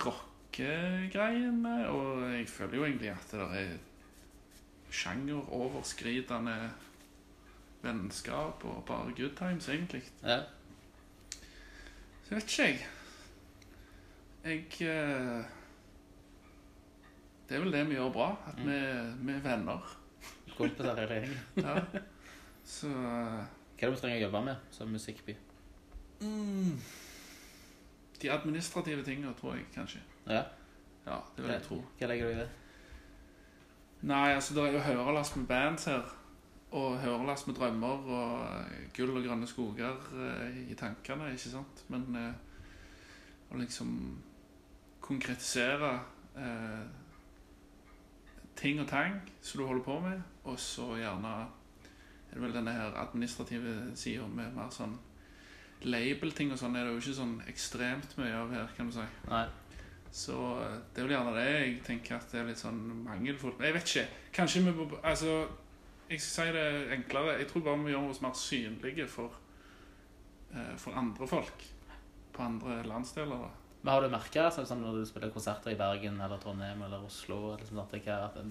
[0.00, 1.74] rockegreiene.
[1.92, 3.72] Og jeg føler jo egentlig at det der er
[4.92, 6.56] sjangeroverskridende
[7.82, 10.02] vennskap og bare good times, egentlig.
[10.22, 10.40] Ja.
[12.26, 12.86] Så vet ikke, jeg.
[14.44, 15.44] Jeg eh,
[17.48, 18.28] Det er vel det vi gjør bra.
[18.48, 18.66] At Mm.
[18.70, 18.78] vi,
[19.26, 19.96] vi er venner.
[20.56, 21.40] Kompiser i regjeringen.
[21.66, 21.74] Ja.
[22.64, 23.44] Så eh,
[23.82, 25.32] Hva er det vi trenger å jobbe med som musikkby?
[26.22, 26.76] Mm.
[28.22, 29.98] De administrative tingene, tror jeg kanskje.
[30.28, 30.44] Ja,
[31.06, 31.80] Ja, det vil jeg tro.
[31.98, 32.48] hva legger du i det?
[34.02, 36.12] Nei, altså det er jo hørelast med bands her.
[36.70, 38.64] Og hørelast med drømmer og
[38.94, 41.82] gull og grønne skoger eh, i tankene, ikke sant?
[41.88, 43.90] Men eh, å liksom
[45.00, 45.90] konkretisere
[46.36, 46.86] eh,
[48.56, 51.34] ting og tang som du holder på med, og så gjerne
[52.32, 54.94] er det vel denne her administrative sida med mer sånn
[55.84, 59.04] label-ting og sånn er det jo ikke sånn ekstremt mye av her, kan du si.
[59.28, 59.42] Nei.
[60.12, 63.60] Så eh, det er vel gjerne det jeg tenker at det er litt sånn mangelfullt.
[63.60, 64.06] Jeg vet ikke.
[64.38, 65.38] Kanskje vi må Altså,
[66.08, 67.38] jeg skal si det enklere.
[67.40, 69.36] Jeg tror bare vi gjør oss mer synlige for,
[70.54, 71.66] eh, for andre folk.
[72.32, 73.44] På andre landsdeler.
[73.44, 73.50] da.
[73.82, 77.02] Men har du merka sånn, sånn når du spiller konserter i Bergen eller Trondheim eller
[77.04, 77.92] Oslo liksom, at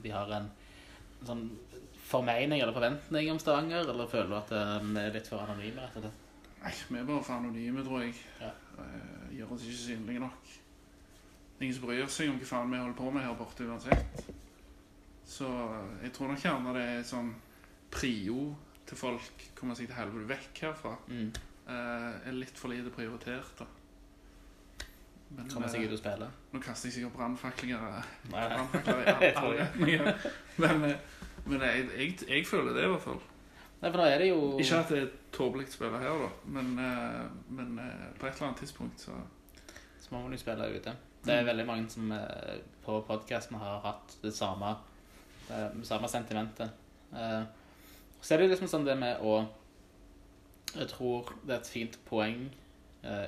[0.04, 0.52] de har en
[1.24, 1.46] sånn
[2.12, 5.82] formening eller forventning om Stavanger, eller føler du at eh, vi er litt for anonyme?
[5.86, 6.28] rett og slett?
[6.62, 8.16] Nei, vi er bare for anonyme, tror jeg.
[8.42, 8.52] Ja.
[8.84, 10.50] Eh, Gjør oss ikke synlige nok.
[10.52, 13.66] Det er ingen som bryr seg om hva faen vi holder på med her borte
[13.70, 14.24] uansett.
[15.32, 15.48] Så
[16.04, 17.30] jeg tror nok gjerne det er sånn
[17.94, 18.50] prio
[18.90, 20.96] til folk kommer seg til helvete vekk herfra.
[21.08, 21.30] Mm.
[21.72, 23.68] eh, er litt for lite prioritert, da.
[25.32, 26.28] Men Kommer seg eh, ut og spille.
[26.52, 30.26] nå kaster jeg sikkert brannfaklinger i alle retninger.
[30.60, 30.98] Men, eh,
[31.46, 33.22] men jeg, jeg, jeg føler det, i hvert fall.
[33.82, 36.28] Nei, for da er det jo Ikke at det er et tåpelig spill her, da,
[36.54, 39.16] men, eh, men eh, på et eller annet tidspunkt så
[40.00, 40.94] Så må man jo spille ute.
[41.26, 44.76] Det er veldig mange som eh, på podkasten har hatt det samme,
[45.48, 46.70] det samme sentimentet.
[48.22, 49.48] Så er det liksom sånn det med å
[50.76, 52.50] Jeg tror det er et fint poeng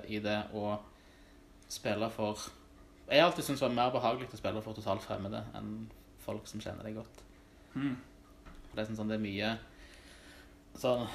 [0.08, 0.78] i det å
[1.68, 2.40] spille for
[3.10, 5.90] Jeg har alltid syntes det var mer behagelig å spille for totalt fremmede enn
[6.24, 7.24] folk som kjenner deg godt.
[7.76, 7.96] Mm.
[8.70, 9.54] For det er sånn, det er mye
[10.80, 11.08] sånn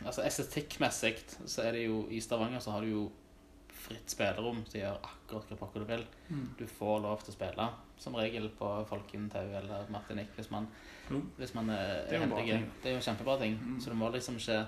[0.00, 3.02] Altså estetikkmessig så er det jo I Stavanger så har du jo
[3.80, 6.02] fritt spillerom å gjøre akkurat hva pokker du vil.
[6.28, 6.44] Mm.
[6.58, 7.66] Du får lov til å spille,
[8.00, 10.68] som regel på Folkentau eller Martinique hvis man,
[11.08, 11.24] mm.
[11.38, 12.60] hvis man er, Det er heldig.
[12.82, 13.56] Det er jo kjempebra ting.
[13.60, 13.80] Mm.
[13.80, 14.60] Så du må liksom ikke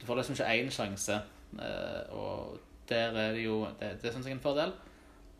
[0.00, 1.20] Du får liksom ikke én sjanse,
[1.60, 4.72] eh, og der er det jo Det, det syns jeg er en fordel.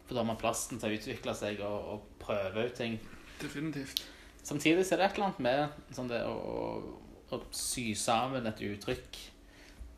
[0.05, 2.99] For da har man plassen til å utvikle seg og, og prøve ut ting.
[3.41, 4.03] Definitivt.
[4.43, 8.49] Samtidig så er det et eller annet med sånn det å, å, å sy sammen
[8.49, 9.19] et uttrykk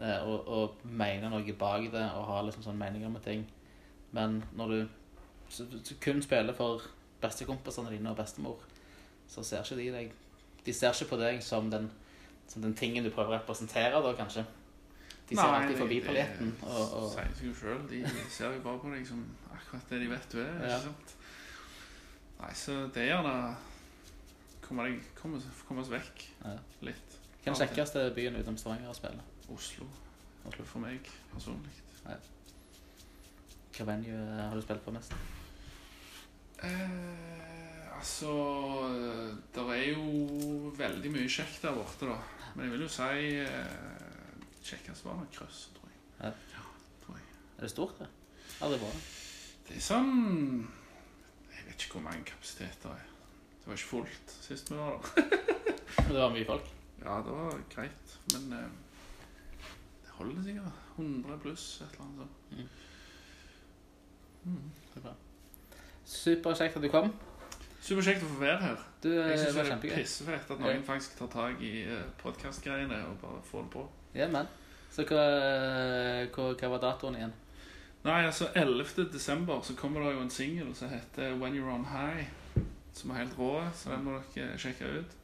[0.02, 3.44] og, og mene noe bak det og ha liksom sånn meninger med ting.
[4.12, 6.82] Men når du kun spiller for
[7.23, 8.59] bestekompisene dine og bestemor,
[9.28, 10.19] så ser ikke de deg
[10.66, 11.89] De ser ikke på deg som den,
[12.48, 14.44] som den tingen du prøver å representere, da, kanskje.
[15.28, 16.52] De ser alltid forbi paljetten.
[16.62, 17.81] Og, og, sier seg jo sjøl.
[17.90, 20.52] De ser jo bare på deg som akkurat det de vet du er.
[20.60, 20.77] Ja.
[20.77, 21.14] ikke sant?
[22.43, 23.35] Nei, så det er gjerne
[24.73, 26.57] komme, deg, komme, komme oss vekk Ja.
[26.89, 27.19] litt.
[27.43, 29.23] Hva er den kjekkeste byen utenom Stavanger å spille?
[29.53, 29.86] Oslo.
[30.49, 31.74] Oslo for meg personlig.
[33.73, 35.12] Hva venue eh, har du spilt på mest?
[36.62, 38.32] Eh, altså
[39.55, 42.19] Det er jo veldig mye kjekt der borte, da.
[42.55, 44.27] Men jeg vil jo si eh,
[44.62, 46.35] kjekkest var nok Krøss, tror jeg.
[46.55, 46.65] Ja.
[47.05, 47.27] tror jeg.
[47.59, 48.09] Er det stort, det?
[48.62, 49.11] Aldri vært.
[49.69, 50.69] Det er sånn
[51.53, 53.09] Jeg vet ikke hvor mange kapasiteter det er.
[53.63, 55.27] Det var ikke fullt sist vi var der.
[56.09, 56.71] Det var mye folk.
[57.03, 58.71] Ja, det var greit, men eh,
[60.03, 60.81] det holder sikkert.
[60.97, 62.31] 100 pluss, et eller annet sånt.
[62.51, 62.69] Mm.
[64.53, 64.71] Mm.
[64.95, 65.13] Det er bra.
[66.05, 67.13] Superkjekt at du kom.
[67.83, 68.83] Superkjekt å få være her.
[69.03, 71.73] Du, Jeg det syns det er pissefett at noen faktisk tar tak i
[72.23, 73.87] podkastgreiene og bare får det på.
[74.15, 74.51] Ja, men.
[74.93, 75.23] Så hva,
[76.35, 77.33] hva, hva var datoen igjen?
[78.03, 79.09] Nei, altså 11.
[79.15, 82.27] desember så kommer det jo en singel som heter When You're On High.
[82.94, 85.14] Som er helt rå, så den må dere sjekke ut.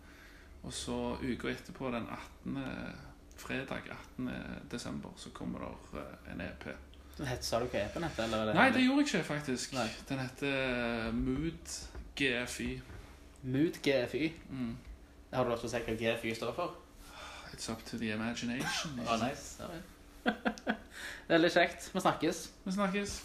[0.64, 2.94] Og så uka etterpå, den 18.
[3.38, 3.82] fredag
[4.16, 4.30] 18.
[4.70, 6.64] desember, så kommer det eh, en EP.
[7.18, 8.16] Het- Sa du hva EP-en het?
[8.16, 9.72] det Nei, det gjorde jeg ikke, faktisk.
[9.74, 9.88] Nei.
[10.08, 11.72] Den heter Mood
[12.16, 12.80] GFY.
[13.42, 14.32] Mood GFY.
[14.50, 14.76] Mm.
[15.32, 16.76] Har du lov til å si hva GFY står for?
[17.52, 19.00] It's up to the imagination.
[19.06, 19.56] oh, nice.
[19.60, 20.34] Ja, vel.
[21.28, 21.90] Veldig kjekt.
[21.94, 22.42] Vi snakkes.
[22.64, 23.18] Vi snakkes.